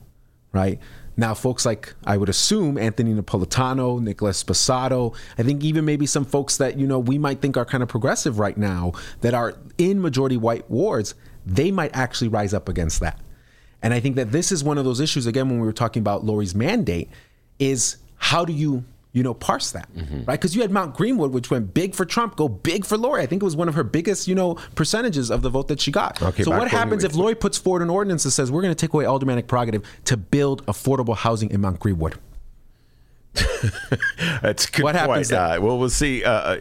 right? 0.52 0.80
Now, 1.16 1.32
folks 1.32 1.64
like 1.64 1.94
I 2.04 2.16
would 2.16 2.28
assume 2.28 2.76
Anthony 2.76 3.14
Napolitano, 3.14 4.00
Nicholas 4.00 4.42
Sposato, 4.42 5.14
I 5.38 5.42
think 5.42 5.64
even 5.64 5.84
maybe 5.84 6.06
some 6.06 6.24
folks 6.24 6.58
that 6.58 6.78
you 6.78 6.86
know 6.86 6.98
we 6.98 7.18
might 7.18 7.40
think 7.40 7.56
are 7.56 7.64
kind 7.64 7.82
of 7.82 7.88
progressive 7.88 8.38
right 8.38 8.56
now 8.56 8.92
that 9.22 9.32
are 9.32 9.54
in 9.78 10.02
majority 10.02 10.36
white 10.36 10.70
wards, 10.70 11.14
they 11.46 11.70
might 11.70 11.96
actually 11.96 12.28
rise 12.28 12.52
up 12.52 12.68
against 12.68 13.00
that. 13.00 13.18
And 13.82 13.94
I 13.94 14.00
think 14.00 14.16
that 14.16 14.32
this 14.32 14.52
is 14.52 14.64
one 14.64 14.78
of 14.78 14.84
those 14.84 15.00
issues 15.00 15.26
again 15.26 15.48
when 15.48 15.60
we 15.60 15.66
were 15.66 15.72
talking 15.72 16.00
about 16.00 16.24
Lori's 16.24 16.54
mandate 16.54 17.08
is 17.58 17.96
how 18.16 18.44
do 18.44 18.52
you 18.52 18.84
you 19.16 19.22
know 19.22 19.32
parse 19.34 19.72
that 19.72 19.88
right 20.26 20.38
because 20.38 20.54
you 20.54 20.60
had 20.60 20.70
Mount 20.70 20.94
Greenwood 20.94 21.32
which 21.32 21.50
went 21.50 21.72
big 21.72 21.94
for 21.94 22.04
Trump 22.04 22.36
go 22.36 22.48
big 22.48 22.84
for 22.84 22.98
Lori 22.98 23.22
I 23.22 23.26
think 23.26 23.42
it 23.42 23.44
was 23.44 23.56
one 23.56 23.66
of 23.68 23.74
her 23.74 23.82
biggest 23.82 24.28
you 24.28 24.34
know 24.34 24.56
percentages 24.74 25.30
of 25.30 25.40
the 25.42 25.48
vote 25.50 25.68
that 25.68 25.80
she 25.80 25.90
got 25.90 26.20
Okay, 26.22 26.42
so 26.44 26.50
what 26.50 26.68
happens 26.68 27.02
if 27.02 27.14
Lori 27.14 27.34
puts 27.34 27.56
forward 27.56 27.80
an 27.82 27.88
ordinance 27.90 28.24
that 28.24 28.32
says 28.32 28.52
we're 28.52 28.62
going 28.62 28.74
to 28.74 28.80
take 28.86 28.92
away 28.92 29.06
aldermanic 29.06 29.48
prerogative 29.48 29.82
to 30.04 30.16
build 30.18 30.64
affordable 30.66 31.16
housing 31.16 31.50
in 31.50 31.62
Mount 31.62 31.80
Greenwood 31.80 32.16
That's 34.42 34.66
a 34.66 34.70
good 34.70 34.82
What 34.84 34.94
happens 34.94 35.16
point. 35.16 35.28
then? 35.28 35.58
Uh, 35.58 35.60
well, 35.60 35.78
we'll 35.78 35.90
see. 35.90 36.24
Uh, 36.24 36.56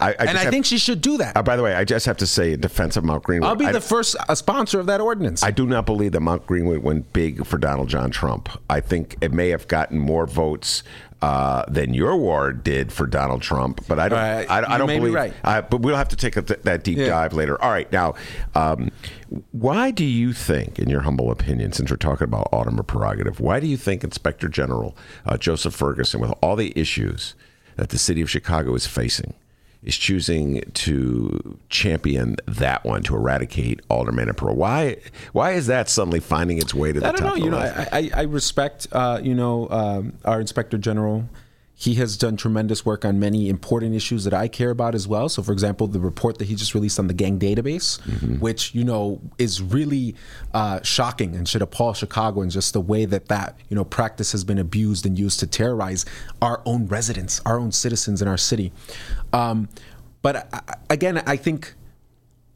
I, 0.00 0.10
I 0.10 0.12
and 0.20 0.30
I 0.38 0.42
have- 0.42 0.52
think 0.52 0.66
she 0.66 0.78
should 0.78 1.00
do 1.00 1.16
that 1.18 1.36
Uh, 1.36 1.42
by 1.42 1.56
the 1.56 1.62
way, 1.62 1.74
I 1.74 1.84
just 1.84 2.06
have 2.06 2.16
to 2.18 2.26
say 2.26 2.52
in 2.52 2.60
defense 2.60 2.96
of 2.96 3.04
Mount 3.04 3.24
Greenwood. 3.24 3.48
I'll 3.48 3.56
be 3.56 3.66
I, 3.66 3.72
the 3.72 3.80
first 3.80 4.14
uh, 4.28 4.34
sponsor 4.34 4.78
of 4.78 4.86
that 4.86 5.00
ordinance 5.00 5.42
I 5.42 5.50
do 5.50 5.66
not 5.66 5.86
believe 5.86 6.12
that 6.12 6.20
Mount 6.20 6.46
Greenwood 6.46 6.82
went 6.82 7.12
big 7.12 7.44
for 7.46 7.58
Donald 7.58 7.88
John 7.88 8.10
Trump. 8.10 8.48
I 8.70 8.80
think 8.80 9.16
it 9.20 9.32
may 9.32 9.48
have 9.48 9.66
gotten 9.68 9.98
more 9.98 10.26
votes 10.26 10.82
uh, 11.22 11.64
than 11.68 11.94
your 11.94 12.16
war 12.16 12.52
did 12.52 12.92
for 12.92 13.06
Donald 13.06 13.40
Trump, 13.42 13.80
but 13.88 13.98
I 13.98 14.08
don't. 14.08 14.18
Uh, 14.18 14.44
I, 14.50 14.74
I 14.74 14.78
don't 14.78 14.86
may 14.88 14.96
be 14.96 15.00
believe. 15.00 15.14
right. 15.14 15.32
I, 15.44 15.60
but 15.60 15.80
we'll 15.80 15.96
have 15.96 16.08
to 16.08 16.16
take 16.16 16.36
a, 16.36 16.42
that 16.42 16.82
deep 16.84 16.98
Yeah. 16.98 17.06
dive 17.06 17.32
later. 17.32 17.62
All 17.62 17.70
right, 17.70 17.90
now, 17.92 18.14
um, 18.54 18.90
why 19.52 19.90
do 19.92 20.04
you 20.04 20.32
think, 20.32 20.78
in 20.78 20.90
your 20.90 21.02
humble 21.02 21.30
opinion, 21.30 21.72
since 21.72 21.90
we're 21.90 21.96
talking 21.96 22.24
about 22.24 22.48
alderman 22.52 22.84
prerogative, 22.84 23.40
why 23.40 23.60
do 23.60 23.66
you 23.66 23.76
think 23.76 24.02
Inspector 24.04 24.46
General 24.48 24.96
uh, 25.24 25.36
Joseph 25.38 25.74
Ferguson, 25.74 26.20
with 26.20 26.34
all 26.42 26.56
the 26.56 26.72
issues 26.76 27.34
that 27.76 27.88
the 27.90 27.98
city 27.98 28.20
of 28.20 28.28
Chicago 28.28 28.74
is 28.74 28.86
facing, 28.86 29.32
is 29.82 29.96
choosing 29.96 30.62
to 30.74 31.58
champion 31.68 32.36
that 32.46 32.84
one 32.84 33.02
to 33.02 33.16
eradicate 33.16 33.80
Alderman 33.88 34.28
and 34.28 34.36
Parole. 34.36 34.56
Why? 34.56 34.98
Why 35.32 35.52
is 35.52 35.66
that 35.66 35.88
suddenly 35.88 36.20
finding 36.20 36.58
its 36.58 36.72
way 36.74 36.92
to 36.92 37.00
the 37.00 37.06
I 37.08 37.12
don't 37.12 37.20
top 37.20 37.28
know. 37.28 37.32
of 37.34 37.38
the 37.38 37.44
You 37.44 37.50
know? 37.50 37.58
I, 37.58 37.88
I, 37.92 38.10
I 38.14 38.22
respect, 38.22 38.86
uh, 38.92 39.20
you 39.22 39.34
know, 39.34 39.68
um, 39.70 40.14
our 40.24 40.40
inspector 40.40 40.78
general. 40.78 41.28
He 41.82 41.94
has 41.94 42.16
done 42.16 42.36
tremendous 42.36 42.86
work 42.86 43.04
on 43.04 43.18
many 43.18 43.48
important 43.48 43.96
issues 43.96 44.22
that 44.22 44.32
I 44.32 44.46
care 44.46 44.70
about 44.70 44.94
as 44.94 45.08
well. 45.08 45.28
So, 45.28 45.42
for 45.42 45.50
example, 45.50 45.88
the 45.88 45.98
report 45.98 46.38
that 46.38 46.44
he 46.44 46.54
just 46.54 46.74
released 46.74 46.96
on 47.00 47.08
the 47.08 47.12
gang 47.12 47.40
database, 47.40 47.98
which 48.38 48.72
you 48.72 48.84
know 48.84 49.20
is 49.36 49.60
really 49.60 50.14
uh, 50.54 50.80
shocking 50.82 51.34
and 51.34 51.48
should 51.48 51.60
appall 51.60 51.92
Chicagoans, 51.92 52.54
just 52.54 52.72
the 52.72 52.80
way 52.80 53.04
that 53.06 53.26
that 53.26 53.56
you 53.68 53.74
know 53.74 53.84
practice 53.84 54.30
has 54.30 54.44
been 54.44 54.58
abused 54.58 55.06
and 55.06 55.18
used 55.18 55.40
to 55.40 55.46
terrorize 55.48 56.04
our 56.40 56.62
own 56.66 56.86
residents, 56.86 57.40
our 57.44 57.58
own 57.58 57.72
citizens 57.72 58.22
in 58.22 58.28
our 58.28 58.38
city. 58.38 58.70
Um, 59.32 59.68
but 60.22 60.48
I, 60.54 60.76
again, 60.88 61.20
I 61.26 61.36
think 61.36 61.74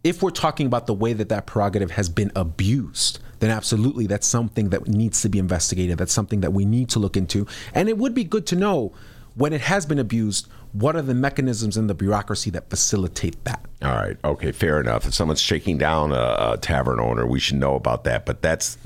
if 0.04 0.22
we're 0.22 0.30
talking 0.30 0.68
about 0.68 0.86
the 0.86 0.94
way 0.94 1.14
that 1.14 1.30
that 1.30 1.46
prerogative 1.46 1.90
has 1.90 2.08
been 2.08 2.30
abused, 2.36 3.18
then 3.40 3.50
absolutely 3.50 4.06
that's 4.06 4.28
something 4.28 4.68
that 4.68 4.86
needs 4.86 5.20
to 5.22 5.28
be 5.28 5.40
investigated. 5.40 5.98
That's 5.98 6.12
something 6.12 6.42
that 6.42 6.52
we 6.52 6.64
need 6.64 6.90
to 6.90 7.00
look 7.00 7.16
into. 7.16 7.44
And 7.74 7.88
it 7.88 7.98
would 7.98 8.14
be 8.14 8.22
good 8.22 8.46
to 8.46 8.54
know 8.54 8.92
when 9.36 9.52
it 9.52 9.60
has 9.60 9.84
been 9.84 9.98
abused, 9.98 10.48
what 10.72 10.96
are 10.96 11.02
the 11.02 11.14
mechanisms 11.14 11.76
in 11.76 11.86
the 11.86 11.94
bureaucracy 11.94 12.48
that 12.50 12.70
facilitate 12.70 13.44
that? 13.44 13.64
All 13.82 13.92
right. 13.92 14.16
Okay. 14.24 14.50
Fair 14.50 14.80
enough. 14.80 15.06
If 15.06 15.12
someone's 15.12 15.42
shaking 15.42 15.76
down 15.76 16.12
a, 16.12 16.54
a 16.54 16.58
tavern 16.60 16.98
owner, 17.00 17.26
we 17.26 17.38
should 17.38 17.56
know 17.56 17.74
about 17.74 18.04
that. 18.04 18.24
But 18.24 18.40
that's, 18.40 18.78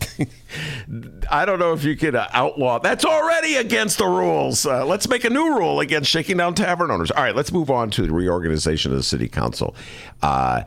I 1.30 1.44
don't 1.44 1.60
know 1.60 1.72
if 1.72 1.84
you 1.84 1.96
could 1.96 2.16
uh, 2.16 2.26
outlaw. 2.32 2.80
That's 2.80 3.04
already 3.04 3.56
against 3.56 3.98
the 3.98 4.06
rules. 4.06 4.66
Uh, 4.66 4.84
let's 4.84 5.08
make 5.08 5.22
a 5.22 5.30
new 5.30 5.56
rule 5.56 5.78
against 5.78 6.10
shaking 6.10 6.36
down 6.36 6.54
tavern 6.54 6.90
owners. 6.90 7.12
All 7.12 7.22
right. 7.22 7.34
Let's 7.34 7.52
move 7.52 7.70
on 7.70 7.90
to 7.90 8.02
the 8.02 8.12
reorganization 8.12 8.90
of 8.90 8.96
the 8.96 9.04
city 9.04 9.28
council. 9.28 9.76
Uh, 10.20 10.62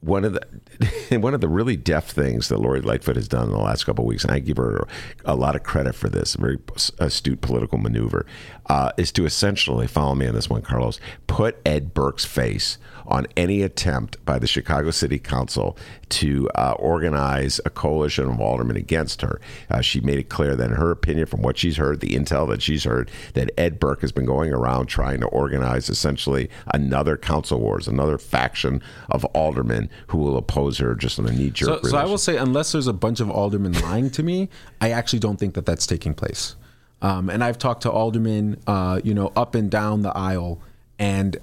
one 0.00 0.24
of 0.24 0.34
the 0.34 0.40
one 1.10 1.34
of 1.34 1.40
the 1.40 1.48
really 1.48 1.76
deft 1.76 2.12
things 2.12 2.48
that 2.48 2.58
Lori 2.58 2.80
Lightfoot 2.80 3.16
has 3.16 3.28
done 3.28 3.44
in 3.44 3.50
the 3.50 3.58
last 3.58 3.84
couple 3.84 4.04
of 4.04 4.08
weeks, 4.08 4.24
and 4.24 4.32
I 4.32 4.38
give 4.38 4.56
her 4.56 4.86
a 5.24 5.34
lot 5.34 5.54
of 5.54 5.62
credit 5.62 5.94
for 5.94 6.08
this, 6.08 6.34
very 6.34 6.58
astute 6.98 7.40
political 7.40 7.78
maneuver, 7.78 8.26
uh, 8.66 8.92
is 8.96 9.12
to 9.12 9.26
essentially 9.26 9.86
follow 9.86 10.14
me 10.14 10.26
on 10.26 10.34
this 10.34 10.48
one, 10.48 10.62
Carlos. 10.62 11.00
Put 11.26 11.60
Ed 11.66 11.92
Burke's 11.92 12.24
face 12.24 12.78
on 13.10 13.26
any 13.36 13.62
attempt 13.62 14.24
by 14.24 14.38
the 14.38 14.46
Chicago 14.46 14.90
City 14.92 15.18
Council 15.18 15.76
to 16.08 16.48
uh, 16.54 16.74
organize 16.78 17.60
a 17.64 17.70
coalition 17.70 18.28
of 18.28 18.40
aldermen 18.40 18.76
against 18.76 19.20
her. 19.22 19.40
Uh, 19.68 19.80
she 19.80 20.00
made 20.00 20.18
it 20.18 20.28
clear 20.28 20.54
that, 20.54 20.70
in 20.70 20.76
her 20.76 20.92
opinion, 20.92 21.26
from 21.26 21.42
what 21.42 21.58
she's 21.58 21.76
heard, 21.76 22.00
the 22.00 22.14
intel 22.14 22.48
that 22.48 22.62
she's 22.62 22.84
heard, 22.84 23.10
that 23.34 23.50
Ed 23.58 23.80
Burke 23.80 24.00
has 24.02 24.12
been 24.12 24.24
going 24.24 24.52
around 24.52 24.86
trying 24.86 25.20
to 25.20 25.26
organize 25.26 25.88
essentially 25.88 26.48
another 26.72 27.16
council 27.16 27.58
wars, 27.58 27.88
another 27.88 28.16
faction 28.16 28.80
of 29.08 29.24
aldermen 29.26 29.90
who 30.08 30.18
will 30.18 30.36
oppose 30.36 30.69
her 30.78 30.94
just 30.94 31.18
on 31.18 31.26
a 31.26 31.32
knee 31.32 31.50
jerk. 31.50 31.82
So, 31.82 31.90
so 31.90 31.96
I 31.96 32.04
will 32.04 32.18
say, 32.18 32.36
unless 32.36 32.72
there's 32.72 32.86
a 32.86 32.92
bunch 32.92 33.20
of 33.20 33.30
aldermen 33.30 33.72
lying 33.80 34.10
to 34.10 34.22
me, 34.22 34.48
I 34.80 34.90
actually 34.90 35.18
don't 35.18 35.36
think 35.36 35.54
that 35.54 35.66
that's 35.66 35.86
taking 35.86 36.14
place. 36.14 36.56
Um, 37.02 37.30
and 37.30 37.42
I've 37.42 37.58
talked 37.58 37.82
to 37.82 37.90
aldermen, 37.90 38.58
uh, 38.66 39.00
you 39.02 39.14
know, 39.14 39.32
up 39.36 39.54
and 39.54 39.70
down 39.70 40.02
the 40.02 40.16
aisle, 40.16 40.60
and 40.98 41.36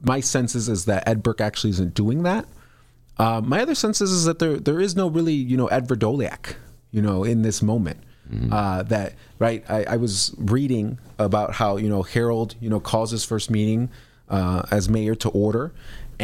my 0.00 0.20
sense 0.20 0.54
is, 0.54 0.68
is 0.68 0.84
that 0.84 1.08
Ed 1.08 1.22
Burke 1.22 1.40
actually 1.40 1.70
isn't 1.70 1.94
doing 1.94 2.22
that. 2.22 2.46
Uh, 3.18 3.40
my 3.44 3.60
other 3.60 3.74
sense 3.74 4.00
is, 4.00 4.10
is 4.10 4.24
that 4.24 4.38
there 4.38 4.56
there 4.58 4.80
is 4.80 4.94
no 4.94 5.08
really, 5.08 5.34
you 5.34 5.56
know, 5.56 5.66
Ed 5.68 5.88
Vrdolyak, 5.88 6.54
you 6.90 7.02
know, 7.02 7.24
in 7.24 7.42
this 7.42 7.62
moment. 7.62 7.98
Uh, 8.52 8.82
that 8.84 9.14
right, 9.38 9.64
I, 9.68 9.84
I 9.84 9.96
was 9.96 10.34
reading 10.38 10.98
about 11.18 11.52
how 11.52 11.76
you 11.76 11.88
know 11.88 12.02
Harold, 12.02 12.54
you 12.60 12.70
know, 12.70 12.80
calls 12.80 13.10
his 13.10 13.24
first 13.24 13.50
meeting 13.50 13.90
uh, 14.28 14.62
as 14.70 14.88
mayor 14.88 15.14
to 15.16 15.28
order, 15.28 15.72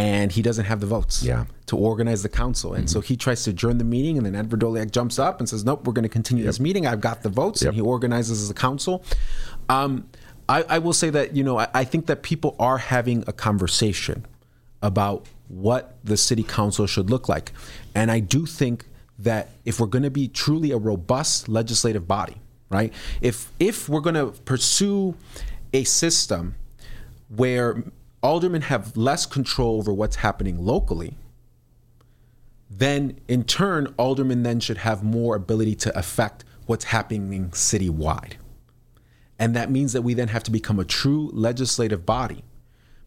and 0.00 0.32
he 0.32 0.40
doesn't 0.42 0.64
have 0.64 0.80
the 0.80 0.86
votes 0.86 1.22
Yeah. 1.22 1.44
to 1.66 1.76
organize 1.76 2.22
the 2.22 2.28
council. 2.42 2.72
And 2.74 2.88
so 2.88 3.00
he 3.00 3.16
tries 3.16 3.42
to 3.44 3.50
adjourn 3.50 3.76
the 3.78 3.84
meeting, 3.96 4.16
and 4.16 4.24
then 4.26 4.34
Edward 4.34 4.60
Vrdolyak 4.60 4.90
jumps 4.92 5.18
up 5.18 5.40
and 5.40 5.48
says, 5.48 5.62
Nope, 5.64 5.86
we're 5.86 5.92
going 5.92 6.08
to 6.10 6.14
continue 6.20 6.44
this 6.44 6.58
meeting. 6.60 6.86
I've 6.86 7.00
got 7.00 7.22
the 7.22 7.28
votes. 7.28 7.60
Yep. 7.62 7.68
And 7.70 7.74
he 7.76 7.80
organizes 7.82 8.48
the 8.48 8.54
council. 8.54 9.04
Um, 9.68 10.08
I, 10.48 10.62
I 10.76 10.78
will 10.78 10.92
say 11.02 11.10
that, 11.10 11.36
you 11.36 11.44
know, 11.44 11.58
I, 11.58 11.68
I 11.74 11.84
think 11.84 12.06
that 12.06 12.22
people 12.22 12.56
are 12.58 12.78
having 12.78 13.22
a 13.26 13.32
conversation 13.32 14.26
about 14.82 15.26
what 15.48 15.98
the 16.02 16.16
city 16.16 16.42
council 16.42 16.86
should 16.86 17.10
look 17.10 17.28
like. 17.28 17.52
And 17.94 18.10
I 18.10 18.20
do 18.20 18.46
think 18.46 18.86
that 19.18 19.50
if 19.64 19.78
we're 19.78 19.86
going 19.96 20.02
to 20.04 20.10
be 20.10 20.26
truly 20.28 20.70
a 20.72 20.78
robust 20.78 21.48
legislative 21.48 22.08
body, 22.08 22.36
right? 22.70 22.92
If 23.20 23.52
if 23.58 23.88
we're 23.88 24.00
going 24.08 24.14
to 24.14 24.28
pursue 24.44 25.14
a 25.74 25.84
system 25.84 26.54
where 27.28 27.84
aldermen 28.22 28.62
have 28.62 28.96
less 28.96 29.26
control 29.26 29.78
over 29.78 29.92
what's 29.92 30.16
happening 30.16 30.58
locally, 30.58 31.16
then 32.70 33.18
in 33.28 33.44
turn, 33.44 33.92
aldermen 33.98 34.42
then 34.42 34.60
should 34.60 34.78
have 34.78 35.02
more 35.02 35.34
ability 35.34 35.74
to 35.74 35.98
affect 35.98 36.44
what's 36.66 36.84
happening 36.84 37.50
citywide. 37.50 38.34
And 39.38 39.56
that 39.56 39.70
means 39.70 39.92
that 39.92 40.02
we 40.02 40.14
then 40.14 40.28
have 40.28 40.42
to 40.44 40.50
become 40.50 40.78
a 40.78 40.84
true 40.84 41.30
legislative 41.32 42.04
body. 42.04 42.44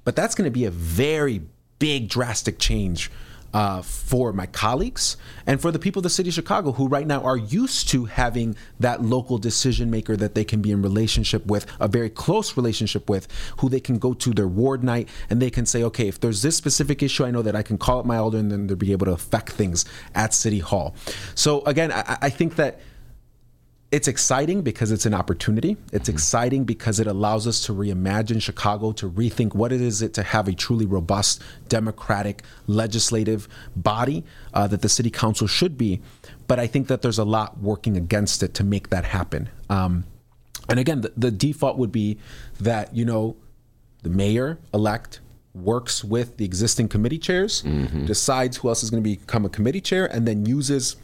But 0.04 0.16
that's 0.16 0.36
going 0.36 0.46
to 0.46 0.52
be 0.52 0.66
a 0.66 0.72
very 0.72 1.44
big, 1.80 2.10
drastic 2.10 2.60
change 2.60 3.10
uh, 3.54 3.82
for 3.82 4.34
my 4.34 4.46
colleagues 4.48 5.18
and 5.46 5.62
for 5.62 5.72
the 5.72 5.80
people 5.80 6.00
of 6.00 6.04
the 6.04 6.10
city 6.10 6.30
of 6.30 6.36
Chicago 6.36 6.72
who 6.72 6.88
right 6.88 7.06
now 7.06 7.22
are 7.22 7.38
used 7.38 7.90
to 7.90 8.06
having 8.06 8.56
that 8.80 9.02
local 9.02 9.38
decision 9.38 9.90
maker 9.92 10.16
that 10.18 10.36
they 10.36 10.44
can 10.44 10.62
be 10.62 10.72
in 10.72 10.82
relationship 10.82 11.46
with, 11.46 11.66
a 11.80 11.88
very 11.88 12.10
close 12.10 12.58
relationship 12.58 13.10
with, 13.10 13.28
who 13.60 13.70
they 13.70 13.80
can 13.80 13.98
go 13.98 14.14
to 14.14 14.32
their 14.32 14.48
ward 14.48 14.84
night 14.84 15.08
and 15.30 15.42
they 15.42 15.50
can 15.50 15.66
say, 15.66 15.84
okay, 15.84 16.08
if 16.08 16.20
there's 16.20 16.42
this 16.42 16.56
specific 16.56 17.04
issue, 17.04 17.26
I 17.26 17.32
know 17.32 17.42
that 17.42 17.56
I 17.56 17.62
can 17.62 17.78
call 17.78 18.00
up 18.00 18.06
my 18.06 18.18
alder 18.18 18.38
and 18.38 18.52
then 18.52 18.68
they'll 18.68 18.76
be 18.76 18.92
able 18.92 19.06
to 19.06 19.14
affect 19.14 19.52
things 19.52 19.86
at 20.16 20.34
City 20.34 20.60
Hall. 20.60 20.96
So 21.36 21.62
again, 21.66 21.92
I, 21.92 22.18
I 22.24 22.30
think 22.30 22.56
that 22.56 22.80
it's 23.94 24.08
exciting 24.08 24.64
because 24.64 24.92
it's 24.92 25.06
an 25.06 25.14
opportunity. 25.14 25.78
It's 25.92 26.10
exciting 26.10 26.64
because 26.64 27.00
it 27.00 27.06
allows 27.06 27.46
us 27.46 27.64
to 27.68 27.74
reimagine 27.74 28.42
Chicago, 28.42 28.92
to 28.94 29.08
rethink 29.08 29.54
what 29.54 29.72
it 29.72 29.82
is 29.82 30.02
it 30.02 30.16
to 30.16 30.24
have 30.24 30.48
a 30.48 30.54
truly 30.54 30.88
robust, 30.88 31.44
democratic, 31.70 32.42
legislative 32.66 33.48
body 33.76 34.24
uh, 34.52 34.66
that 34.66 34.82
the 34.82 34.90
city 34.90 35.12
council 35.12 35.46
should 35.46 35.78
be. 35.78 36.02
But 36.48 36.60
I 36.60 36.66
think 36.66 36.88
that 36.88 37.04
there's 37.04 37.20
a 37.20 37.24
lot 37.24 37.60
working 37.60 37.96
against 37.96 38.42
it 38.42 38.56
to 38.56 38.64
make 38.64 38.90
that 38.90 39.06
happen. 39.06 39.48
Um, 39.70 40.06
and 40.68 40.80
again, 40.80 41.02
the, 41.02 41.14
the 41.16 41.30
default 41.30 41.78
would 41.78 41.92
be 41.92 42.18
that 42.60 42.96
you 42.96 43.06
know 43.06 43.38
the 44.02 44.10
mayor 44.10 44.58
elect 44.74 45.20
works 45.54 46.04
with 46.04 46.38
the 46.38 46.46
existing 46.46 46.88
committee 46.88 47.20
chairs, 47.20 47.62
decides 48.08 48.58
who 48.58 48.70
else 48.70 48.82
is 48.82 48.90
going 48.90 49.04
to 49.04 49.08
become 49.08 49.46
a 49.46 49.50
committee 49.50 49.82
chair, 49.82 50.08
and 50.08 50.28
then 50.28 50.48
uses 50.48 50.96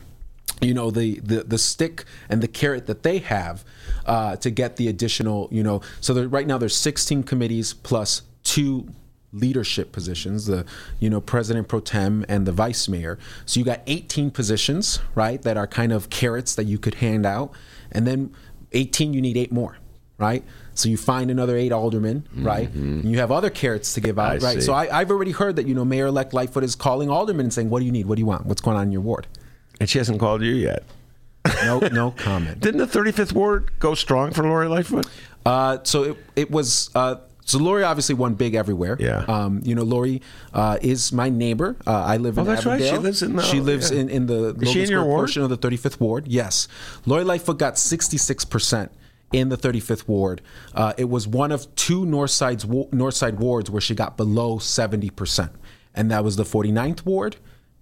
you 0.62 0.74
know 0.74 0.92
the 0.92 1.20
the 1.22 1.44
the 1.44 1.58
stick 1.58 2.06
and 2.30 2.42
the 2.42 2.48
carrot 2.48 2.88
that 2.88 3.04
they 3.04 3.20
have 3.20 3.64
uh, 4.06 4.36
to 4.38 4.50
get 4.50 4.76
the 4.76 4.88
additional 4.88 5.48
you 5.52 5.64
know 5.64 5.82
so 6.02 6.24
right 6.26 6.48
now 6.48 6.58
there's 6.58 6.76
16 6.76 7.24
committees 7.24 7.74
plus 7.74 8.24
two 8.44 8.88
leadership 9.32 9.92
positions 9.92 10.46
the 10.46 10.66
you 11.00 11.10
know 11.10 11.22
president 11.22 11.68
pro 11.68 11.80
tem 11.80 12.26
and 12.28 12.46
the 12.46 12.52
vice 12.52 12.88
mayor. 12.88 13.20
So 13.46 13.60
you 13.60 13.66
got 13.66 13.82
18 13.88 14.32
positions 14.32 15.00
right 15.16 15.42
that 15.44 15.58
are 15.58 15.68
kind 15.68 15.92
of 15.92 16.10
carrots 16.10 16.56
that 16.56 16.66
you 16.66 16.78
could 16.78 16.96
hand 16.96 17.26
out. 17.26 17.52
And 17.92 18.08
then 18.08 18.34
18 18.72 19.14
you 19.14 19.22
need 19.22 19.38
eight 19.38 19.52
more 19.52 19.78
right? 20.18 20.44
So 20.74 20.90
you 20.90 20.98
find 20.98 21.32
another 21.32 21.56
eight 21.56 21.72
aldermen 21.72 22.28
right? 22.36 22.70
And 22.74 23.06
you 23.06 23.20
have 23.20 23.32
other 23.32 23.50
carrots 23.50 23.94
to 23.94 24.02
give 24.02 24.20
out 24.20 24.38
Mm-hmm. 24.38 24.46
I 24.46 24.48
right? 24.50 24.56
See. 24.56 24.62
so 24.62 24.74
I, 24.74 25.00
i've 25.00 25.12
already 25.12 25.32
heard 25.32 25.56
that 25.56 25.68
you 25.68 25.74
know 25.74 25.86
mayor-elect 25.86 26.34
lightfoot 26.34 26.64
is 26.64 26.76
calling 26.76 27.10
aldermen 27.10 27.46
and 27.46 27.54
saying 27.54 27.70
what 27.70 27.80
do 27.80 27.86
you 27.86 27.92
need? 27.92 28.06
What 28.08 28.16
do 28.16 28.22
you 28.22 28.26
want? 28.26 28.46
What's 28.46 28.62
going 28.62 28.78
on 28.78 28.84
in 28.84 28.92
your 28.92 29.02
ward 29.02 29.28
and 29.80 29.90
she 29.90 29.98
hasn't 29.98 30.20
called 30.20 30.42
you 30.42 30.54
yet. 30.54 30.84
no 31.64 31.80
no 31.92 32.12
comment 32.12 32.60
Didn't 32.66 32.80
the 32.80 32.86
35th 33.00 33.34
ward 33.34 33.72
go 33.80 33.96
strong 33.96 34.32
for 34.32 34.44
Lori 34.44 34.68
Lightfoot? 34.68 35.08
Uh, 35.46 35.78
so 35.84 36.04
it, 36.04 36.18
it 36.36 36.52
was. 36.52 36.90
Uh, 36.94 37.16
so 37.46 37.58
Lori 37.58 37.84
obviously 37.84 38.14
won 38.14 38.36
big 38.36 38.54
everywhere. 38.54 38.96
Yeah. 39.00 39.24
Um, 39.28 39.62
you 39.64 39.74
know, 39.74 39.82
Lori 39.84 40.22
uh, 40.54 40.78
is 40.82 41.12
my 41.12 41.30
neighbor. 41.30 41.76
Uh, 41.88 41.92
I 42.04 42.18
live 42.18 42.38
in 42.38 42.42
Oh, 42.42 42.44
that's 42.46 42.66
right. 42.66 42.80
She 42.82 42.96
lives 42.98 43.24
in 43.24 43.36
the- 43.36 43.42
She 43.42 43.60
lives 43.60 43.90
yeah. 43.90 44.02
in, 44.02 44.10
in 44.10 44.26
the 44.28 44.54
Is 44.62 44.70
she 44.70 44.84
in 44.84 44.90
your 44.90 45.04
ward? 45.06 45.22
portion 45.22 45.42
of 45.42 45.50
the 45.50 45.58
35th 45.58 46.00
ward. 46.00 46.28
Yes. 46.28 46.68
Lori 47.08 47.24
Lightfoot 47.24 47.58
got 47.58 47.80
66 47.80 48.46
percent 48.46 48.92
in 49.32 49.50
the 49.50 49.58
35th 49.58 50.08
ward. 50.08 50.42
Uh, 50.76 50.94
it 50.98 51.10
was 51.10 51.28
one 51.28 51.52
of 51.52 51.74
two 51.76 52.06
North 52.06 52.32
Side's 52.32 52.66
North 52.68 53.16
Side 53.16 53.40
wards 53.40 53.72
where 53.72 53.82
she 53.82 53.96
got 53.96 54.16
below 54.18 54.60
70 54.60 55.10
percent, 55.12 55.52
and 55.96 56.12
that 56.12 56.24
was 56.24 56.36
the 56.36 56.44
49th 56.44 57.04
ward 57.06 57.38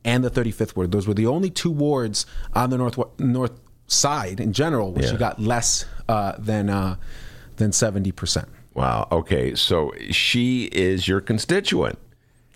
and 0.08 0.24
the 0.24 0.32
35th 0.32 0.76
ward. 0.76 0.91
Those 0.91 1.08
were 1.08 1.14
the 1.14 1.28
only 1.28 1.51
two 1.51 1.70
wards 1.70 2.26
on 2.53 2.72
the 2.72 2.78
north 2.78 2.97
north 3.20 3.51
side 3.88 4.39
in 4.39 4.51
general 4.53 4.91
where 4.93 5.03
she 5.05 5.14
Yeah. 5.14 5.20
got 5.20 5.39
less 5.39 5.86
uh, 6.10 6.34
than 6.39 6.70
uh, 6.70 6.95
than 7.58 7.72
70 7.72 8.12
percent. 8.14 8.47
Wow. 8.74 9.08
Okay. 9.12 9.53
So 9.55 9.93
she 10.10 10.66
is 10.72 11.08
your 11.08 11.22
constituent. 11.22 11.99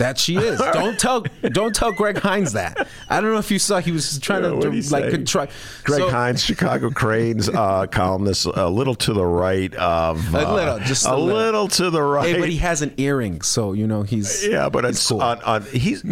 That 0.01 0.17
she 0.17 0.35
is. 0.37 0.59
don't 0.73 0.99
tell 0.99 1.23
don't 1.43 1.73
tell 1.75 1.91
Greg 1.91 2.19
Hinz 2.21 2.53
that. 2.53 2.87
I 3.09 3.21
don't 3.21 3.31
know 3.31 3.37
if 3.39 3.51
you 3.51 3.59
saw 3.59 3.79
he 3.79 3.91
was 3.91 4.19
trying 4.19 4.43
Yeah, 4.43 4.59
to 4.59 4.89
like 4.91 5.11
control. 5.11 5.47
Greg 5.83 6.01
so, 6.01 6.09
Hinz, 6.09 6.43
Chicago 6.43 6.89
Crain's 6.89 7.47
uh, 7.49 7.85
columnist, 7.91 8.45
a 8.47 8.67
little 8.67 8.95
to 8.95 9.13
the 9.13 9.25
right 9.25 9.73
of 9.75 10.33
A 10.33 10.47
uh, 10.49 10.53
little, 10.53 10.79
just 10.79 11.05
a 11.05 11.13
a 11.13 11.15
little. 11.15 11.25
little 11.37 11.67
to 11.67 11.89
the 11.91 12.01
right. 12.01 12.33
Hey, 12.35 12.39
but 12.39 12.49
he 12.49 12.57
has 12.57 12.81
an 12.81 12.93
earring, 12.97 13.41
so 13.41 13.73
you 13.73 13.85
know 13.85 14.01
he's 14.03 14.45
Yeah, 14.47 14.69
but 14.69 14.83
he's 14.85 14.95
it's 14.97 15.07
cool. 15.07 15.21
on, 15.21 15.39
on 15.43 15.61
he's 15.63 16.03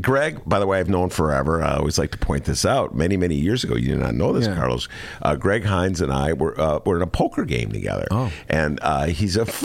Greg. 0.00 0.40
By 0.46 0.58
the 0.60 0.66
way, 0.66 0.78
I've 0.78 0.88
known 0.88 1.10
forever. 1.10 1.62
I 1.62 1.76
always 1.76 1.98
like 1.98 2.12
to 2.12 2.18
point 2.18 2.44
this 2.44 2.64
out. 2.64 2.94
Many 2.94 3.16
many 3.16 3.34
years 3.34 3.64
ago, 3.64 3.74
you 3.74 3.88
did 3.88 3.98
not 3.98 4.14
know 4.14 4.32
this, 4.32 4.46
Yeah. 4.46 4.54
Carlos. 4.54 4.88
Uh, 5.20 5.34
Greg 5.36 5.64
Hinz 5.64 6.00
and 6.00 6.12
I 6.12 6.32
were 6.32 6.58
uh, 6.60 6.78
were 6.86 6.96
in 6.96 7.02
a 7.02 7.06
poker 7.08 7.44
game 7.44 7.72
together. 7.72 8.06
Oh. 8.10 8.30
and 8.48 8.78
uh, 8.82 9.06
he's 9.06 9.36
a. 9.36 9.46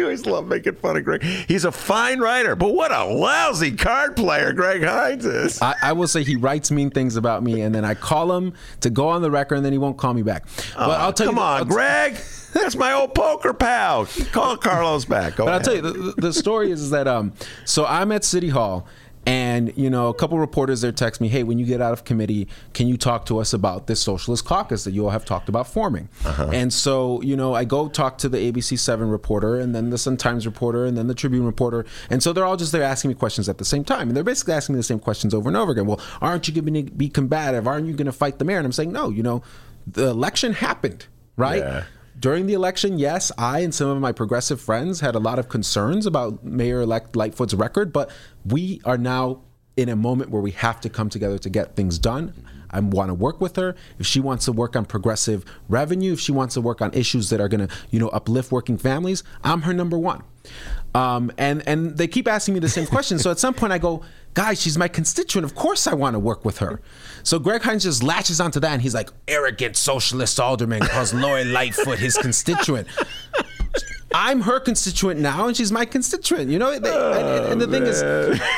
I 0.00 0.04
always 0.04 0.26
love 0.26 0.46
making 0.46 0.74
fun 0.76 0.96
of 0.96 1.04
Greg. 1.04 1.22
He's 1.22 1.64
a 1.64 1.72
fine 1.72 2.20
writer, 2.20 2.56
but 2.56 2.74
what 2.74 2.90
a 2.92 3.04
lousy 3.04 3.72
card 3.72 4.16
player 4.16 4.52
Greg 4.52 4.80
Hinz 4.82 5.24
is. 5.24 5.60
I, 5.62 5.74
I 5.82 5.92
will 5.92 6.08
say 6.08 6.22
he 6.24 6.36
writes 6.36 6.70
mean 6.70 6.90
things 6.90 7.16
about 7.16 7.42
me, 7.42 7.60
and 7.60 7.74
then 7.74 7.84
I 7.84 7.94
call 7.94 8.32
him 8.36 8.54
to 8.80 8.90
go 8.90 9.08
on 9.08 9.22
the 9.22 9.30
record, 9.30 9.56
and 9.56 9.64
then 9.64 9.72
he 9.72 9.78
won't 9.78 9.98
call 9.98 10.14
me 10.14 10.22
back. 10.22 10.44
But 10.74 11.00
I'll 11.00 11.12
tell 11.12 11.26
Come 11.26 11.36
you, 11.36 11.42
on, 11.42 11.58
I'll- 11.60 11.64
Greg. 11.64 12.16
That's 12.52 12.74
my 12.74 12.92
old 12.94 13.14
poker 13.14 13.52
pal. 13.54 14.06
Call 14.32 14.56
Carlos 14.56 15.04
back. 15.04 15.36
Go 15.36 15.44
But 15.44 15.54
I'll 15.54 15.60
tell 15.60 15.76
you, 15.76 15.82
the, 15.82 15.92
the- 15.92 16.14
the 16.20 16.32
story 16.32 16.72
is 16.72 16.90
that 16.90 17.06
um, 17.06 17.32
so 17.64 17.86
I'm 17.86 18.10
at 18.10 18.24
City 18.24 18.48
Hall, 18.48 18.88
and 19.26 19.72
you 19.76 19.90
know, 19.90 20.08
a 20.08 20.14
couple 20.14 20.38
reporters 20.38 20.80
there 20.80 20.92
text 20.92 21.20
me, 21.20 21.28
"Hey, 21.28 21.42
when 21.42 21.58
you 21.58 21.66
get 21.66 21.80
out 21.80 21.92
of 21.92 22.04
committee, 22.04 22.48
can 22.72 22.88
you 22.88 22.96
talk 22.96 23.26
to 23.26 23.38
us 23.38 23.52
about 23.52 23.86
this 23.86 24.00
socialist 24.00 24.44
caucus 24.44 24.84
that 24.84 24.92
you 24.92 25.04
all 25.04 25.10
have 25.10 25.24
talked 25.24 25.48
about 25.48 25.66
forming?" 25.66 26.08
Uh-huh. 26.24 26.50
And 26.52 26.72
so, 26.72 27.20
you 27.22 27.36
know, 27.36 27.54
I 27.54 27.64
go 27.64 27.88
talk 27.88 28.18
to 28.18 28.28
the 28.28 28.38
ABC 28.38 28.78
Seven 28.78 29.10
reporter, 29.10 29.58
and 29.58 29.74
then 29.74 29.90
the 29.90 29.98
Sun 29.98 30.16
Times 30.16 30.46
reporter, 30.46 30.86
and 30.86 30.96
then 30.96 31.06
the 31.06 31.14
Tribune 31.14 31.44
reporter, 31.44 31.84
and 32.08 32.22
so 32.22 32.32
they're 32.32 32.46
all 32.46 32.56
just 32.56 32.72
there 32.72 32.82
asking 32.82 33.08
me 33.08 33.14
questions 33.14 33.48
at 33.48 33.58
the 33.58 33.64
same 33.64 33.84
time, 33.84 34.08
and 34.08 34.16
they're 34.16 34.24
basically 34.24 34.54
asking 34.54 34.74
me 34.74 34.78
the 34.78 34.84
same 34.84 35.00
questions 35.00 35.34
over 35.34 35.48
and 35.48 35.56
over 35.56 35.72
again. 35.72 35.86
Well, 35.86 36.00
aren't 36.20 36.48
you 36.48 36.54
going 36.54 36.86
to 36.86 36.90
be 36.90 37.08
combative? 37.08 37.66
Aren't 37.66 37.86
you 37.86 37.94
going 37.94 38.06
to 38.06 38.12
fight 38.12 38.38
the 38.38 38.44
mayor? 38.44 38.58
And 38.58 38.66
I'm 38.66 38.72
saying, 38.72 38.92
no. 38.92 39.10
You 39.10 39.22
know, 39.22 39.42
the 39.86 40.08
election 40.08 40.52
happened, 40.54 41.06
right? 41.36 41.62
Yeah. 41.62 41.84
During 42.20 42.46
the 42.46 42.52
election, 42.52 42.98
yes, 42.98 43.32
I 43.38 43.60
and 43.60 43.74
some 43.74 43.88
of 43.88 43.98
my 43.98 44.12
progressive 44.12 44.60
friends 44.60 45.00
had 45.00 45.14
a 45.14 45.18
lot 45.18 45.38
of 45.38 45.48
concerns 45.48 46.04
about 46.04 46.44
Mayor 46.44 46.82
elect 46.82 47.16
Lightfoot's 47.16 47.54
record, 47.54 47.94
but 47.94 48.10
we 48.44 48.82
are 48.84 48.98
now 48.98 49.40
in 49.74 49.88
a 49.88 49.96
moment 49.96 50.30
where 50.30 50.42
we 50.42 50.50
have 50.50 50.82
to 50.82 50.90
come 50.90 51.08
together 51.08 51.38
to 51.38 51.48
get 51.48 51.76
things 51.76 51.98
done. 51.98 52.34
I 52.70 52.80
want 52.80 53.08
to 53.08 53.14
work 53.14 53.40
with 53.40 53.56
her. 53.56 53.74
If 53.98 54.06
she 54.06 54.20
wants 54.20 54.44
to 54.46 54.52
work 54.52 54.76
on 54.76 54.84
progressive 54.84 55.44
revenue, 55.68 56.12
if 56.12 56.20
she 56.20 56.32
wants 56.32 56.54
to 56.54 56.60
work 56.60 56.80
on 56.80 56.92
issues 56.94 57.30
that 57.30 57.40
are 57.40 57.48
going 57.48 57.66
to, 57.66 57.74
you 57.90 57.98
know, 57.98 58.08
uplift 58.08 58.52
working 58.52 58.78
families, 58.78 59.22
I'm 59.42 59.62
her 59.62 59.72
number 59.72 59.98
one. 59.98 60.22
Um, 60.94 61.30
and 61.38 61.66
and 61.68 61.96
they 61.96 62.08
keep 62.08 62.26
asking 62.26 62.54
me 62.54 62.60
the 62.60 62.68
same 62.68 62.86
question. 62.86 63.18
So 63.18 63.30
at 63.30 63.38
some 63.38 63.54
point 63.54 63.72
I 63.72 63.78
go, 63.78 64.02
guys, 64.34 64.60
she's 64.60 64.76
my 64.76 64.88
constituent. 64.88 65.44
Of 65.44 65.54
course 65.54 65.86
I 65.86 65.94
want 65.94 66.14
to 66.14 66.18
work 66.18 66.44
with 66.44 66.58
her. 66.58 66.80
So 67.22 67.38
Greg 67.38 67.62
Hinz 67.62 67.84
just 67.84 68.02
latches 68.02 68.40
onto 68.40 68.58
that 68.60 68.72
and 68.72 68.82
he's 68.82 68.94
like, 68.94 69.10
arrogant 69.28 69.76
socialist 69.76 70.40
alderman 70.40 70.80
calls 70.80 71.14
Lori 71.14 71.44
Lightfoot 71.44 71.98
his 71.98 72.16
constituent. 72.16 72.88
I'm 74.14 74.40
her 74.42 74.58
constituent 74.60 75.20
now, 75.20 75.46
and 75.46 75.56
she's 75.56 75.70
my 75.70 75.84
constituent. 75.84 76.50
You 76.50 76.58
know, 76.58 76.78
They- 76.78 76.90
and, 76.90 77.52
and 77.52 77.60
the 77.60 77.66
thing 77.66 77.84
is, 77.84 77.98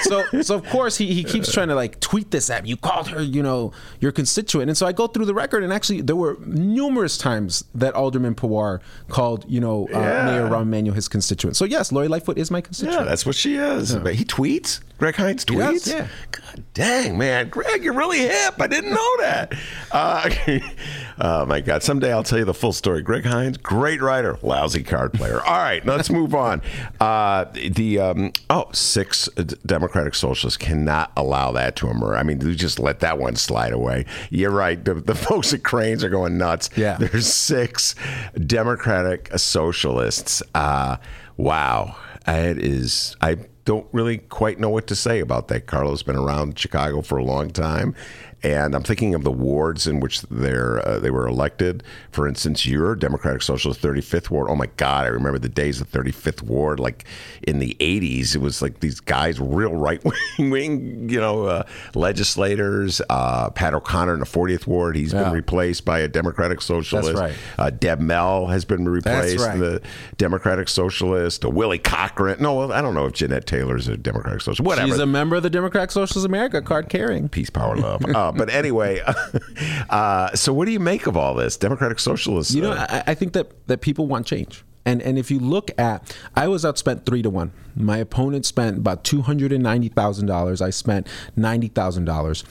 so 0.05 0.24
so 0.42 0.55
of 0.57 0.64
course 0.70 0.96
he, 0.96 1.12
he 1.12 1.24
keeps 1.24 1.53
trying 1.53 1.68
to 1.68 1.74
like 1.74 2.00
tweet 2.00 2.30
this 2.30 2.48
at 2.50 2.62
me. 2.64 2.70
You 2.70 2.76
called 2.76 3.09
her, 3.09 3.20
you 3.22 3.42
know, 3.42 3.72
your 4.00 4.12
constituent, 4.12 4.70
and 4.70 4.76
so 4.76 4.86
I 4.86 4.92
go 4.92 5.07
through 5.07 5.26
the 5.26 5.34
record, 5.34 5.62
and 5.62 5.72
actually 5.72 6.00
there 6.00 6.16
were 6.16 6.38
numerous 6.44 7.18
times 7.18 7.64
that 7.74 7.94
Alderman 7.94 8.34
Pawar 8.34 8.80
called, 9.09 9.44
you 9.48 9.61
know, 9.61 9.86
uh, 9.94 9.98
Yeah. 9.98 10.24
Mayor 10.26 10.48
Rahm 10.48 10.62
Emanuel 10.62 10.94
his 10.94 11.09
constituent. 11.09 11.57
So 11.57 11.64
yes, 11.64 11.92
Lori 11.92 12.09
Lightfoot 12.09 12.38
is 12.38 12.50
my 12.50 12.61
constituent. 12.61 13.00
Yeah, 13.00 13.05
that's 13.05 13.26
what 13.26 13.34
she 13.34 13.57
is. 13.57 13.94
But 13.94 14.14
he 14.14 14.24
tweets. 14.24 14.80
Greg 14.98 15.16
Hinz 15.16 15.44
tweets. 15.44 15.88
yeah. 15.88 16.07
God 16.30 16.62
dang, 16.74 17.18
man, 17.18 17.48
Greg, 17.48 17.82
you're 17.82 17.92
really 17.92 18.20
hip. 18.20 18.55
I 18.61 18.68
didn't 18.68 18.90
know 18.94 19.16
that. 19.18 19.53
Uh, 19.92 20.30
oh 21.20 21.44
my 21.44 21.61
God! 21.61 21.82
Someday 21.82 22.11
I'll 22.14 22.22
tell 22.22 22.38
you 22.38 22.46
the 22.46 22.55
full 22.55 22.72
story. 22.72 23.03
Greg 23.03 23.24
Hinz, 23.24 23.59
great 23.59 24.00
writer, 24.00 24.38
lousy 24.40 24.82
card 24.82 25.12
player. 25.12 25.41
All 25.45 25.59
right, 25.59 25.84
let's 25.84 26.11
move 26.11 26.34
on. 26.34 26.62
Uh, 27.01 27.47
the 27.53 27.99
um, 27.99 28.32
oh, 28.51 28.68
six 28.72 29.28
Democratic 29.66 30.14
Socialists 30.14 30.57
cannot 30.57 31.12
allow 31.16 31.53
that 31.53 31.76
to 31.76 31.88
emerge. 31.88 32.16
I 32.16 32.22
mean, 32.22 32.38
we 32.38 32.55
just 32.55 32.78
let 32.78 33.01
that 33.01 33.18
one 33.18 33.36
slide 33.36 33.72
away. 33.72 34.07
You're 34.30 34.51
right. 34.51 34.82
The, 34.82 34.95
the 34.95 35.14
folks 35.14 35.53
at 35.53 35.62
Crain's 35.62 36.05
are 36.05 36.11
going 36.11 36.38
nuts. 36.38 36.70
Yeah. 36.76 36.97
There's 36.99 37.26
six 37.26 37.95
Democratic 38.47 39.30
Socialists. 39.36 40.43
Uh, 40.55 40.97
wow. 41.36 41.97
It 42.26 42.59
is. 42.59 43.16
I 43.20 43.38
don't 43.64 43.86
really 43.93 44.18
quite 44.18 44.59
know 44.59 44.70
what 44.70 44.86
to 44.88 44.97
say 44.97 45.20
about 45.20 45.49
that. 45.49 45.66
Carlos 45.66 46.03
been 46.03 46.16
around 46.16 46.59
Chicago 46.59 47.03
for 47.03 47.18
a 47.18 47.24
long 47.24 47.51
time, 47.51 47.95
and 48.43 48.74
I'm 48.74 48.82
thinking 48.82 49.14
of 49.14 49.22
the 49.22 49.30
wards 49.30 49.86
in 49.86 50.01
which 50.01 50.22
they're 50.22 50.86
uh, 50.86 50.99
they 50.99 51.11
were 51.11 51.26
elected. 51.28 51.82
For 52.11 52.26
instance, 52.26 52.66
your 52.66 52.97
Democratic 52.97 53.43
Socialist 53.43 53.80
35th 53.80 54.30
ward. 54.30 54.49
Oh 54.51 54.57
my 54.57 54.66
God, 54.76 55.05
I 55.05 55.09
remember 55.09 55.38
the 55.38 55.49
days 55.49 55.80
of 55.80 55.90
35th 55.90 56.43
ward. 56.43 56.80
Like 56.80 57.05
in 57.43 57.59
the 57.61 57.76
80s, 57.80 58.34
it 58.34 58.38
was 58.40 58.61
like 58.61 58.80
these 58.80 59.01
guys, 59.01 59.38
real 59.38 59.74
right 59.76 60.03
wing, 60.05 60.14
wing, 60.51 61.09
you 61.09 61.20
know, 61.20 61.45
uh, 61.45 61.62
legislators. 61.95 63.01
Uh, 63.09 63.51
Pat 63.51 63.74
O'Connor 63.74 64.14
in 64.14 64.20
the 64.20 64.26
40th 64.26 64.66
ward. 64.66 64.97
He's 64.97 65.12
been 65.12 65.32
replaced 65.32 65.84
by 65.84 66.01
a 66.01 66.09
Democratic 66.09 66.61
Socialist. 66.61 67.14
right. 67.18 67.34
Uh, 67.59 67.70
Deb 67.70 68.01
Mell 68.01 68.47
has 68.47 68.64
been 68.64 68.88
replaced. 68.88 69.38
right. 69.45 69.59
The 69.59 69.82
Democratic 70.16 70.68
Socialist. 70.68 71.45
Uh, 71.45 71.51
Willie 71.51 71.78
Cochran. 71.78 72.40
No, 72.43 72.72
I 72.72 72.80
don't 72.80 72.95
know 72.95 73.07
if 73.07 73.12
Jeanette 73.12 73.47
Taylor's 73.47 73.88
a 73.88 73.97
Democratic 73.97 74.40
Socialist. 74.40 74.61
Whatever. 74.66 74.88
She's 74.88 74.99
a 74.99 75.07
member 75.07 75.36
of 75.36 75.43
the 75.43 75.51
Democratic 75.51 75.90
Socialist 75.90 76.26
America, 76.26 76.61
card 76.61 76.88
carrying. 76.88 77.28
Peace, 77.28 77.51
power, 77.51 77.76
love. 77.76 78.03
uh, 78.33 78.37
but 78.37 78.51
anyway, 78.51 79.01
uh, 79.91 80.35
so 80.35 80.53
what 80.53 80.66
do 80.66 80.72
you 80.72 80.80
make 80.80 81.07
of 81.07 81.16
all 81.16 81.35
this? 81.35 81.57
Democratic 81.57 81.99
Socialists. 81.99 82.55
You 82.55 82.62
know, 82.62 82.72
uh, 82.72 82.87
I, 82.89 83.12
I 83.12 83.14
think 83.14 83.33
that 83.35 83.66
that 83.68 83.80
people 83.80 84.07
want 84.07 84.26
change. 84.26 84.64
And 84.85 85.01
and 85.03 85.18
if 85.18 85.30
you 85.30 85.39
look 85.39 85.70
at, 85.78 86.16
I 86.35 86.49
was 86.49 86.64
outspent 86.64 87.07
three 87.07 87.22
to 87.22 87.30
one. 87.30 87.53
My 87.76 87.99
opponent 87.99 88.47
spent 88.47 88.78
about 88.78 89.05
two 89.05 89.22
hundred 89.22 89.53
and 89.53 89.62
ninety 89.62 89.89
thousand 89.89 90.26
dollars. 90.26 90.61
I 90.61 90.70
spent 90.70 91.07
ninety 91.37 91.68
thousand 91.68 92.05
dollars, 92.05 92.45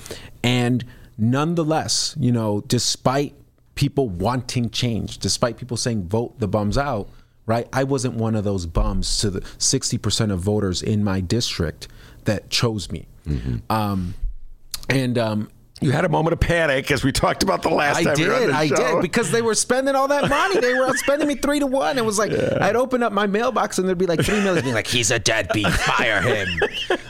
and 0.44 0.86
nonetheless, 1.18 2.16
you 2.20 2.32
know, 2.32 2.62
despite 2.62 3.36
people 3.76 4.10
wanting 4.10 4.70
change, 4.70 5.18
despite 5.18 5.58
people 5.58 5.76
saying 5.78 6.08
vote 6.08 6.40
the 6.40 6.48
bums 6.48 6.78
out, 6.78 7.10
right? 7.46 7.68
I 7.74 7.84
wasn't 7.84 8.16
one 8.16 8.36
of 8.36 8.44
those 8.44 8.66
bums 8.66 9.18
to 9.20 9.30
the 9.30 9.46
sixty 9.58 9.98
percent 9.98 10.32
of 10.32 10.40
voters 10.40 10.82
in 10.82 11.04
my 11.04 11.20
district 11.20 11.90
that 12.24 12.50
chose 12.50 12.92
me. 12.92 13.08
Um, 13.70 14.14
and 14.90 15.18
um, 15.18 15.50
you 15.82 15.92
had 15.92 16.06
a 16.06 16.10
moment 16.10 16.34
of 16.34 16.40
panic, 16.40 16.92
as 16.92 17.04
we 17.04 17.12
talked 17.12 17.42
about 17.42 17.64
the 17.64 17.70
last 17.70 17.98
I 17.98 18.04
time 18.04 18.14
we 18.18 18.28
were 18.28 18.34
on 18.36 18.42
did, 18.42 18.50
I 18.52 18.68
show. 18.68 18.76
did, 18.76 19.02
because 19.02 19.32
they 19.32 19.42
were 19.42 19.56
spending 19.56 19.96
all 19.96 20.08
that 20.10 20.30
money. 20.30 20.60
They 20.60 20.76
were 20.76 20.96
spending 20.96 21.28
me 21.28 21.36
three 21.36 21.60
to 21.60 21.66
one. 21.66 21.98
It 21.98 22.06
was 22.06 22.20
like 22.20 22.32
I'd 22.32 22.76
open 22.76 23.02
up 23.02 23.12
my 23.12 23.26
mailbox 23.26 23.80
and 23.80 23.88
there'd 23.88 23.98
be 23.98 24.06
like 24.06 24.24
three 24.24 24.42
million. 24.42 24.64
Be 24.64 24.74
like, 24.74 24.86
he's 24.86 25.10
a 25.10 25.18
deadbeat. 25.18 25.68
Fire 25.68 26.22
him. 26.22 26.48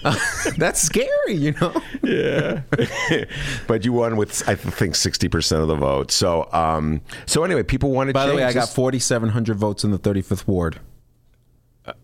Uh, 0.06 0.16
that's 0.58 0.82
scary, 0.82 1.34
you 1.34 1.52
know. 1.60 1.74
yeah. 2.02 2.62
but 3.68 3.84
you 3.84 3.92
won 3.92 4.16
with 4.16 4.48
I 4.48 4.56
think 4.56 4.96
sixty 4.96 5.28
percent 5.28 5.62
of 5.62 5.68
the 5.68 5.76
vote. 5.76 6.12
So 6.12 6.48
um 6.54 7.02
so 7.26 7.44
anyway, 7.44 7.64
people 7.64 7.92
wanted 7.92 8.14
By 8.14 8.26
the 8.26 8.36
way, 8.36 8.44
I 8.44 8.54
got 8.54 8.70
forty 8.70 9.00
seven 9.00 9.30
hundred 9.30 9.58
votes 9.58 9.84
in 9.84 9.92
the 9.92 9.98
thirty 9.98 10.22
fifth 10.22 10.48
ward. 10.48 10.80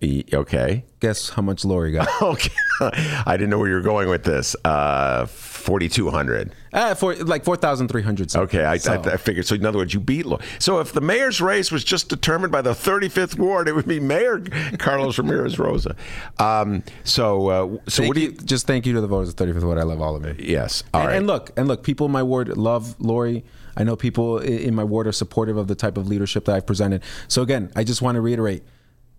E- 0.01 0.23
okay. 0.33 0.83
Guess 1.01 1.29
how 1.29 1.41
much 1.43 1.63
Lori 1.63 1.91
got? 1.91 2.07
Okay. 2.21 2.49
I 2.79 3.37
didn't 3.37 3.49
know 3.49 3.57
where 3.57 3.69
you 3.69 3.73
were 3.73 3.81
going 3.81 4.07
with 4.07 4.23
this. 4.23 4.55
Uh 4.63 5.25
forty 5.25 5.89
two 5.89 6.09
hundred. 6.11 6.51
uh, 6.73 6.93
for 6.93 7.15
like 7.15 7.43
four 7.43 7.55
thousand 7.55 7.87
three 7.87 8.03
hundred. 8.03 8.35
Okay, 8.35 8.63
I, 8.63 8.73
I, 8.73 8.95
I 9.13 9.17
figured. 9.17 9.45
So 9.47 9.55
in 9.55 9.65
other 9.65 9.79
words, 9.79 9.93
you 9.95 9.99
beat. 9.99 10.25
Lo- 10.27 10.39
So 10.59 10.79
if 10.79 10.93
the 10.93 11.01
mayor's 11.01 11.41
race 11.41 11.71
was 11.71 11.83
just 11.83 12.07
determined 12.09 12.51
by 12.51 12.61
the 12.61 12.71
35th 12.73 13.37
ward, 13.39 13.67
it 13.67 13.73
would 13.73 13.87
be 13.87 13.99
Mayor 13.99 14.39
Carlos 14.77 15.17
Ramirez 15.17 15.57
Rosa. 15.57 15.95
Um, 16.37 16.83
so, 17.03 17.47
uh, 17.47 17.77
so 17.87 18.03
Thank 18.03 18.07
what 18.09 18.15
do 18.15 18.21
you, 18.21 18.29
you? 18.29 18.37
just 18.37 18.67
thank 18.67 18.85
you 18.85 18.93
to 18.93 19.01
the 19.01 19.07
voters 19.07 19.29
of 19.29 19.35
35th 19.35 19.63
ward. 19.63 19.77
I 19.79 19.83
love 19.83 19.99
all 20.01 20.15
of 20.15 20.23
you. 20.25 20.35
Yes. 20.37 20.83
All 20.93 21.01
and, 21.01 21.07
right. 21.09 21.17
and 21.17 21.25
look, 21.27 21.51
and 21.57 21.67
look, 21.67 21.81
people 21.83 22.05
in 22.05 22.11
my 22.11 22.23
ward 22.23 22.55
love 22.57 22.95
Lori. 22.99 23.43
I 23.75 23.83
know 23.83 23.95
people 23.95 24.37
in 24.39 24.75
my 24.75 24.83
ward 24.83 25.07
are 25.07 25.11
supportive 25.11 25.57
of 25.57 25.67
the 25.67 25.75
type 25.75 25.97
of 25.97 26.07
leadership 26.07 26.45
that 26.45 26.55
I've 26.55 26.65
presented. 26.67 27.01
So 27.27 27.41
again, 27.41 27.71
I 27.75 27.83
just 27.83 28.01
want 28.03 28.15
to 28.15 28.21
reiterate: 28.21 28.63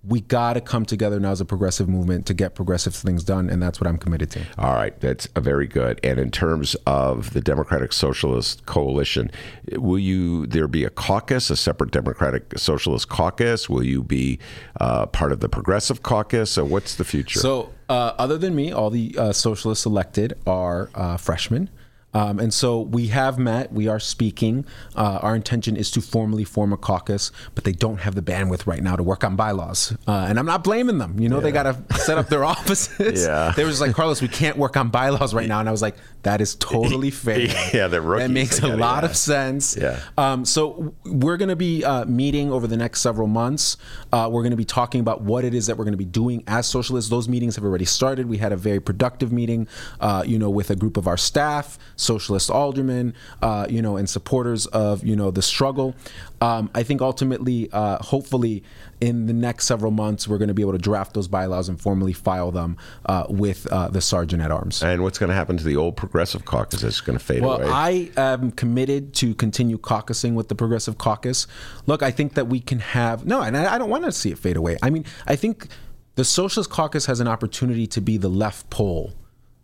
we 0.09 0.23
got 0.23 0.55
to 0.55 0.61
come 0.61 0.85
together 0.85 1.21
now 1.21 1.31
as 1.31 1.41
a 1.41 1.45
progressive 1.45 1.89
movement 1.89 2.27
to 2.27 2.35
get 2.35 2.55
progressive 2.55 2.95
things 2.95 3.23
done, 3.23 3.51
and 3.51 3.63
that's 3.63 3.81
what 3.81 3.87
I'm 3.87 3.99
committed 3.99 4.31
to. 4.33 4.43
All 4.57 4.75
right, 4.75 4.99
that's 5.01 5.29
a 5.37 5.41
very 5.41 5.67
good. 5.67 6.01
And 6.03 6.19
in 6.19 6.31
terms 6.31 6.75
of 6.87 7.33
the 7.35 7.41
Democratic 7.41 7.93
Socialist 7.93 8.65
Coalition, 8.67 9.31
will 9.73 9.99
you 9.99 10.47
there 10.47 10.69
be 10.69 10.85
a 10.85 10.91
caucus, 10.91 11.51
a 11.51 11.57
separate 11.57 11.91
Democratic 11.91 12.59
Socialist 12.59 13.09
caucus? 13.09 13.69
Will 13.69 13.85
you 13.85 14.03
be 14.03 14.39
uh, 14.81 15.07
part 15.07 15.33
of 15.33 15.41
the 15.41 15.49
Progressive 15.49 16.03
Caucus? 16.03 16.51
So 16.51 16.65
what's 16.65 16.95
the 16.95 17.05
future? 17.05 17.41
So, 17.41 17.71
uh, 17.89 18.13
other 18.19 18.39
than 18.39 18.55
me, 18.55 18.73
all 18.73 18.91
the 18.91 19.15
uh, 19.19 19.33
socialists 19.33 19.87
elected 19.87 20.35
are 20.47 20.91
uh, 20.95 21.17
freshmen. 21.17 21.71
Um, 22.15 22.39
and 22.39 22.53
so 22.53 22.81
we 22.81 23.09
have 23.09 23.39
met. 23.39 23.73
We 23.73 23.87
are 23.89 24.01
speaking. 24.01 24.65
Uh, 24.97 25.19
our 25.23 25.37
intention 25.37 25.77
is 25.77 25.91
to 25.93 26.01
formally 26.01 26.45
form 26.45 26.73
a 26.73 26.77
caucus, 26.77 27.31
but 27.55 27.65
they 27.65 27.73
don't 27.73 27.99
have 27.99 28.15
the 28.15 28.23
bandwidth 28.23 28.67
right 28.67 28.83
now 28.83 28.97
to 28.97 29.03
work 29.03 29.25
on 29.25 29.37
bylaws. 29.37 29.97
Uh, 30.07 30.27
and 30.29 30.39
I'm 30.39 30.47
not 30.47 30.65
blaming 30.65 30.99
them. 30.99 31.21
You 31.21 31.29
know, 31.29 31.41
they 31.41 31.53
got 31.53 31.65
to 31.65 31.99
set 31.99 32.19
up 32.19 32.29
their 32.29 32.45
offices. 32.57 33.25
Yeah. 33.25 33.53
They 33.55 33.65
were 33.65 33.71
just 33.71 33.81
like, 33.81 33.95
Carlos, 33.95 34.23
we 34.23 34.29
can't 34.29 34.57
work 34.57 34.77
on 34.77 34.89
bylaws 34.89 35.35
right 35.35 35.49
now. 35.49 35.61
And 35.61 35.69
I 35.69 35.73
was 35.73 35.83
like, 35.83 35.97
that 36.23 36.41
is 36.41 36.55
totally 36.57 37.11
fair. 37.13 37.41
Yeah, 37.75 37.89
they're 37.89 38.01
rookies. 38.01 38.29
That 38.29 38.33
makes 38.33 38.59
a 38.61 38.69
lot 38.69 39.05
yeah. 39.05 39.11
of 39.11 39.17
sense. 39.17 39.77
Yeah. 39.77 40.01
Um, 40.17 40.45
so 40.45 40.95
we're 41.05 41.37
going 41.37 41.49
to 41.51 41.57
be 41.57 41.85
uh, 41.85 42.05
meeting 42.07 42.51
over 42.51 42.67
the 42.67 42.77
next 42.77 43.01
several 43.01 43.29
months. 43.29 43.77
Uh, 44.13 44.29
we're 44.31 44.43
going 44.43 44.51
to 44.51 44.57
be 44.57 44.65
talking 44.65 45.01
about 45.01 45.23
what 45.23 45.45
it 45.45 45.55
is 45.55 45.67
that 45.67 45.77
we're 45.77 45.85
going 45.85 45.93
to 45.93 45.99
be 45.99 46.05
doing 46.05 46.43
as 46.47 46.67
socialists. 46.67 47.11
Those 47.11 47.29
meetings 47.29 47.57
have 47.57 47.65
already 47.65 47.85
started. 47.85 48.29
We 48.29 48.39
had 48.39 48.53
a 48.53 48.57
very 48.57 48.81
productive 48.81 49.33
meeting, 49.33 49.69
uh, 50.01 50.25
you 50.27 50.39
know, 50.39 50.51
with 50.51 50.71
a 50.71 50.77
group 50.77 50.97
of 50.97 51.07
our 51.07 51.17
staff, 51.17 51.79
socialist 51.99 52.51
aldermen, 52.51 53.13
uh, 53.43 53.67
you 53.69 53.83
know, 53.83 53.97
and 53.97 54.09
supporters 54.09 54.67
of 54.67 55.05
you 55.05 55.15
know 55.15 55.31
the 55.31 55.43
struggle. 55.43 55.95
Um, 56.41 56.71
I 56.75 56.85
think 56.85 57.03
ultimately, 57.03 57.69
uh, 57.73 57.99
hopefully, 58.03 58.63
in 59.01 59.27
the 59.27 59.33
next 59.33 59.67
several 59.67 59.91
months, 59.91 60.27
we're 60.27 60.39
going 60.39 60.49
to 60.49 60.55
be 60.55 60.63
able 60.63 60.73
to 60.73 60.79
draft 60.79 61.13
those 61.15 61.29
bylaws 61.29 61.69
and 61.69 61.81
formally 61.81 62.13
file 62.13 62.51
them 62.51 62.77
uh, 63.07 63.27
with 63.29 63.67
uh, 63.73 63.89
the 63.89 64.01
sergeant 64.01 64.41
at 64.43 64.51
arms. 64.51 64.83
And 64.83 65.03
what's 65.03 65.19
going 65.19 65.29
to 65.29 65.35
happen 65.35 65.57
to 65.57 65.65
the 65.65 65.77
old 65.77 65.97
progressive 65.97 66.45
caucus? 66.45 66.83
It's 66.83 67.01
going 67.01 67.19
to 67.19 67.25
fade 67.25 67.43
Well, 67.43 67.61
away. 67.61 67.69
I 67.69 68.11
am 68.17 68.53
committed 68.53 69.15
to 69.15 69.35
continue 69.35 69.79
caucusing 69.79 70.35
with 70.35 70.49
the 70.49 70.55
Progressive 70.55 70.99
Caucus. 70.99 71.47
Look, 71.87 72.03
I 72.03 72.11
think 72.11 72.35
that 72.35 72.47
we 72.47 72.61
can 72.61 72.79
have 72.79 73.27
no, 73.27 73.43
and 73.43 73.57
I 73.57 73.75
I 73.75 73.79
don't 73.79 73.91
want 73.91 74.05
to 74.05 74.13
see 74.13 74.31
it 74.31 74.39
fade 74.39 74.57
away. 74.57 74.77
I 74.83 74.91
mean, 74.91 75.05
I 75.27 75.37
think 75.37 75.69
the 76.15 76.25
Socialist 76.25 76.71
Caucus 76.71 77.07
has 77.07 77.21
an 77.21 77.29
opportunity 77.29 77.87
to 77.89 78.01
be 78.01 78.17
the 78.17 78.29
left 78.29 78.71
pole 78.71 79.15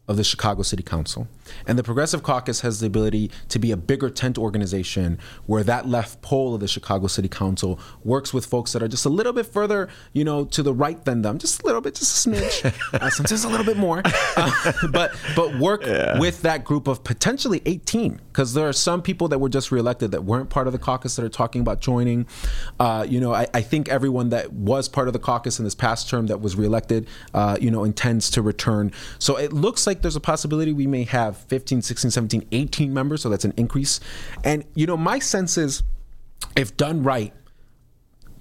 of 0.07 0.17
the 0.17 0.25
Chicago 0.25 0.63
City 0.63 0.83
Council. 0.83 1.29
And 1.67 1.79
the 1.79 1.83
Progressive 1.83 2.23
Caucus 2.23 2.61
has 2.61 2.81
the 2.81 2.87
ability 2.87 3.31
to 3.49 3.59
be 3.59 3.71
a 3.71 3.77
bigger 3.77 4.11
tent 4.11 4.37
organization 4.37 5.19
where 5.47 5.63
that 5.63 5.89
left 5.89 6.21
pole 6.21 6.55
of 6.55 6.61
the 6.61 6.69
Chicago 6.69 7.07
City 7.07 7.29
Council 7.29 7.79
works 8.03 8.35
with 8.35 8.45
folks 8.47 8.73
that 8.73 8.83
are 8.83 8.89
just 8.89 9.07
a 9.07 9.09
little 9.09 9.33
bit 9.33 9.47
further, 9.47 9.89
you 10.13 10.25
know, 10.25 10.45
to 10.47 10.63
the 10.63 10.75
right 10.75 11.03
than 11.05 11.23
them, 11.23 11.39
just 11.39 11.63
a 11.63 11.67
little 11.67 11.81
bit, 11.81 11.95
just 11.95 12.27
a 12.27 12.31
smidge, 12.31 12.65
uh, 12.95 13.11
sometimes 13.11 13.45
a 13.45 13.49
little 13.49 13.67
bit 13.67 13.77
more, 13.77 14.03
uh, 14.37 14.73
but 14.93 15.15
but 15.35 15.59
work 15.59 15.83
with 16.19 16.43
that 16.43 16.65
group 16.65 16.87
of 16.87 17.03
potentially 17.03 17.63
18, 17.65 18.21
because 18.35 18.53
there 18.53 18.69
are 18.69 18.73
some 18.73 19.01
people 19.01 19.29
that 19.29 19.39
were 19.39 19.49
just 19.49 19.71
reelected 19.71 20.11
that 20.11 20.25
weren't 20.25 20.51
part 20.51 20.67
of 20.67 20.73
the 20.73 20.79
caucus 20.79 21.15
that 21.15 21.25
are 21.25 21.29
talking 21.29 21.61
about 21.61 21.81
joining. 21.81 22.27
Uh, 22.81 23.07
you 23.09 23.21
know, 23.21 23.33
I, 23.33 23.47
I 23.55 23.61
think 23.61 23.89
everyone 23.89 24.31
that 24.31 24.53
was 24.53 24.89
part 24.89 25.07
of 25.07 25.13
the 25.13 25.21
caucus 25.21 25.61
in 25.61 25.65
this 25.65 25.77
past 25.77 26.11
term 26.11 26.27
that 26.27 26.41
was 26.41 26.57
reelected, 26.57 27.07
uh, 27.33 27.57
you 27.61 27.71
know, 27.71 27.85
intends 27.85 28.29
to 28.31 28.43
return. 28.43 28.91
So 29.21 29.37
it 29.37 29.53
looks 29.53 29.87
like 29.87 30.03
there's 30.03 30.17
a 30.17 30.21
possibility 30.21 30.73
we 30.73 30.89
may 30.89 31.05
have 31.05 31.37
15, 31.37 31.81
16, 31.83 32.11
17, 32.11 32.49
18 32.51 32.93
members. 32.93 33.23
So 33.23 33.29
that's 33.29 33.45
an 33.45 33.55
increase. 33.57 34.01
And, 34.43 34.65
you 34.75 34.89
know, 34.89 34.97
my 34.97 35.21
sense 35.21 35.57
is 35.57 35.85
if 36.57 36.77
done 36.77 37.05
right, 37.05 37.33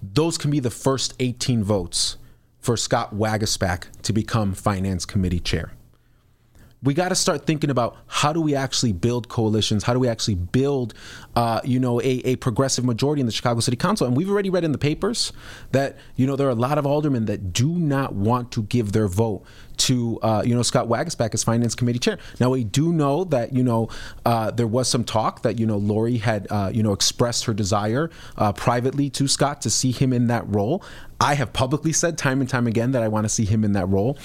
those 0.01 0.39
can 0.39 0.49
be 0.49 0.59
the 0.59 0.71
first 0.71 1.13
18 1.19 1.63
votes 1.63 2.17
for 2.57 2.75
Scott 2.75 3.13
Waguespack 3.13 4.01
to 4.01 4.11
become 4.11 4.55
finance 4.55 5.05
committee 5.05 5.39
chair. 5.39 5.71
We 6.83 6.93
got 6.93 7.09
to 7.09 7.15
start 7.15 7.45
thinking 7.45 7.69
about 7.69 7.97
how 8.07 8.33
do 8.33 8.41
we 8.41 8.55
actually 8.55 8.91
build 8.91 9.29
coalitions? 9.29 9.83
How 9.83 9.93
do 9.93 9.99
we 9.99 10.07
actually 10.09 10.35
build, 10.35 10.93
uh, 11.35 11.61
you 11.63 11.79
know, 11.79 12.01
a, 12.01 12.21
a 12.25 12.35
progressive 12.35 12.83
majority 12.83 13.21
in 13.21 13.25
the 13.25 13.31
Chicago 13.31 13.61
City 13.61 13.77
Council? 13.77 14.05
And 14.05 14.17
we've 14.17 14.29
already 14.29 14.49
read 14.49 14.63
in 14.63 14.73
the 14.73 14.77
papers 14.77 15.31
that 15.71 15.97
you 16.15 16.27
know 16.27 16.35
there 16.35 16.47
are 16.47 16.51
a 16.51 16.55
lot 16.55 16.77
of 16.77 16.85
aldermen 16.85 17.25
that 17.25 17.53
do 17.53 17.69
not 17.69 18.13
want 18.13 18.51
to 18.51 18.63
give 18.63 18.91
their 18.91 19.07
vote 19.07 19.43
to 19.83 20.19
uh, 20.21 20.43
you 20.45 20.55
know 20.55 20.63
Scott 20.63 20.87
Waguespack 20.87 21.33
as 21.33 21.43
finance 21.43 21.75
committee 21.75 21.99
chair. 21.99 22.17
Now 22.39 22.49
we 22.49 22.63
do 22.63 22.93
know 22.93 23.25
that 23.25 23.53
you 23.53 23.63
know 23.63 23.89
uh, 24.25 24.51
there 24.51 24.67
was 24.67 24.87
some 24.87 25.03
talk 25.03 25.41
that 25.41 25.59
you 25.59 25.65
know 25.65 25.77
Lori 25.77 26.17
had 26.17 26.47
uh, 26.49 26.71
you 26.73 26.83
know 26.83 26.93
expressed 26.93 27.45
her 27.45 27.53
desire 27.53 28.09
uh, 28.37 28.53
privately 28.53 29.09
to 29.11 29.27
Scott 29.27 29.61
to 29.61 29.69
see 29.69 29.91
him 29.91 30.13
in 30.13 30.27
that 30.27 30.43
role. 30.47 30.83
I 31.19 31.35
have 31.35 31.53
publicly 31.53 31.93
said 31.93 32.17
time 32.17 32.41
and 32.41 32.49
time 32.49 32.67
again 32.67 32.91
that 32.93 33.03
I 33.03 33.07
want 33.07 33.25
to 33.25 33.29
see 33.29 33.45
him 33.45 33.63
in 33.63 33.73
that 33.73 33.87
role. 33.87 34.17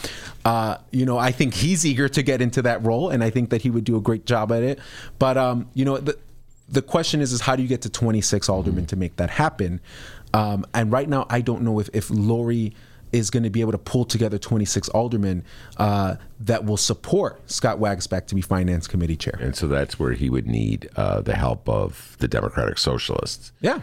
Uh, 0.44 0.78
you 0.90 1.04
know, 1.04 1.18
I 1.18 1.32
think 1.32 1.54
he's 1.54 1.84
eager 1.84 2.08
to 2.08 2.22
get 2.22 2.40
into 2.40 2.62
that 2.62 2.84
role, 2.84 3.10
and 3.10 3.22
I 3.22 3.30
think 3.30 3.50
that 3.50 3.62
he 3.62 3.70
would 3.70 3.84
do 3.84 3.96
a 3.96 4.00
great 4.00 4.26
job 4.26 4.52
at 4.52 4.62
it. 4.62 4.78
But 5.18 5.36
um, 5.36 5.68
you 5.74 5.84
know, 5.84 5.98
the 5.98 6.16
the 6.68 6.82
question 6.82 7.20
is, 7.20 7.32
is 7.32 7.40
how 7.40 7.56
do 7.56 7.62
you 7.62 7.68
get 7.68 7.82
to 7.82 7.88
26 7.88 8.48
aldermen 8.48 8.86
to 8.86 8.96
make 8.96 9.16
that 9.16 9.30
happen? 9.30 9.80
Um, 10.34 10.66
and 10.74 10.92
right 10.92 11.08
now, 11.08 11.26
I 11.28 11.40
don't 11.40 11.62
know 11.62 11.80
if 11.80 11.88
if 11.92 12.10
Lori 12.10 12.74
is 13.12 13.30
going 13.30 13.42
to 13.42 13.50
be 13.50 13.60
able 13.60 13.72
to 13.72 13.78
pull 13.78 14.04
together 14.04 14.38
26 14.38 14.88
aldermen 14.90 15.44
uh, 15.76 16.16
that 16.40 16.64
will 16.64 16.76
support 16.76 17.40
Scott 17.50 17.78
Waguespack 17.78 18.26
to 18.26 18.34
be 18.34 18.40
finance 18.40 18.86
committee 18.86 19.16
chair. 19.16 19.38
and 19.40 19.56
so 19.56 19.66
that's 19.66 19.98
where 19.98 20.12
he 20.12 20.30
would 20.30 20.46
need 20.46 20.88
uh, 20.96 21.20
the 21.20 21.34
help 21.34 21.68
of 21.68 22.16
the 22.18 22.28
Democratic 22.28 22.78
Socialists. 22.78 23.52
Yeah, 23.60 23.80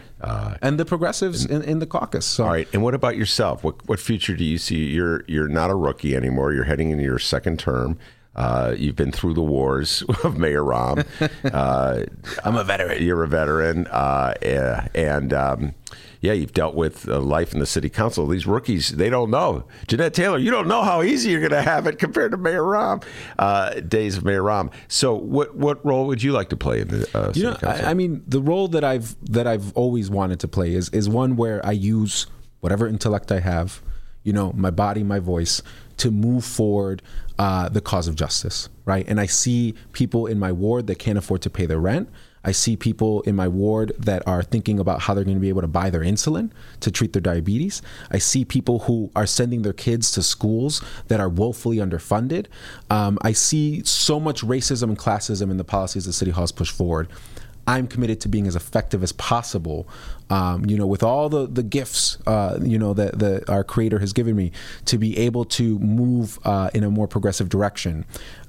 and 0.62 0.78
the 0.78 0.84
progressives 0.84 1.44
in, 1.44 1.62
in 1.62 1.78
the 1.78 1.86
caucus. 1.86 2.26
So 2.26 2.44
All 2.44 2.50
right, 2.50 2.68
and 2.72 2.82
what 2.82 2.94
about 2.94 3.16
yourself? 3.16 3.64
What 3.64 3.86
what 3.88 4.00
future 4.00 4.34
do 4.34 4.44
you 4.44 4.58
see? 4.58 4.86
You're 4.86 5.24
you're 5.26 5.48
not 5.48 5.70
a 5.70 5.74
rookie 5.74 6.14
anymore. 6.16 6.52
You're 6.52 6.64
heading 6.64 6.90
into 6.90 7.04
your 7.04 7.18
second 7.18 7.58
term. 7.58 7.98
Uh, 8.34 8.74
you've 8.76 8.96
been 8.96 9.12
through 9.12 9.32
the 9.32 9.42
wars 9.42 10.02
of 10.24 10.36
Mayor 10.38 10.62
Rahm. 10.62 11.06
Uh, 11.52 12.04
I'm 12.44 12.56
a 12.56 12.64
veteran. 12.64 13.02
you're 13.02 13.22
a 13.22 13.28
veteran, 13.28 13.86
uh, 13.86 14.34
eh, 14.42 14.88
and 14.94 15.32
um, 15.32 15.74
yeah, 16.20 16.32
you've 16.32 16.52
dealt 16.52 16.74
with 16.74 17.08
uh, 17.08 17.20
life 17.20 17.52
in 17.52 17.60
the 17.60 17.66
city 17.66 17.88
council. 17.88 18.26
These 18.26 18.46
rookies, 18.46 18.90
they 18.90 19.10
don't 19.10 19.30
know. 19.30 19.64
Jeanette 19.86 20.14
Taylor, 20.14 20.38
you 20.38 20.50
don't 20.50 20.68
know 20.68 20.82
how 20.82 21.02
easy 21.02 21.30
you're 21.30 21.40
going 21.40 21.50
to 21.50 21.62
have 21.62 21.86
it 21.86 21.98
compared 21.98 22.32
to 22.32 22.36
Mayor 22.36 22.62
Rahm, 22.62 23.04
uh, 23.38 23.80
days 23.80 24.16
of 24.16 24.24
Mayor 24.24 24.42
Rahm. 24.42 24.72
So, 24.88 25.14
what 25.14 25.56
what 25.56 25.84
role 25.84 26.06
would 26.06 26.22
you 26.22 26.32
like 26.32 26.48
to 26.50 26.56
play 26.56 26.80
in 26.80 26.88
the 26.88 27.08
uh, 27.16 27.26
city 27.28 27.40
you 27.40 27.46
know, 27.46 27.56
council? 27.56 27.86
I, 27.86 27.90
I 27.90 27.94
mean, 27.94 28.22
the 28.26 28.40
role 28.40 28.68
that 28.68 28.84
I've 28.84 29.16
that 29.30 29.46
I've 29.46 29.72
always 29.76 30.10
wanted 30.10 30.40
to 30.40 30.48
play 30.48 30.74
is 30.74 30.88
is 30.90 31.08
one 31.08 31.36
where 31.36 31.64
I 31.64 31.72
use 31.72 32.26
whatever 32.60 32.86
intellect 32.86 33.30
I 33.30 33.40
have, 33.40 33.82
you 34.22 34.32
know, 34.32 34.52
my 34.54 34.70
body, 34.70 35.02
my 35.02 35.18
voice, 35.18 35.62
to 35.98 36.10
move 36.10 36.44
forward 36.44 37.02
uh, 37.38 37.68
the 37.68 37.80
cause 37.80 38.08
of 38.08 38.16
justice, 38.16 38.68
right? 38.84 39.06
And 39.08 39.20
I 39.20 39.26
see 39.26 39.74
people 39.92 40.26
in 40.26 40.38
my 40.38 40.52
ward 40.52 40.86
that 40.88 40.98
can't 40.98 41.18
afford 41.18 41.42
to 41.42 41.50
pay 41.50 41.66
their 41.66 41.78
rent. 41.78 42.08
I 42.46 42.52
see 42.52 42.76
people 42.76 43.22
in 43.22 43.34
my 43.34 43.48
ward 43.48 43.92
that 43.98 44.26
are 44.26 44.42
thinking 44.42 44.78
about 44.78 45.02
how 45.02 45.14
they're 45.14 45.24
going 45.24 45.36
to 45.36 45.40
be 45.40 45.48
able 45.48 45.62
to 45.62 45.66
buy 45.66 45.90
their 45.90 46.02
insulin 46.02 46.52
to 46.80 46.90
treat 46.92 47.12
their 47.12 47.20
diabetes. 47.20 47.82
I 48.10 48.18
see 48.18 48.44
people 48.44 48.80
who 48.80 49.10
are 49.16 49.26
sending 49.26 49.62
their 49.62 49.72
kids 49.72 50.12
to 50.12 50.22
schools 50.22 50.80
that 51.08 51.18
are 51.18 51.28
woefully 51.28 51.78
underfunded. 51.78 52.46
Um, 52.88 53.18
I 53.22 53.32
see 53.32 53.82
so 53.82 54.20
much 54.20 54.42
racism 54.42 54.84
and 54.84 54.98
classism 54.98 55.50
in 55.50 55.56
the 55.56 55.64
policies 55.64 56.06
that 56.06 56.12
City 56.12 56.30
Hall 56.30 56.44
has 56.44 56.52
pushed 56.52 56.74
forward. 56.74 57.08
I'm 57.66 57.86
committed 57.88 58.20
to 58.20 58.28
being 58.28 58.46
as 58.46 58.54
effective 58.54 59.02
as 59.02 59.12
possible. 59.12 59.88
Um, 60.30 60.66
you 60.66 60.76
know, 60.76 60.86
with 60.86 61.02
all 61.02 61.28
the 61.28 61.46
the 61.46 61.62
gifts, 61.62 62.18
uh, 62.26 62.58
you 62.62 62.78
know, 62.78 62.94
that 62.94 63.18
that 63.18 63.48
our 63.48 63.64
Creator 63.64 63.98
has 64.00 64.12
given 64.12 64.36
me, 64.36 64.52
to 64.86 64.98
be 64.98 65.16
able 65.18 65.44
to 65.44 65.78
move 65.78 66.38
uh, 66.44 66.70
in 66.74 66.84
a 66.84 66.90
more 66.90 67.06
progressive 67.06 67.48
direction. 67.48 68.04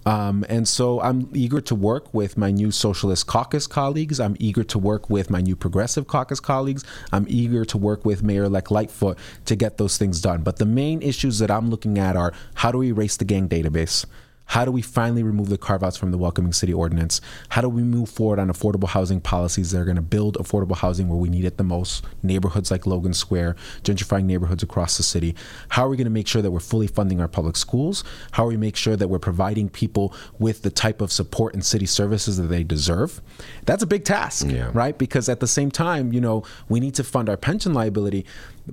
Um, 0.05 0.45
and 0.47 0.67
so 0.67 1.01
I'm 1.01 1.29
eager 1.33 1.59
to 1.59 1.75
work 1.75 2.13
with 2.13 2.37
my 2.37 2.49
new 2.49 2.71
Socialist 2.71 3.27
Caucus 3.27 3.67
colleagues. 3.67 4.21
I'm 4.21 4.37
eager 4.39 4.63
to 4.63 4.79
work 4.79 5.09
with 5.09 5.29
my 5.29 5.41
new 5.41 5.55
Progressive 5.55 6.07
Caucus 6.07 6.39
colleagues. 6.39 6.85
I'm 7.11 7.25
eager 7.27 7.65
to 7.65 7.77
work 7.77 8.05
with 8.05 8.23
Mayor-elect 8.23 8.71
Lightfoot 8.71 9.17
to 9.45 9.55
get 9.57 9.77
those 9.77 9.97
things 9.97 10.21
done. 10.21 10.43
But 10.43 10.57
the 10.57 10.65
main 10.65 11.01
issues 11.01 11.39
that 11.39 11.51
I'm 11.51 11.69
looking 11.69 11.99
at 11.99 12.15
are 12.15 12.31
how 12.55 12.71
do 12.71 12.77
we 12.77 12.87
erase 12.87 13.17
the 13.17 13.25
gang 13.25 13.49
database? 13.49 14.05
How 14.47 14.63
do 14.63 14.71
we 14.71 14.81
finally 14.81 15.23
remove 15.23 15.49
the 15.49 15.57
carve 15.57 15.83
outs 15.83 15.97
from 15.97 16.11
the 16.11 16.17
Welcoming 16.17 16.53
City 16.53 16.73
Ordinance? 16.73 17.19
How 17.49 17.61
do 17.61 17.67
we 17.67 17.83
move 17.83 18.09
forward 18.09 18.39
on 18.39 18.47
affordable 18.47 18.87
housing 18.87 19.19
policies 19.19 19.71
that 19.71 19.79
are 19.79 19.85
going 19.85 19.97
to 19.97 20.01
build 20.01 20.37
affordable 20.37 20.77
housing 20.77 21.09
where 21.09 21.17
we 21.17 21.27
need 21.27 21.43
it 21.43 21.57
the 21.57 21.65
most? 21.65 22.05
Neighborhoods 22.23 22.71
like 22.71 22.87
Logan 22.87 23.13
Square, 23.13 23.57
gentrifying 23.83 24.23
neighborhoods 24.23 24.63
across 24.63 24.95
the 24.95 25.03
city. 25.03 25.35
How 25.69 25.85
are 25.85 25.89
we 25.89 25.97
going 25.97 26.05
to 26.05 26.11
make 26.11 26.27
sure 26.29 26.41
that 26.41 26.51
we're 26.51 26.61
fully 26.61 26.87
funding 26.87 27.19
our 27.19 27.27
public 27.27 27.57
schools? 27.57 28.05
How 28.31 28.45
are 28.45 28.47
we 28.47 28.57
make 28.57 28.77
sure 28.77 28.95
that 28.95 29.09
we're 29.09 29.19
providing 29.19 29.67
people 29.67 30.13
with 30.39 30.61
the 30.61 30.71
type 30.71 31.01
of 31.01 31.11
support 31.11 31.53
and 31.53 31.63
city 31.65 31.85
services 31.85 32.37
that 32.37 32.43
they 32.47 32.63
deserve? 32.63 33.21
That's 33.65 33.83
a 33.83 33.87
big 33.87 34.05
task, 34.05 34.47
Yeah. 34.49 34.71
right? 34.73 34.97
Because 34.97 35.27
at 35.27 35.41
the 35.41 35.47
same 35.47 35.71
time, 35.71 36.13
you 36.13 36.21
know, 36.21 36.43
we 36.69 36.79
need 36.79 36.95
to 36.95 37.03
fund 37.03 37.27
our 37.27 37.37
pension 37.37 37.73
liability, 37.73 38.25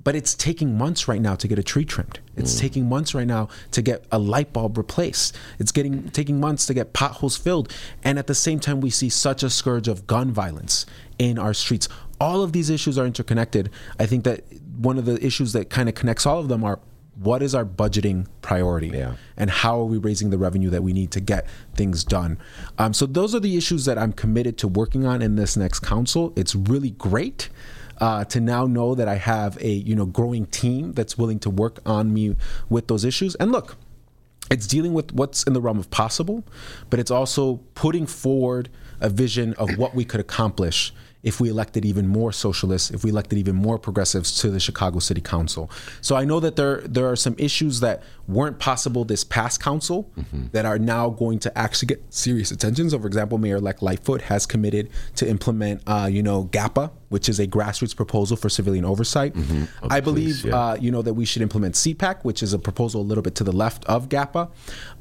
but 0.02 0.16
it's 0.16 0.34
taking 0.34 0.76
months 0.76 1.06
right 1.06 1.20
now 1.20 1.34
to 1.36 1.46
get 1.46 1.58
a 1.58 1.62
tree 1.62 1.84
trimmed. 1.84 2.18
It's 2.36 2.58
taking 2.58 2.88
months 2.88 3.14
right 3.14 3.26
now 3.26 3.48
to 3.70 3.80
get 3.80 4.04
a 4.10 4.18
light 4.18 4.52
bulb 4.52 4.76
replaced. 4.76 5.36
It's 5.58 5.70
getting 5.70 6.08
taking 6.10 6.40
months 6.40 6.66
to 6.66 6.74
get 6.74 6.92
potholes 6.92 7.36
filled. 7.36 7.72
And 8.02 8.18
at 8.18 8.26
the 8.26 8.34
same 8.34 8.58
time, 8.58 8.80
we 8.80 8.90
see 8.90 9.08
such 9.08 9.42
a 9.42 9.50
scourge 9.50 9.86
of 9.86 10.06
gun 10.06 10.32
violence 10.32 10.84
in 11.18 11.38
our 11.38 11.54
streets. 11.54 11.88
All 12.20 12.42
of 12.42 12.52
these 12.52 12.70
issues 12.70 12.98
are 12.98 13.06
interconnected. 13.06 13.70
I 14.00 14.06
think 14.06 14.24
that 14.24 14.44
one 14.76 14.98
of 14.98 15.04
the 15.04 15.24
issues 15.24 15.52
that 15.52 15.70
kind 15.70 15.88
of 15.88 15.94
connects 15.94 16.26
all 16.26 16.40
of 16.40 16.48
them 16.48 16.64
are 16.64 16.80
what 17.16 17.42
is 17.44 17.54
our 17.54 17.64
budgeting 17.64 18.26
priority 18.42 18.88
Yeah. 18.88 19.14
and 19.36 19.48
how 19.48 19.78
are 19.80 19.84
we 19.84 19.98
raising 19.98 20.30
the 20.30 20.38
revenue 20.38 20.68
that 20.70 20.82
we 20.82 20.92
need 20.92 21.12
to 21.12 21.20
get 21.20 21.46
things 21.76 22.02
done 22.02 22.38
um, 22.76 22.92
so 22.92 23.06
those 23.06 23.36
are 23.36 23.40
the 23.40 23.56
issues 23.56 23.84
that 23.84 23.96
i'm 23.98 24.12
committed 24.12 24.58
to 24.58 24.66
working 24.66 25.06
on 25.06 25.22
in 25.22 25.36
this 25.36 25.56
next 25.56 25.78
council 25.78 26.32
it's 26.34 26.56
really 26.56 26.90
great 26.90 27.50
uh, 28.04 28.22
to 28.22 28.38
now 28.38 28.66
know 28.66 28.94
that 28.94 29.08
i 29.08 29.14
have 29.14 29.56
a 29.62 29.72
you 29.88 29.96
know 29.96 30.04
growing 30.04 30.44
team 30.46 30.92
that's 30.92 31.16
willing 31.16 31.38
to 31.38 31.48
work 31.48 31.78
on 31.86 32.12
me 32.12 32.36
with 32.68 32.86
those 32.88 33.04
issues. 33.04 33.34
And 33.36 33.50
look 33.50 33.76
it's 34.50 34.66
dealing 34.66 34.92
with 34.92 35.12
what's 35.12 35.42
in 35.44 35.54
the 35.54 35.60
realm 35.60 35.78
of 35.78 35.88
possible, 35.90 36.44
but 36.90 37.00
it's 37.00 37.10
also 37.10 37.60
putting 37.74 38.06
forward 38.06 38.68
a 39.00 39.08
vision 39.08 39.54
of 39.54 39.78
what 39.78 39.94
we 39.94 40.04
could 40.04 40.20
accomplish 40.20 40.92
if 41.24 41.40
we 41.40 41.48
elected 41.48 41.84
even 41.84 42.06
more 42.06 42.32
socialists, 42.32 42.90
if 42.90 43.02
we 43.02 43.10
elected 43.10 43.38
even 43.38 43.56
more 43.56 43.78
progressives 43.78 44.38
to 44.40 44.50
the 44.50 44.60
Chicago 44.60 44.98
City 45.00 45.20
Council. 45.20 45.70
So 46.00 46.14
I 46.14 46.24
know 46.24 46.38
that 46.38 46.54
there 46.54 46.82
there 46.82 47.10
are 47.10 47.16
some 47.16 47.34
issues 47.38 47.80
that 47.80 48.02
weren't 48.28 48.58
possible 48.58 49.04
this 49.04 49.24
past 49.24 49.60
council 49.60 50.10
that 50.52 50.64
are 50.64 50.78
now 50.78 51.10
going 51.10 51.38
to 51.40 51.58
actually 51.58 51.86
get 51.86 52.02
serious 52.14 52.50
attention. 52.50 52.88
So, 52.90 52.98
for 52.98 53.06
example, 53.06 53.38
Mayor-elect 53.38 53.82
Lightfoot 53.82 54.22
has 54.22 54.46
committed 54.46 54.90
to 55.16 55.28
implement, 55.28 55.82
uh, 55.86 56.08
you 56.10 56.22
know, 56.22 56.44
GAPA, 56.44 56.90
which 57.08 57.28
is 57.28 57.38
a 57.38 57.46
grassroots 57.46 57.94
proposal 57.94 58.36
for 58.36 58.48
civilian 58.48 58.84
oversight. 58.84 59.34
I 59.90 60.00
believe, 60.00 60.44
yeah. 60.44 60.56
uh, 60.56 60.74
you 60.76 60.90
know, 60.90 61.02
that 61.02 61.14
we 61.14 61.24
should 61.24 61.42
implement 61.42 61.74
CPAC, 61.74 62.22
which 62.22 62.42
is 62.42 62.52
a 62.52 62.58
proposal 62.58 63.00
a 63.00 63.06
little 63.06 63.22
bit 63.22 63.34
to 63.36 63.44
the 63.44 63.52
left 63.52 63.84
of 63.86 64.08
GAPA. 64.08 64.50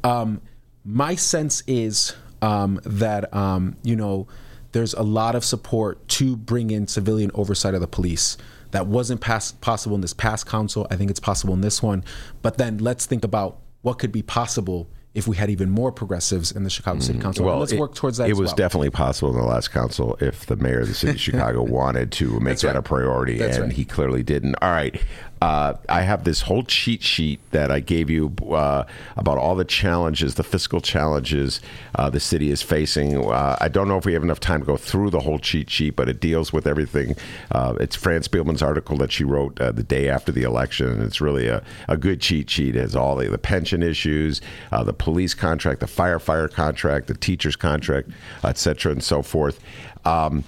Um, 0.03 0.41
my 0.85 1.15
sense 1.15 1.63
is 1.67 2.13
um, 2.41 2.79
that 2.83 3.33
um, 3.33 3.77
you 3.83 3.95
know 3.95 4.27
there's 4.73 4.93
a 4.93 5.03
lot 5.03 5.35
of 5.35 5.45
support 5.45 6.07
to 6.09 6.35
bring 6.35 6.69
in 6.69 6.87
civilian 6.87 7.31
oversight 7.33 7.73
of 7.73 7.81
the 7.81 7.87
police. 7.87 8.37
That 8.71 8.87
wasn't 8.87 9.21
pass- 9.21 9.51
possible 9.51 9.95
in 9.95 10.01
this 10.01 10.13
past 10.13 10.45
council. 10.47 10.87
I 10.91 10.95
think 10.95 11.09
it's 11.09 11.19
possible 11.19 11.53
in 11.53 11.61
this 11.61 11.81
one. 11.81 12.03
But 12.41 12.57
then 12.57 12.79
let's 12.79 13.05
think 13.05 13.23
about 13.23 13.59
what 13.81 13.99
could 13.99 14.11
be 14.11 14.23
possible 14.23 14.89
if 15.13 15.27
we 15.27 15.37
had 15.37 15.51
even 15.51 15.69
more 15.69 15.91
progressives 15.91 16.51
in 16.51 16.63
the 16.63 16.71
Chicago 16.71 16.99
City 16.99 17.13
mm-hmm. 17.13 17.21
Council. 17.21 17.49
And 17.49 17.59
let's 17.59 17.71
it- 17.71 17.79
work 17.79 17.93
towards 17.93 18.17
that. 18.17 18.27
It 18.27 18.31
as 18.31 18.39
was 18.39 18.47
well. 18.49 18.55
definitely 18.55 18.89
possible 18.89 19.29
in 19.31 19.37
the 19.37 19.45
last 19.45 19.69
council 19.69 20.17
if 20.19 20.47
the 20.47 20.55
mayor 20.55 20.79
of 20.79 20.87
the 20.87 20.95
city 20.95 21.13
of 21.13 21.19
Chicago 21.21 21.61
wanted 21.61 22.11
to 22.13 22.39
make 22.39 22.53
That's 22.53 22.61
that 22.63 22.67
right. 22.69 22.77
a 22.77 22.81
priority, 22.81 23.37
That's 23.37 23.57
and 23.57 23.65
right. 23.65 23.73
he 23.73 23.85
clearly 23.85 24.23
didn't. 24.23 24.55
All 24.61 24.71
right. 24.71 24.99
Uh, 25.43 25.75
I 25.89 26.03
have 26.03 26.23
this 26.23 26.43
whole 26.43 26.63
cheat 26.63 27.03
sheet 27.03 27.41
that 27.51 27.69
I 27.69 27.81
gave 27.81 28.09
you 28.09 28.33
uh, 28.49 28.85
about 29.17 29.37
all 29.37 29.55
the 29.55 29.65
challenges, 29.65 30.35
the 30.35 30.43
fiscal 30.43 30.79
challenges 30.79 31.59
uh, 31.95 32.09
the 32.09 32.21
city 32.21 32.49
is 32.49 32.61
facing. 32.61 33.29
Uh, 33.29 33.57
I 33.59 33.67
don't 33.67 33.89
know 33.89 33.97
if 33.97 34.05
we 34.05 34.13
have 34.13 34.23
enough 34.23 34.39
time 34.39 34.61
to 34.61 34.65
go 34.65 34.77
through 34.77 35.09
the 35.09 35.19
whole 35.19 35.39
cheat 35.39 35.69
sheet, 35.69 35.97
but 35.97 36.07
it 36.07 36.21
deals 36.21 36.53
with 36.53 36.65
everything. 36.65 37.17
Uh, 37.51 37.73
it's 37.81 37.93
Fran 37.93 38.21
Spielman's 38.21 38.61
article 38.61 38.95
that 38.99 39.11
she 39.11 39.25
wrote 39.25 39.59
uh, 39.59 39.73
the 39.73 39.83
day 39.83 40.07
after 40.07 40.31
the 40.31 40.43
election, 40.43 40.87
and 40.87 41.03
it's 41.03 41.19
really 41.19 41.49
a, 41.49 41.61
a 41.89 41.97
good 41.97 42.21
cheat 42.21 42.49
sheet. 42.49 42.77
It 42.77 42.79
has 42.79 42.95
all 42.95 43.17
the, 43.17 43.27
the 43.27 43.37
pension 43.37 43.83
issues, 43.83 44.39
the 44.71 44.93
police 44.93 45.33
contract, 45.33 45.81
the 45.81 45.87
firefighter 45.87 46.49
contract, 46.49 47.07
the 47.07 47.15
teacher's 47.15 47.57
contract, 47.57 48.07
et 48.45 48.57
cetera, 48.57 48.93
and 48.93 49.03
so 49.03 49.21
forth. 49.21 49.59
Um, 50.05 50.45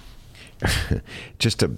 just 1.38 1.60
to 1.60 1.76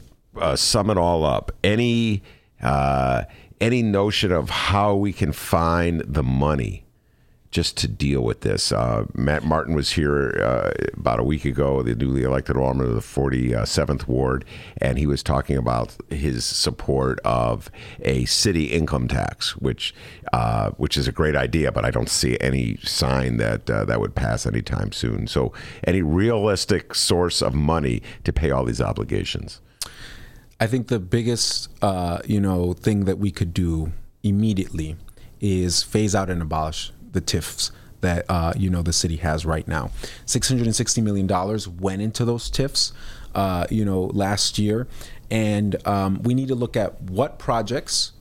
sum 0.54 0.88
it 0.88 0.96
all 0.96 1.24
up, 1.24 1.50
any 1.64 2.22
uh, 2.62 3.24
any 3.60 3.82
notion 3.82 4.32
of 4.32 4.50
how 4.50 4.94
we 4.94 5.12
can 5.12 5.32
find 5.32 6.00
the 6.00 6.22
money 6.22 6.84
just 7.50 7.76
to 7.78 7.88
deal 7.88 8.20
with 8.20 8.42
this. 8.42 8.72
Uh, 8.72 9.06
Matt 9.14 9.42
Martin 9.42 9.74
was 9.74 9.92
here 9.92 10.38
uh, 10.42 10.70
about 10.94 11.18
a 11.18 11.22
week 11.22 11.44
ago, 11.44 11.82
the 11.82 11.94
newly 11.94 12.22
elected 12.22 12.56
alderman 12.56 12.88
of 12.88 12.94
the 12.94 13.00
47th 13.00 14.06
ward, 14.06 14.44
and 14.78 14.98
he 14.98 15.06
was 15.06 15.22
talking 15.22 15.56
about 15.56 15.96
his 16.10 16.44
support 16.44 17.18
of 17.24 17.70
a 18.02 18.26
city 18.26 18.64
income 18.64 19.08
tax, 19.08 19.56
which 19.56 19.94
uh, 20.32 20.70
which 20.72 20.98
is 20.98 21.08
a 21.08 21.12
great 21.12 21.34
idea, 21.34 21.72
but 21.72 21.84
I 21.84 21.90
don't 21.90 22.10
see 22.10 22.36
any 22.40 22.76
sign 22.78 23.38
that 23.38 23.70
uh, 23.70 23.84
that 23.86 24.00
would 24.00 24.14
pass 24.14 24.44
anytime 24.44 24.92
soon. 24.92 25.26
So, 25.26 25.52
any 25.84 26.02
realistic 26.02 26.94
source 26.94 27.40
of 27.40 27.54
money 27.54 28.02
to 28.24 28.32
pay 28.32 28.50
all 28.50 28.64
these 28.64 28.80
obligations? 28.80 29.62
I 30.60 30.66
think 30.66 30.88
the 30.88 30.98
biggest, 30.98 31.68
uh, 31.82 32.20
you 32.24 32.40
know, 32.40 32.72
thing 32.72 33.04
that 33.04 33.18
we 33.18 33.30
could 33.30 33.54
do 33.54 33.92
immediately 34.22 34.96
is 35.40 35.82
phase 35.82 36.14
out 36.14 36.28
and 36.30 36.42
abolish 36.42 36.92
the 37.12 37.20
TIFs 37.20 37.70
that 38.00 38.24
uh, 38.28 38.52
you 38.56 38.70
know 38.70 38.82
the 38.82 38.92
city 38.92 39.16
has 39.16 39.44
right 39.44 39.66
now. 39.66 39.90
Six 40.24 40.48
hundred 40.48 40.66
and 40.66 40.74
sixty 40.74 41.00
million 41.00 41.26
dollars 41.26 41.68
went 41.68 42.02
into 42.02 42.24
those 42.24 42.50
TIFs, 42.50 42.92
uh, 43.34 43.66
you 43.70 43.84
know, 43.84 44.02
last 44.02 44.58
year, 44.58 44.86
and 45.30 45.76
um, 45.86 46.22
we 46.22 46.34
need 46.34 46.48
to 46.48 46.54
look 46.54 46.76
at 46.76 47.00
what 47.02 47.38
projects 47.38 48.12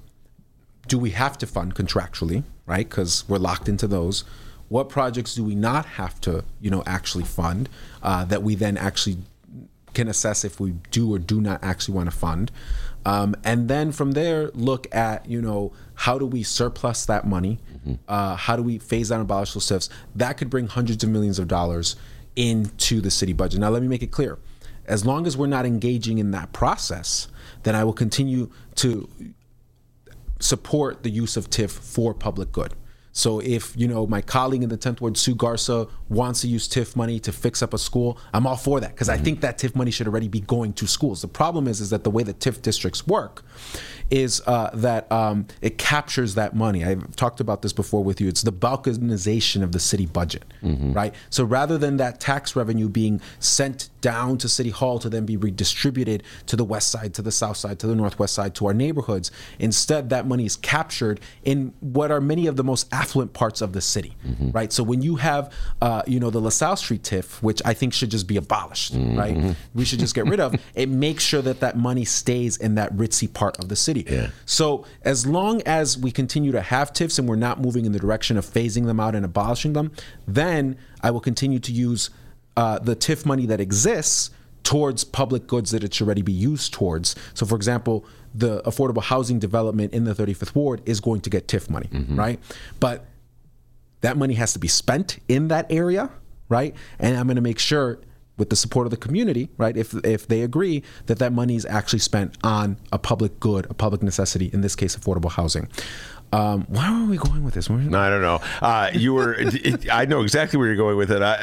do 0.87 0.97
we 0.97 1.11
have 1.11 1.37
to 1.39 1.47
fund 1.47 1.75
contractually, 1.75 2.43
right? 2.65 2.89
Because 2.89 3.27
we're 3.27 3.37
locked 3.37 3.67
into 3.67 3.87
those. 3.87 4.23
What 4.69 4.89
projects 4.89 5.33
do 5.35 5.43
we 5.43 5.55
not 5.55 5.85
have 5.85 6.19
to, 6.21 6.43
you 6.59 6.69
know, 6.69 6.83
actually 6.85 7.23
fund 7.23 7.69
uh, 8.03 8.25
that 8.25 8.43
we 8.43 8.55
then 8.55 8.77
actually 8.77 9.17
can 9.97 10.07
assess 10.07 10.45
if 10.45 10.59
we 10.59 10.75
do 10.91 11.13
or 11.13 11.19
do 11.19 11.41
not 11.41 11.63
actually 11.63 11.95
want 11.95 12.09
to 12.09 12.15
fund, 12.15 12.51
um, 13.05 13.35
and 13.43 13.67
then 13.67 13.91
from 13.91 14.11
there 14.11 14.49
look 14.53 14.93
at, 14.93 15.29
you 15.29 15.41
know, 15.41 15.71
how 15.95 16.19
do 16.19 16.25
we 16.25 16.43
surplus 16.43 17.05
that 17.05 17.25
money? 17.25 17.59
Uh, 18.07 18.35
how 18.35 18.57
do 18.57 18.61
we 18.61 18.77
phase 18.77 19.11
out 19.11 19.15
and 19.15 19.23
abolish 19.23 19.53
those 19.53 19.65
TIFs? 19.65 19.89
That 20.13 20.33
could 20.37 20.49
bring 20.49 20.67
hundreds 20.67 21.03
of 21.05 21.09
millions 21.09 21.39
of 21.39 21.47
dollars 21.47 21.95
into 22.35 22.99
the 22.99 23.09
city 23.09 23.31
budget. 23.31 23.61
Now, 23.61 23.69
let 23.69 23.81
me 23.81 23.87
make 23.87 24.03
it 24.03 24.11
clear: 24.11 24.37
as 24.85 25.05
long 25.05 25.25
as 25.25 25.37
we're 25.37 25.47
not 25.47 25.65
engaging 25.65 26.17
in 26.17 26.31
that 26.31 26.51
process, 26.51 27.29
then 27.63 27.75
I 27.75 27.83
will 27.85 27.93
continue 27.93 28.51
to 28.75 29.09
support 30.39 31.03
the 31.03 31.09
use 31.09 31.37
of 31.37 31.49
TIF 31.49 31.71
for 31.71 32.13
public 32.13 32.51
good. 32.51 32.73
So 33.17 33.39
if 33.39 33.75
you 33.75 33.87
know 33.87 34.05
my 34.05 34.21
colleague 34.21 34.61
in 34.61 34.69
the 34.69 34.77
10th 34.77 35.01
ward, 35.01 35.17
Sue 35.17 35.33
Garza, 35.33 35.87
wants 36.09 36.41
to 36.41 36.47
use 36.47 36.67
TIF 36.67 36.95
money 36.95 37.19
to 37.19 37.31
fix 37.31 37.61
up 37.61 37.73
a 37.73 37.77
school, 37.77 38.17
I'm 38.33 38.47
all 38.47 38.55
for 38.57 38.79
that 38.79 38.91
because 38.91 39.09
I 39.09 39.17
think 39.17 39.41
that 39.41 39.57
TIF 39.57 39.75
money 39.75 39.91
should 39.91 40.07
already 40.07 40.27
be 40.27 40.39
going 40.39 40.73
to 40.73 40.87
schools. 40.87 41.21
The 41.21 41.27
problem 41.27 41.67
is, 41.67 41.81
is 41.81 41.89
that 41.89 42.03
the 42.03 42.11
way 42.11 42.23
the 42.23 42.33
TIF 42.33 42.61
districts 42.61 43.05
work 43.07 43.43
is 44.09 44.41
uh, 44.47 44.69
that 44.73 45.11
um, 45.11 45.47
it 45.61 45.77
captures 45.77 46.35
that 46.35 46.55
money. 46.55 46.85
I've 46.85 47.15
talked 47.17 47.41
about 47.41 47.61
this 47.61 47.73
before 47.73 48.03
with 48.03 48.21
you. 48.21 48.29
It's 48.29 48.41
the 48.41 48.53
balkanization 48.53 49.63
of 49.63 49.73
the 49.73 49.79
city 49.79 50.05
budget, 50.05 50.45
right? 50.93 51.13
So 51.29 51.43
rather 51.43 51.77
than 51.77 51.97
that 51.97 52.19
tax 52.21 52.55
revenue 52.55 52.87
being 52.87 53.19
sent 53.39 53.89
down 53.99 54.37
to 54.37 54.47
City 54.47 54.69
Hall 54.69 54.99
to 54.99 55.09
then 55.09 55.25
be 55.25 55.35
redistributed 55.35 56.23
to 56.45 56.55
the 56.55 56.63
west 56.63 56.89
side, 56.89 57.13
to 57.15 57.21
the 57.21 57.31
south 57.31 57.57
side, 57.57 57.79
to 57.79 57.87
the 57.87 57.95
northwest 57.95 58.33
side, 58.33 58.55
to 58.55 58.67
our 58.67 58.73
neighborhoods, 58.73 59.29
instead 59.59 60.09
that 60.09 60.25
money 60.25 60.45
is 60.45 60.55
captured 60.55 61.19
in 61.43 61.73
what 61.81 62.09
are 62.09 62.21
many 62.21 62.47
of 62.47 62.55
the 62.55 62.63
most 62.63 62.87
affluent 62.93 63.33
parts 63.33 63.59
of 63.61 63.73
the 63.73 63.81
city, 63.81 64.15
right? 64.51 64.71
So 64.71 64.83
when 64.83 65.01
you 65.01 65.17
have, 65.17 65.51
uh, 65.81 65.96
Uh, 65.97 66.03
you 66.05 66.19
know, 66.19 66.29
the 66.29 66.39
LaSalle 66.39 66.75
Street 66.75 67.01
TIF, 67.01 67.41
which 67.41 67.59
I 67.65 67.73
think 67.73 67.91
should 67.91 68.11
just 68.11 68.27
be 68.27 68.37
abolished, 68.37 68.93
right? 68.93 69.35
Mm-hmm. 69.35 69.51
We 69.73 69.83
should 69.83 69.97
just 69.97 70.13
get 70.13 70.25
rid 70.25 70.39
of. 70.39 70.53
It 70.75 70.89
makes 70.89 71.23
sure 71.23 71.41
that 71.41 71.61
that 71.61 71.75
money 71.75 72.05
stays 72.05 72.57
in 72.57 72.75
that 72.75 72.93
ritzy 72.95 73.31
part 73.33 73.57
of 73.57 73.67
the 73.67 73.75
city. 73.75 74.05
Yeah. 74.07 74.29
So 74.45 74.85
as 75.01 75.25
long 75.25 75.63
as 75.65 75.97
we 75.97 76.11
continue 76.11 76.51
to 76.51 76.61
have 76.61 76.93
TIFs 76.93 77.17
and 77.17 77.27
we're 77.27 77.35
not 77.35 77.59
moving 77.59 77.85
in 77.85 77.93
the 77.93 77.99
direction 77.99 78.37
of 78.37 78.45
phasing 78.45 78.85
them 78.85 78.99
out 78.99 79.15
and 79.15 79.25
abolishing 79.25 79.73
them, 79.73 79.91
then 80.27 80.77
I 81.01 81.09
will 81.09 81.19
continue 81.19 81.57
to 81.59 81.71
use 81.71 82.11
uh, 82.57 82.77
the 82.77 82.95
TIF 82.95 83.25
money 83.25 83.47
that 83.47 83.59
exists 83.59 84.29
towards 84.61 85.03
public 85.03 85.47
goods 85.47 85.71
that 85.71 85.83
it 85.83 85.95
should 85.95 86.05
already 86.05 86.21
be 86.21 86.33
used 86.33 86.73
towards. 86.73 87.15
So, 87.33 87.45
for 87.47 87.55
example, 87.55 88.05
the 88.35 88.61
affordable 88.63 89.01
housing 89.01 89.39
development 89.39 89.93
in 89.93 90.03
the 90.03 90.13
35th 90.13 90.53
ward 90.53 90.81
is 90.85 90.99
going 90.99 91.21
to 91.21 91.29
get 91.31 91.47
TIF 91.47 91.71
money, 91.71 91.87
mm-hmm. 91.91 92.19
right? 92.19 92.39
But 92.79 93.05
that 94.01 94.17
money 94.17 94.35
has 94.35 94.53
to 94.53 94.59
be 94.59 94.67
spent 94.67 95.19
in 95.27 95.47
that 95.47 95.65
area, 95.71 96.09
right? 96.49 96.75
And 96.99 97.17
I'm 97.17 97.27
going 97.27 97.35
to 97.35 97.41
make 97.41 97.59
sure 97.59 97.99
with 98.37 98.49
the 98.49 98.55
support 98.55 98.85
of 98.85 98.91
the 98.91 98.97
community, 98.97 99.49
right? 99.57 99.75
If 99.75 99.93
if 100.05 100.27
they 100.27 100.41
agree 100.41 100.83
that 101.07 101.19
that 101.19 101.33
money 101.33 101.55
is 101.55 101.65
actually 101.65 101.99
spent 101.99 102.37
on 102.43 102.77
a 102.91 102.99
public 102.99 103.39
good, 103.39 103.65
a 103.69 103.73
public 103.73 104.03
necessity, 104.03 104.49
in 104.53 104.61
this 104.61 104.75
case, 104.75 104.95
affordable 104.95 105.31
housing. 105.31 105.67
Um, 106.33 106.63
where 106.63 106.85
are 106.85 107.05
we 107.05 107.17
going 107.17 107.43
with 107.43 107.53
this? 107.53 107.69
Where- 107.69 107.79
No, 107.79 107.99
I 107.99 108.09
don't 108.09 108.21
know. 108.21 108.39
Uh, 108.61 108.89
you 108.93 109.13
were. 109.13 109.37
I 109.91 110.05
know 110.05 110.21
exactly 110.21 110.57
where 110.57 110.67
you're 110.67 110.75
going 110.75 110.97
with 110.97 111.11
it. 111.11 111.21
I, 111.21 111.35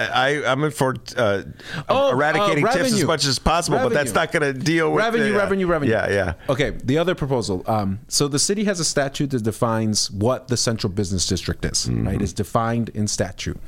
I 0.42 0.52
I'm 0.52 0.70
for 0.70 0.94
uh, 1.16 1.42
Oh, 1.88 2.10
eradicating 2.12 2.66
uh, 2.66 2.72
TIFs 2.72 2.92
as 2.92 3.04
much 3.04 3.24
as 3.24 3.38
possible, 3.38 3.78
but 3.78 3.92
that's 3.92 4.12
not 4.12 4.30
going 4.30 4.42
to 4.42 4.52
deal 4.52 4.92
with 4.92 5.02
revenue, 5.02 5.32
the, 5.32 5.34
uh, 5.36 5.38
revenue, 5.38 5.66
revenue. 5.66 5.92
Yeah, 5.92 6.10
yeah. 6.10 6.34
Okay, 6.48 6.70
the 6.70 6.98
other 6.98 7.14
proposal. 7.14 7.62
Um, 7.66 8.00
so 8.08 8.28
the 8.28 8.38
city 8.38 8.64
has 8.64 8.78
a 8.78 8.84
statute 8.84 9.30
that 9.30 9.42
defines 9.42 10.10
what 10.10 10.48
the 10.48 10.56
central 10.56 10.92
business 10.92 11.26
district 11.26 11.64
is. 11.64 11.88
Right, 11.88 12.20
it's 12.20 12.32
defined 12.34 12.90
in 12.90 13.08
statute. 13.08 13.58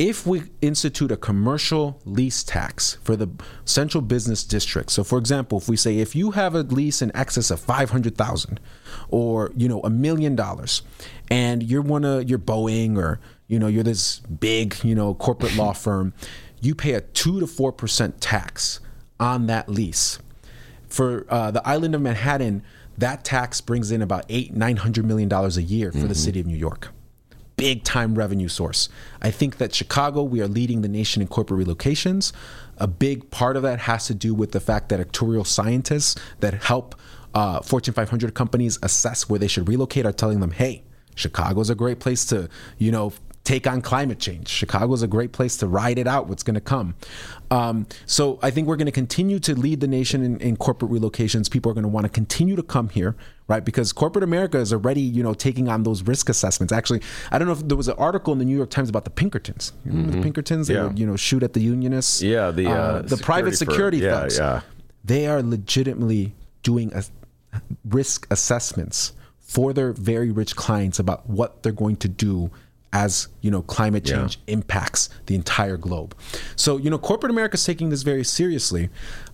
If 0.00 0.26
we 0.26 0.44
institute 0.62 1.12
a 1.12 1.16
commercial 1.18 2.00
lease 2.06 2.42
tax 2.42 2.96
for 3.04 3.16
the 3.16 3.28
central 3.66 4.00
business 4.00 4.44
district, 4.44 4.92
so 4.92 5.04
for 5.04 5.18
example, 5.18 5.58
if 5.58 5.68
we 5.68 5.76
say 5.76 5.98
if 5.98 6.16
you 6.16 6.30
have 6.30 6.54
a 6.54 6.62
lease 6.62 7.02
in 7.02 7.14
excess 7.14 7.50
of 7.50 7.60
five 7.60 7.90
hundred 7.90 8.16
thousand, 8.16 8.60
or 9.10 9.52
you 9.54 9.68
know 9.68 9.82
a 9.82 9.90
million 9.90 10.34
dollars, 10.34 10.80
and 11.30 11.62
you're 11.62 11.82
one 11.82 12.06
of 12.06 12.30
you're 12.30 12.38
Boeing 12.38 12.96
or 12.96 13.20
you 13.46 13.58
know 13.58 13.66
you're 13.66 13.82
this 13.82 14.20
big 14.20 14.82
you 14.82 14.94
know 14.94 15.12
corporate 15.12 15.54
law 15.54 15.72
firm, 15.86 16.14
you 16.62 16.74
pay 16.74 16.94
a 16.94 17.02
two 17.02 17.38
to 17.38 17.46
four 17.46 17.70
percent 17.70 18.22
tax 18.22 18.80
on 19.20 19.48
that 19.48 19.68
lease 19.68 20.18
for 20.88 21.26
uh, 21.28 21.50
the 21.50 21.60
island 21.68 21.94
of 21.94 22.00
Manhattan, 22.00 22.62
that 22.96 23.22
tax 23.22 23.60
brings 23.60 23.90
in 23.92 24.00
about 24.00 24.24
eight, 24.30 24.54
nine 24.54 24.78
hundred 24.78 25.04
million 25.04 25.28
dollars 25.28 25.58
a 25.58 25.62
year 25.62 25.92
for 25.92 26.06
the 26.06 26.14
city 26.14 26.40
of 26.40 26.46
New 26.46 26.56
York. 26.56 26.88
Big 27.60 27.84
time 27.84 28.14
revenue 28.14 28.48
source. 28.48 28.88
I 29.20 29.30
think 29.30 29.58
that 29.58 29.74
Chicago, 29.74 30.22
we 30.22 30.40
are 30.40 30.48
leading 30.48 30.82
the 30.82 30.88
nation 30.88 31.22
in 31.22 31.28
corporate 31.28 31.66
relocations. 31.66 32.32
A 32.78 32.86
big 32.86 33.30
part 33.30 33.56
of 33.56 33.62
that 33.62 33.80
has 33.80 34.06
to 34.06 34.14
do 34.14 34.34
with 34.34 34.52
the 34.52 34.60
fact 34.60 34.88
that 34.88 35.00
actuarial 35.00 35.46
scientists 35.46 36.16
that 36.40 36.54
help 36.54 36.94
uh, 37.34 37.60
Fortune 37.60 37.94
500 37.94 38.34
companies 38.34 38.78
assess 38.82 39.28
where 39.28 39.38
they 39.38 39.46
should 39.46 39.68
relocate 39.68 40.06
are 40.06 40.12
telling 40.12 40.40
them, 40.40 40.50
hey, 40.50 40.82
Chicago's 41.14 41.70
a 41.70 41.74
great 41.74 42.00
place 42.00 42.24
to, 42.26 42.48
you 42.78 42.90
know, 42.90 43.12
take 43.44 43.66
on 43.66 43.80
climate 43.80 44.18
change. 44.18 44.48
Chicago 44.48 44.92
is 44.92 45.02
a 45.02 45.08
great 45.08 45.32
place 45.32 45.56
to 45.56 45.66
ride 45.66 45.98
it 45.98 46.06
out, 46.06 46.28
what's 46.28 46.42
going 46.42 46.54
to 46.54 46.60
come. 46.60 46.94
Um, 47.50 47.86
so 48.06 48.38
I 48.42 48.50
think 48.50 48.68
we're 48.68 48.76
going 48.76 48.86
to 48.86 48.92
continue 48.92 49.38
to 49.40 49.54
lead 49.54 49.80
the 49.80 49.88
nation 49.88 50.22
in, 50.22 50.38
in 50.40 50.56
corporate 50.56 50.90
relocations. 50.90 51.50
People 51.50 51.70
are 51.70 51.74
going 51.74 51.82
to 51.82 51.88
want 51.88 52.04
to 52.04 52.10
continue 52.10 52.54
to 52.54 52.62
come 52.62 52.90
here, 52.90 53.16
right? 53.48 53.64
Because 53.64 53.92
corporate 53.92 54.22
America 54.22 54.58
is 54.58 54.72
already, 54.72 55.00
you 55.00 55.22
know, 55.22 55.34
taking 55.34 55.68
on 55.68 55.82
those 55.82 56.02
risk 56.02 56.28
assessments. 56.28 56.72
Actually, 56.72 57.00
I 57.32 57.38
don't 57.38 57.48
know 57.48 57.54
if 57.54 57.66
there 57.66 57.76
was 57.76 57.88
an 57.88 57.96
article 57.98 58.32
in 58.32 58.38
the 58.38 58.44
New 58.44 58.56
York 58.56 58.70
Times 58.70 58.88
about 58.88 59.04
the 59.04 59.10
Pinkertons. 59.10 59.72
You 59.84 59.92
remember 59.92 60.16
the 60.18 60.22
Pinkertons? 60.22 60.68
They 60.68 60.74
Yeah. 60.74 60.88
would, 60.88 60.98
you 60.98 61.06
know, 61.06 61.16
shoot 61.16 61.42
at 61.42 61.54
the 61.54 61.60
unionists. 61.60 62.22
Yeah, 62.22 62.50
the, 62.50 62.68
uh, 62.70 63.02
the 63.02 63.16
private 63.16 63.56
security 63.56 64.00
firm. 64.00 64.28
Yeah, 64.30 64.36
yeah. 64.36 64.60
They 65.02 65.26
are 65.26 65.42
legitimately 65.42 66.34
doing 66.62 66.92
a, 66.94 67.02
risk 67.84 68.26
assessments 68.30 69.12
for 69.40 69.72
their 69.72 69.92
very 69.92 70.30
rich 70.30 70.54
clients 70.54 70.98
about 71.00 71.28
what 71.28 71.62
they're 71.62 71.72
going 71.72 71.96
to 71.96 72.08
do 72.08 72.50
as 72.92 73.28
you 73.40 73.50
know 73.50 73.62
climate 73.62 74.08
Yeah. 74.08 74.16
change 74.16 74.38
impacts 74.46 75.08
the 75.26 75.34
entire 75.34 75.76
globe. 75.76 76.14
So 76.56 76.76
you 76.76 76.90
know 76.90 76.98
corporate 76.98 77.30
America 77.30 77.54
is 77.54 77.64
taking 77.64 77.90
this 77.90 78.02
very 78.02 78.24
seriously, 78.24 78.90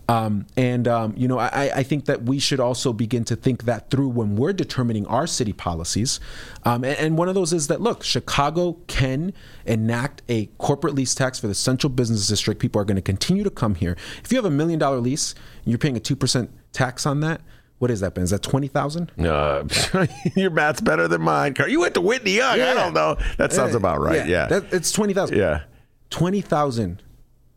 um, 0.09 0.47
and 0.57 0.87
um, 0.87 1.15
you 1.17 1.27
know 1.27 1.39
I, 1.39 1.71
I 1.77 1.83
think 1.83 2.05
that 2.05 2.25
we 2.25 2.39
should 2.39 2.61
also 2.61 2.93
begin 2.93 3.25
to 3.25 3.37
think 3.37 3.65
that 3.65 3.91
through 3.91 4.09
when 4.09 4.37
we're 4.37 4.53
determining 4.53 5.07
our 5.07 5.27
city 5.27 5.53
policies. 5.55 6.21
Um, 6.65 6.85
and, 6.85 6.99
and 6.99 7.19
one 7.19 7.29
of 7.29 7.35
those 7.35 7.53
is 7.53 7.69
that 7.69 7.81
look, 7.81 8.03
Chicago 8.03 8.77
can 8.89 9.33
enact 9.65 10.23
a 10.29 10.47
corporate 10.59 10.95
lease 10.95 11.15
tax 11.15 11.39
for 11.39 11.47
the 11.47 11.55
central 11.55 11.91
business 11.91 12.27
district. 12.27 12.61
People 12.61 12.81
are 12.81 12.85
going 12.85 12.97
to 12.97 13.03
continue 13.03 13.43
to 13.45 13.51
come 13.51 13.75
here. 13.75 13.97
If 14.23 14.31
you 14.33 14.37
have 14.37 14.45
a 14.45 14.51
million 14.51 14.79
dollar 14.79 14.99
lease, 15.01 15.35
and 15.65 15.73
you're 15.73 15.79
paying 15.79 15.97
a 15.97 16.01
two 16.01 16.17
percent 16.17 16.51
tax 16.73 17.07
on 17.07 17.21
that. 17.21 17.41
What 17.79 17.91
is 17.91 18.01
that, 18.01 18.15
Ben? 18.15 18.25
Is 18.25 18.31
that 18.31 18.43
twenty 18.43 18.69
thousand? 18.69 19.13
Uh, 19.19 19.65
your 20.37 20.51
math's 20.51 20.81
better 20.81 21.09
than 21.09 21.21
mine. 21.21 21.55
Carl. 21.55 21.69
You 21.69 21.81
went 21.81 21.95
to 21.95 22.01
Whitney 22.01 22.33
Young. 22.33 22.61
I 22.61 22.75
don't 22.75 22.95
know. 22.95 23.17
That 23.37 23.53
sounds 23.53 23.75
about 23.75 24.01
right. 24.01 24.27
Yeah. 24.27 24.47
That, 24.47 24.73
it's 24.73 24.93
twenty 24.93 25.13
thousand. 25.13 25.37
yeah. 25.39 25.65
twenty 26.11 26.41
thousand 26.41 27.03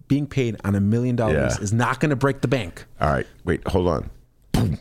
being 0.07 0.27
paid 0.27 0.57
on 0.65 0.75
a 0.75 0.81
million 0.81 1.15
dollars 1.15 1.57
is 1.59 1.71
not 1.71 1.99
going 1.99 2.09
to 2.09 2.15
break 2.15 2.41
the 2.41 2.47
bank. 2.47 2.85
All 2.99 3.09
right. 3.09 3.27
Wait, 3.45 3.65
hold 3.67 3.87
on. 3.87 4.09
Boom. 4.51 4.77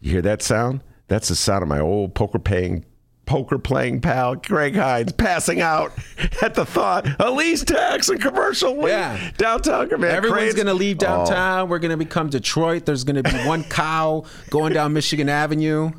You 0.00 0.10
hear 0.10 0.22
that 0.22 0.42
sound? 0.42 0.82
That's 1.06 1.28
the 1.28 1.36
sound 1.36 1.62
of 1.62 1.68
my 1.68 1.78
old 1.78 2.14
poker 2.14 2.38
paying 2.40 2.84
poker 3.24 3.56
playing 3.58 4.00
pal 4.00 4.34
Greg 4.34 4.74
Hinz 4.74 5.12
passing 5.12 5.60
out 5.60 5.92
at 6.42 6.54
the 6.54 6.66
thought 6.66 7.06
a 7.20 7.30
lease 7.30 7.64
tax 7.64 8.08
and 8.08 8.20
commercial 8.20 8.76
lea- 8.82 8.90
Yeah. 8.90 9.30
downtown 9.36 9.88
man. 10.00 10.10
Everyone's 10.14 10.40
crazy. 10.40 10.56
going 10.56 10.66
to 10.66 10.74
leave 10.74 10.96
Oh. 10.96 11.06
downtown. 11.06 11.68
We're 11.68 11.78
going 11.78 11.92
to 11.92 11.96
become 11.96 12.28
Detroit. 12.30 12.84
There's 12.84 13.04
going 13.04 13.22
to 13.22 13.22
be 13.22 13.36
one 13.46 13.64
cow 13.64 14.24
going 14.50 14.72
down 14.72 14.92
Michigan 14.92 15.28
Avenue. 15.28 15.92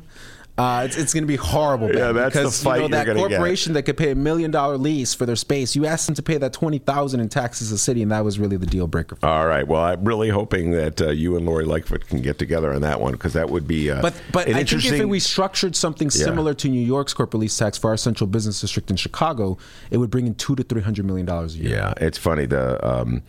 Uh, 0.56 0.82
it's 0.84 0.96
it's 0.96 1.12
going 1.12 1.24
to 1.24 1.28
be 1.28 1.34
horrible. 1.34 1.92
Yeah, 1.92 2.12
that's 2.12 2.34
the 2.34 2.40
because, 2.42 2.62
fight 2.62 2.82
You 2.82 2.88
know, 2.88 2.96
you're 2.96 3.04
that 3.04 3.06
gonna 3.06 3.28
get. 3.28 3.28
corporation 3.36 3.72
that 3.72 3.82
could 3.82 3.96
pay 3.96 4.12
a 4.12 4.14
million 4.14 4.52
dollar 4.52 4.78
lease 4.78 5.12
for 5.12 5.26
their 5.26 5.34
space, 5.34 5.74
you 5.74 5.84
asked 5.84 6.06
them 6.06 6.14
to 6.14 6.22
pay 6.22 6.36
that 6.38 6.52
twenty 6.52 6.78
thousand 6.78 7.18
in 7.18 7.28
taxes 7.28 7.72
a 7.72 7.78
city, 7.78 8.02
and 8.02 8.12
that 8.12 8.24
was 8.24 8.38
really 8.38 8.56
the 8.56 8.66
deal 8.66 8.86
breaker. 8.86 9.16
For 9.16 9.26
All 9.26 9.48
right. 9.48 9.66
Well, 9.66 9.82
I'm 9.82 10.04
really 10.04 10.28
hoping 10.28 10.70
that 10.70 11.00
uh, 11.00 11.10
you 11.10 11.36
and 11.36 11.44
Lori 11.44 11.64
Lightfoot 11.64 12.06
can 12.06 12.22
get 12.22 12.38
together 12.38 12.72
on 12.72 12.82
that 12.82 13.00
one 13.00 13.12
because 13.12 13.32
that 13.32 13.50
would 13.50 13.66
be. 13.66 13.90
Uh, 13.90 14.00
But 14.00 14.14
but 14.30 14.48
I 14.48 14.62
think 14.62 14.84
if 14.84 15.04
we 15.06 15.18
structured 15.18 15.74
something 15.74 16.08
similar 16.08 16.54
to 16.54 16.68
New 16.68 16.86
York's 16.86 17.14
corporate 17.14 17.40
lease 17.40 17.56
tax 17.58 17.76
for 17.76 17.90
our 17.90 17.96
central 17.96 18.28
business 18.28 18.60
district 18.60 18.90
in 18.90 18.96
Chicago, 18.96 19.58
it 19.90 19.96
would 19.96 20.10
bring 20.10 20.28
in 20.28 20.36
two 20.36 20.54
to 20.54 20.62
three 20.62 20.82
hundred 20.82 21.04
million 21.04 21.26
dollars 21.26 21.56
a 21.56 21.58
year. 21.58 21.70
Yeah, 21.78 21.94
it's 21.96 22.18
funny. 22.18 22.46
The, 22.46 22.78
um, 22.88 23.22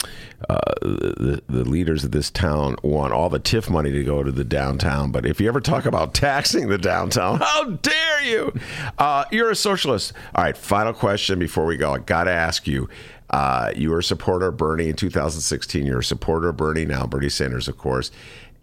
uh, 0.47 0.59
the 0.81 1.41
the 1.49 1.63
leaders 1.63 2.03
of 2.03 2.11
this 2.11 2.29
town 2.29 2.75
want 2.83 3.13
all 3.13 3.29
the 3.29 3.39
TIF 3.39 3.67
money 3.67 3.91
to 3.91 4.03
go 4.03 4.21
to 4.21 4.31
the 4.31 4.43
downtown, 4.43 5.11
but 5.11 5.25
if 5.25 5.41
you 5.41 5.47
ever 5.47 5.59
talk 5.59 5.87
about 5.87 6.13
taxing 6.13 6.69
the 6.69 6.77
downtown, 6.77 7.14
how 7.15 7.65
dare 7.65 8.23
you? 8.23 8.53
Uh, 8.97 9.25
you're 9.31 9.51
a 9.51 9.55
socialist. 9.55 10.13
All 10.33 10.43
right, 10.43 10.57
final 10.57 10.93
question 10.93 11.39
before 11.39 11.65
we 11.65 11.77
go. 11.77 11.93
I 11.93 11.99
got 11.99 12.25
to 12.25 12.31
ask 12.31 12.67
you. 12.67 12.89
Uh, 13.29 13.71
you 13.75 13.89
were 13.89 13.99
a 13.99 14.03
supporter 14.03 14.47
of 14.47 14.57
Bernie 14.57 14.87
in 14.87 14.95
2016. 14.95 15.85
You're 15.85 15.99
a 15.99 16.03
supporter 16.03 16.49
of 16.49 16.57
Bernie 16.57 16.85
now, 16.85 17.07
Bernie 17.07 17.29
Sanders, 17.29 17.67
of 17.67 17.77
course. 17.77 18.11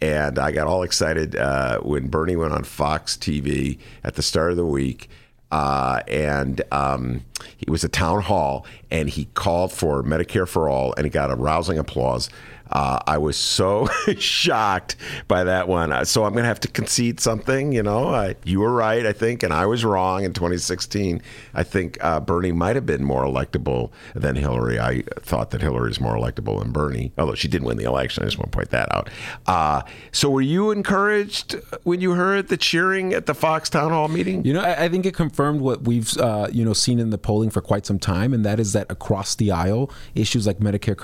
And 0.01 0.39
I 0.39 0.53
got 0.53 0.67
all 0.67 0.83
excited 0.83 1.37
uh, 1.37 1.81
when 1.81 2.09
Bernie 2.09 2.37
went 2.37 2.53
on 2.53 2.65
Fox 2.65 3.17
TV 3.17 3.79
at 4.05 4.15
the 4.15 4.23
start 4.23 4.53
of 4.53 4.57
the 4.57 4.67
week 4.67 5.09
uh, 5.53 6.01
and 6.09 6.63
um, 6.73 7.23
he 7.59 7.71
was 7.71 7.85
at 7.85 7.93
town 7.93 8.23
hall 8.23 8.67
and 8.91 9.11
he 9.11 9.27
called 9.35 9.71
for 9.71 10.03
Medicare 10.03 10.49
for 10.49 10.69
all 10.69 10.95
and 10.97 11.05
he 11.05 11.11
got 11.11 11.31
a 11.31 11.37
rousing 11.37 11.79
applause. 11.79 12.31
Uh, 12.73 12.99
I 13.07 13.19
was 13.19 13.37
so 13.37 13.87
shocked 14.19 14.97
by 15.29 15.45
that 15.45 15.69
one. 15.69 15.93
Uh, 15.93 16.05
So 16.05 16.25
I'm 16.25 16.33
going 16.33 16.43
to 16.45 16.49
have 16.49 16.61
to 16.61 16.69
concede 16.69 17.21
something. 17.21 17.73
You 17.73 17.83
know, 17.83 18.09
uh, 18.09 18.35
you 18.45 18.61
were 18.61 18.73
right, 18.73 19.05
I 19.05 19.13
think, 19.13 19.43
and 19.43 19.53
I 19.53 19.67
was 19.67 19.85
wrong 19.85 20.25
in 20.25 20.33
2016. 20.33 21.21
I 21.55 21.63
think 21.63 21.99
uh, 22.03 22.21
Bernie 22.21 22.53
might 22.53 22.75
have 22.77 22.87
been 22.87 23.05
more 23.05 23.25
electable 23.25 23.91
than 24.15 24.37
Hillary. 24.37 24.81
I 24.81 25.03
thought 25.21 25.51
that 25.51 25.61
Hillary 25.61 25.91
is 25.91 26.01
more 26.01 26.17
electable 26.17 26.59
than 26.61 26.73
Bernie, 26.73 27.13
although 27.19 27.35
she 27.35 27.49
did 27.49 27.63
win 27.63 27.77
the 27.77 27.85
election. 27.85 28.23
I 28.23 28.27
just 28.27 28.39
want 28.39 28.51
to 28.51 28.57
point 28.57 28.71
that 28.71 28.91
out. 28.95 29.11
Uh, 29.47 29.83
so 30.11 30.31
were 30.31 30.41
you 30.41 30.71
encouraged 30.71 31.57
when 31.83 32.01
you 32.01 32.13
heard 32.13 32.49
the 32.49 32.57
cheering 32.57 33.13
at 33.13 33.27
the 33.27 33.35
Fox 33.35 33.69
town 33.69 33.91
hall 33.91 34.09
meeting? 34.09 34.45
You 34.45 34.55
know, 34.55 34.61
I, 34.61 34.85
I 34.85 34.89
think 34.89 35.05
it 35.05 35.15
confirmed 35.15 35.61
what 35.61 35.83
we've 35.83 36.17
uh, 36.19 36.49
you 36.51 36.65
know 36.65 36.73
seen 36.73 36.99
in 36.99 37.11
the 37.11 37.19
polling 37.19 37.51
for 37.51 37.61
quite 37.61 37.85
some 37.85 37.99
time, 37.99 38.33
and 38.33 38.45
that 38.45 38.59
is 38.59 38.73
that 38.73 38.91
across 38.91 39.35
the 39.35 39.51
aisle, 39.51 39.91
issues 40.15 40.47
like 40.47 40.59
Medicare. 40.59 40.97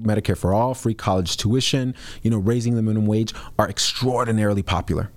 Medicare 0.00 0.36
for 0.36 0.54
all, 0.54 0.74
free 0.74 0.94
college 0.94 1.36
tuition, 1.36 1.94
you 2.22 2.30
know, 2.30 2.38
raising 2.38 2.74
the 2.74 2.82
minimum 2.82 3.06
wage 3.06 3.32
are 3.58 3.68
extraordinarily 3.68 4.62
popular? 4.62 5.10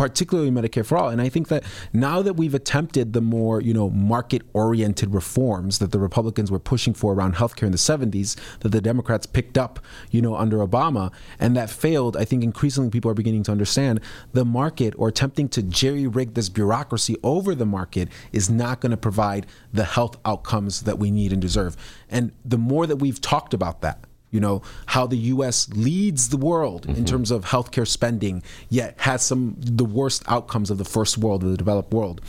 Particularly 0.00 0.50
Medicare 0.50 0.86
for 0.86 0.96
all. 0.96 1.10
And 1.10 1.20
I 1.20 1.28
think 1.28 1.48
that 1.48 1.62
now 1.92 2.22
that 2.22 2.32
we've 2.32 2.54
attempted 2.54 3.12
the 3.12 3.20
more, 3.20 3.60
you 3.60 3.74
know, 3.74 3.90
market 3.90 4.40
oriented 4.54 5.12
reforms 5.12 5.78
that 5.78 5.92
the 5.92 5.98
Republicans 5.98 6.50
were 6.50 6.58
pushing 6.58 6.94
for 6.94 7.12
around 7.12 7.34
healthcare 7.34 7.64
in 7.64 7.72
the 7.72 7.76
70s, 7.76 8.34
that 8.60 8.70
the 8.70 8.80
Democrats 8.80 9.26
picked 9.26 9.58
up, 9.58 9.78
you 10.10 10.22
know, 10.22 10.34
under 10.36 10.66
Obama, 10.66 11.12
and 11.38 11.54
that 11.54 11.68
failed, 11.68 12.16
I 12.16 12.24
think 12.24 12.42
increasingly 12.42 12.88
people 12.88 13.10
are 13.10 13.14
beginning 13.14 13.42
to 13.42 13.52
understand 13.52 14.00
the 14.32 14.46
market 14.46 14.94
or 14.96 15.08
attempting 15.08 15.50
to 15.50 15.62
jerry 15.62 16.06
rig 16.06 16.32
this 16.32 16.48
bureaucracy 16.48 17.18
over 17.22 17.54
the 17.54 17.66
market 17.66 18.08
is 18.32 18.48
not 18.48 18.80
going 18.80 18.92
to 18.92 18.96
provide 18.96 19.46
the 19.70 19.84
health 19.84 20.16
outcomes 20.24 20.84
that 20.84 20.98
we 20.98 21.10
need 21.10 21.30
and 21.30 21.42
deserve. 21.42 21.76
And 22.08 22.32
the 22.42 22.56
more 22.56 22.86
that 22.86 22.96
we've 22.96 23.20
talked 23.20 23.52
about 23.52 23.82
that, 23.82 24.02
you 24.30 24.40
know 24.40 24.62
how 24.86 25.06
the 25.06 25.16
U.S. 25.16 25.68
leads 25.70 26.28
the 26.28 26.36
world 26.36 26.86
in 26.86 27.04
terms 27.04 27.30
of 27.30 27.46
healthcare 27.46 27.86
spending, 27.86 28.42
yet 28.68 28.94
has 28.98 29.22
some 29.22 29.56
the 29.58 29.84
worst 29.84 30.22
outcomes 30.28 30.70
of 30.70 30.78
the 30.78 30.84
first 30.84 31.18
world, 31.18 31.42
of 31.42 31.50
the 31.50 31.56
developed 31.56 31.92
world. 31.92 32.20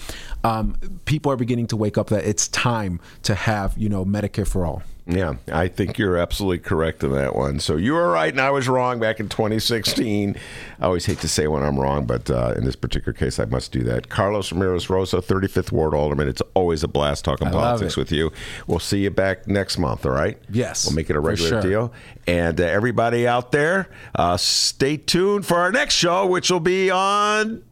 Um, 0.43 0.78
people 1.06 1.32
are 1.32 1.36
beginning 1.36 1.68
to 1.68 1.78
wake 1.78 1.97
up 1.97 2.08
that 2.08 2.26
it's 2.26 2.47
time 2.47 2.99
to 3.24 3.36
have 3.36 3.78
you 3.78 3.89
know 3.89 4.06
Medicare 4.06 4.47
for 4.47 4.66
all. 4.66 4.84
Yeah, 5.12 5.36
I 5.51 5.68
think 5.68 5.97
you're 5.97 6.18
absolutely 6.18 6.59
correct 6.59 7.03
in 7.03 7.12
that 7.12 7.36
one. 7.36 7.59
So 7.59 7.76
you 7.76 7.93
were 7.93 8.09
right 8.09 8.32
and 8.32 8.39
I 8.39 8.49
was 8.49 8.68
wrong 8.68 8.99
back 8.99 9.20
in 9.20 9.28
2016. 9.30 10.38
I 10.80 10.86
always 10.86 11.05
hate 11.05 11.20
to 11.20 11.28
say 11.28 11.47
when 11.47 11.64
I'm 11.64 11.80
wrong, 11.80 12.05
but 12.05 12.30
uh, 12.30 12.53
in 12.55 12.64
this 12.64 12.76
particular 12.76 13.14
case, 13.14 13.39
I 13.39 13.45
must 13.45 13.72
do 13.72 13.84
that. 13.84 14.09
Carlos 14.09 14.51
Ramirez 14.51 14.89
Rosa, 14.89 15.18
35th 15.18 15.72
Ward 15.72 15.93
Alderman. 15.93 16.28
It's 16.28 16.41
always 16.53 16.84
a 16.84 16.88
blast 16.88 17.26
talking 17.26 17.49
I 17.49 17.51
politics 17.51 17.97
with 17.97 18.12
you. 18.12 18.32
We'll 18.68 18.80
see 18.80 19.03
you 19.03 19.09
back 19.12 19.47
next 19.47 19.78
month, 19.78 20.05
all 20.05 20.14
right? 20.14 20.38
Yes, 20.49 20.86
We'll 20.86 20.95
make 20.95 21.09
it 21.09 21.16
a 21.16 21.20
regular 21.20 21.49
sure. 21.49 21.62
deal. 21.62 21.93
And 22.26 22.59
uh, 22.62 22.64
everybody 22.64 23.28
out 23.28 23.51
there, 23.51 23.89
uh, 24.16 24.38
stay 24.38 24.97
tuned 24.97 25.45
for 25.45 25.57
our 25.57 25.72
next 25.72 25.95
show, 25.95 26.26
which 26.26 26.49
will 26.49 26.59
be 26.59 26.89
on 26.89 27.64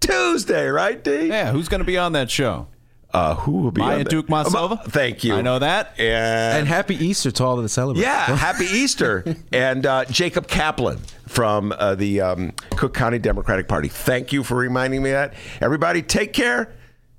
Tuesday, 0.00 0.68
right, 0.68 1.02
D? 1.02 1.26
Yeah, 1.26 1.52
who's 1.52 1.68
going 1.68 1.80
to 1.80 1.84
be 1.86 1.98
on 1.98 2.12
that 2.12 2.30
show? 2.30 2.68
Uh, 3.16 3.34
who 3.36 3.52
will 3.52 3.70
be 3.70 3.80
Maya 3.80 4.00
on? 4.00 4.04
Duke 4.04 4.26
Monsilva? 4.26 4.72
Uh, 4.72 4.76
Thank 4.90 5.24
you. 5.24 5.34
I 5.34 5.40
know 5.40 5.58
that. 5.58 5.98
And 5.98 6.58
And 6.58 6.68
happy 6.68 6.94
Easter 6.96 7.30
to 7.30 7.44
all 7.44 7.56
of 7.56 7.62
the 7.62 7.68
celebrants. 7.68 8.06
yeah, 8.06 8.36
happy 8.36 8.66
Easter. 8.66 9.24
And 9.52 9.86
uh, 9.86 10.04
Jacob 10.06 10.48
Kaplan 10.48 10.98
from 11.26 11.72
uh, 11.78 11.94
the 11.94 12.20
um, 12.20 12.52
Cook 12.76 12.92
County 12.94 13.18
Democratic 13.18 13.68
Party. 13.68 13.88
Thank 13.88 14.32
you 14.32 14.42
for 14.42 14.56
reminding 14.56 15.02
me 15.02 15.10
that. 15.12 15.34
Everybody, 15.60 16.02
take 16.02 16.32
care. 16.32 16.72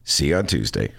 See 0.04 0.28
you 0.28 0.36
on 0.38 0.46
Tuesday. 0.46 0.92